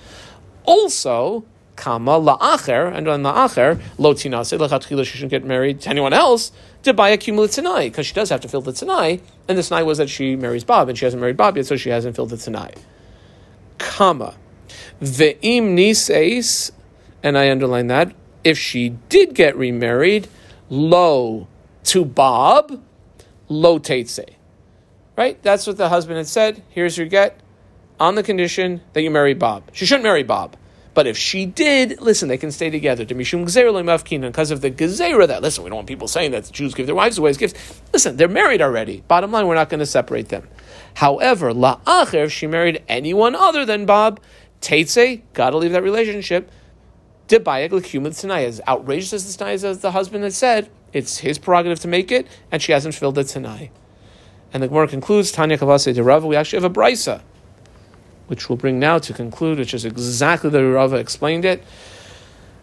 Also, 0.69 1.43
kama 1.75 2.11
la'acher, 2.11 2.95
and 2.95 3.07
on 3.07 3.23
la'acher, 3.23 3.81
lo 3.97 4.13
tinase, 4.13 4.55
lechatchila, 4.55 5.03
she 5.03 5.13
shouldn't 5.13 5.31
get 5.31 5.43
married 5.43 5.81
to 5.81 5.89
anyone 5.89 6.13
else, 6.13 6.51
to 6.83 6.93
buy 6.93 7.09
a 7.09 7.17
cumulative 7.17 7.55
tanai, 7.55 7.89
because 7.89 8.05
she 8.05 8.13
does 8.13 8.29
have 8.29 8.39
to 8.39 8.47
fill 8.47 8.61
the 8.61 8.71
tanai, 8.71 9.19
and 9.47 9.57
the 9.57 9.63
tanai 9.63 9.81
was 9.81 9.97
that 9.97 10.11
she 10.11 10.35
marries 10.35 10.63
Bob, 10.63 10.87
and 10.87 10.95
she 10.95 11.05
hasn't 11.05 11.19
married 11.19 11.37
Bob 11.37 11.57
yet, 11.57 11.65
so 11.65 11.75
she 11.75 11.89
hasn't 11.89 12.15
filled 12.15 12.29
the 12.29 12.37
tanai. 12.37 12.71
Kama. 13.79 14.35
Ve'im 15.01 15.73
niseis, 15.73 16.69
and 17.23 17.35
I 17.35 17.49
underline 17.49 17.87
that, 17.87 18.13
if 18.43 18.59
she 18.59 18.89
did 19.09 19.33
get 19.33 19.57
remarried, 19.57 20.27
lo 20.69 21.47
to 21.85 22.05
Bob, 22.05 22.79
lo 23.47 23.79
teitse. 23.79 24.35
Right? 25.17 25.41
That's 25.41 25.65
what 25.65 25.77
the 25.77 25.89
husband 25.89 26.17
had 26.17 26.27
said. 26.27 26.61
Here's 26.69 26.95
your 26.95 27.07
get 27.07 27.39
on 27.99 28.13
the 28.13 28.23
condition 28.23 28.81
that 28.93 29.01
you 29.01 29.09
marry 29.09 29.33
Bob. 29.33 29.63
She 29.73 29.87
shouldn't 29.87 30.03
marry 30.03 30.21
Bob. 30.23 30.55
But 30.99 31.07
if 31.07 31.17
she 31.17 31.45
did, 31.45 32.01
listen, 32.01 32.27
they 32.27 32.37
can 32.37 32.51
stay 32.51 32.69
together. 32.69 33.05
Because 33.05 33.55
of 33.55 33.63
the 33.63 34.69
gezerah 34.69 35.27
that, 35.27 35.41
listen, 35.41 35.63
we 35.63 35.69
don't 35.69 35.77
want 35.77 35.87
people 35.87 36.09
saying 36.09 36.31
that 36.31 36.43
the 36.43 36.51
Jews 36.51 36.73
give 36.73 36.87
their 36.87 36.95
wives 36.95 37.17
away 37.17 37.29
as 37.29 37.37
gifts. 37.37 37.81
Listen, 37.93 38.17
they're 38.17 38.27
married 38.27 38.61
already. 38.61 39.01
Bottom 39.07 39.31
line, 39.31 39.47
we're 39.47 39.55
not 39.55 39.69
going 39.69 39.79
to 39.79 39.85
separate 39.85 40.27
them. 40.27 40.45
However, 40.95 41.53
la'acher, 41.53 42.25
if 42.25 42.33
she 42.33 42.47
married 42.47 42.83
anyone 42.89 43.33
other 43.33 43.65
than 43.65 43.85
Bob, 43.85 44.19
Teitze, 44.59 45.21
got 45.31 45.51
to 45.51 45.57
leave 45.57 45.71
that 45.71 45.83
relationship. 45.83 46.51
Tanai. 47.29 48.43
As 48.43 48.59
outrageous 48.67 49.13
as 49.13 49.25
the 49.25 49.37
tanai 49.37 49.53
as 49.53 49.79
the 49.79 49.91
husband 49.93 50.25
had 50.25 50.33
said, 50.33 50.69
it's 50.91 51.19
his 51.19 51.39
prerogative 51.39 51.79
to 51.79 51.87
make 51.87 52.11
it, 52.11 52.27
and 52.51 52.61
she 52.61 52.73
hasn't 52.73 52.93
filled 52.93 53.15
the 53.15 53.23
tanai. 53.23 53.71
And 54.51 54.61
the 54.61 54.67
Gemara 54.67 54.89
concludes, 54.89 55.31
Tanya 55.31 55.57
Kavase 55.57 55.95
de 55.95 56.03
Rava, 56.03 56.27
we 56.27 56.35
actually 56.35 56.61
have 56.61 56.69
a 56.69 56.75
brisa 56.75 57.21
which 58.29 58.47
we'll 58.47 58.57
bring 58.57 58.79
now 58.79 58.99
to 58.99 59.11
conclude, 59.11 59.57
which 59.57 59.73
is 59.73 59.85
exactly 59.85 60.49
the 60.49 60.63
Rava 60.63 60.97
explained 60.97 61.45
it. 61.45 61.63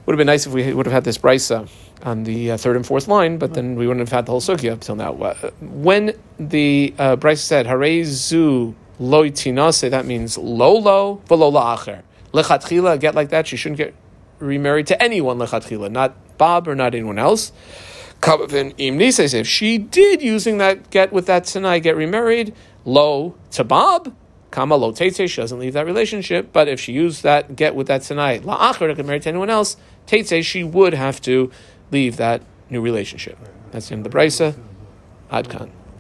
Would 0.07 0.15
have 0.15 0.19
been 0.19 0.29
nice 0.29 0.47
if 0.47 0.53
we 0.53 0.73
would 0.73 0.87
have 0.87 0.93
had 0.93 1.03
this 1.03 1.19
brisa 1.19 1.69
on 2.05 2.23
the 2.23 2.53
uh, 2.53 2.57
third 2.57 2.77
and 2.77 2.87
fourth 2.87 3.09
line, 3.09 3.39
but 3.39 3.55
then 3.55 3.75
we 3.75 3.89
wouldn't 3.89 4.07
have 4.09 4.15
had 4.15 4.27
the 4.27 4.31
whole 4.31 4.41
sugya 4.41 4.73
up 4.73 4.81
till 4.81 4.95
now. 4.95 5.13
When 5.61 6.13
the 6.39 6.95
uh, 6.97 7.35
said 7.35 7.67
"Harei 7.67 8.05
zu 8.05 8.77
loy 9.01 9.31
tinase," 9.31 9.91
that 9.91 10.07
means 10.07 10.39
lo 10.39 10.79
lo 10.79 11.21
v'lo 11.27 11.53
la'acher. 11.53 12.03
lechatchila, 12.33 13.01
get 13.01 13.17
like 13.17 13.31
that, 13.31 13.49
she 13.49 13.57
shouldn't 13.57 13.79
get 13.79 13.95
remarried 14.39 14.87
to 14.87 15.03
anyone 15.03 15.39
lechatchila, 15.39 15.91
not 15.91 16.15
Bob 16.39 16.69
or 16.69 16.77
not 16.77 16.95
anyone 16.95 17.19
else. 17.19 17.51
If 18.23 19.47
she 19.49 19.79
did 19.79 20.23
using 20.23 20.59
that 20.59 20.91
get 20.91 21.13
with 21.13 21.27
that 21.27 21.45
Tanai 21.45 21.81
get 21.81 21.97
remarried, 21.97 22.55
lo 22.85 23.35
to 23.51 23.65
Bob, 23.65 24.15
Kama 24.57 24.75
lo 24.75 24.91
tete, 24.91 25.29
she 25.29 25.43
doesn't 25.43 25.59
leave 25.59 25.75
that 25.75 25.85
relationship. 25.85 26.51
But 26.51 26.67
if 26.67 26.81
she 26.81 26.95
used 26.95 27.23
that 27.25 27.57
get 27.57 27.75
with 27.75 27.89
that 27.89 28.01
Tanai, 28.01 28.39
la 28.39 28.73
acher 28.73 28.89
to 28.89 28.95
get 28.95 29.05
married 29.05 29.21
to 29.25 29.29
anyone 29.29 29.51
else, 29.51 29.77
tete, 30.07 30.43
she 30.43 30.65
would 30.65 30.95
have 30.95 31.21
to 31.29 31.51
leave 31.91 32.17
that 32.17 32.41
new 32.71 32.81
relationship. 32.81 33.37
That's 33.71 33.91
in 33.91 34.03
the 34.03 34.09
Brisa. 34.09 34.59
Adkan. 35.31 35.76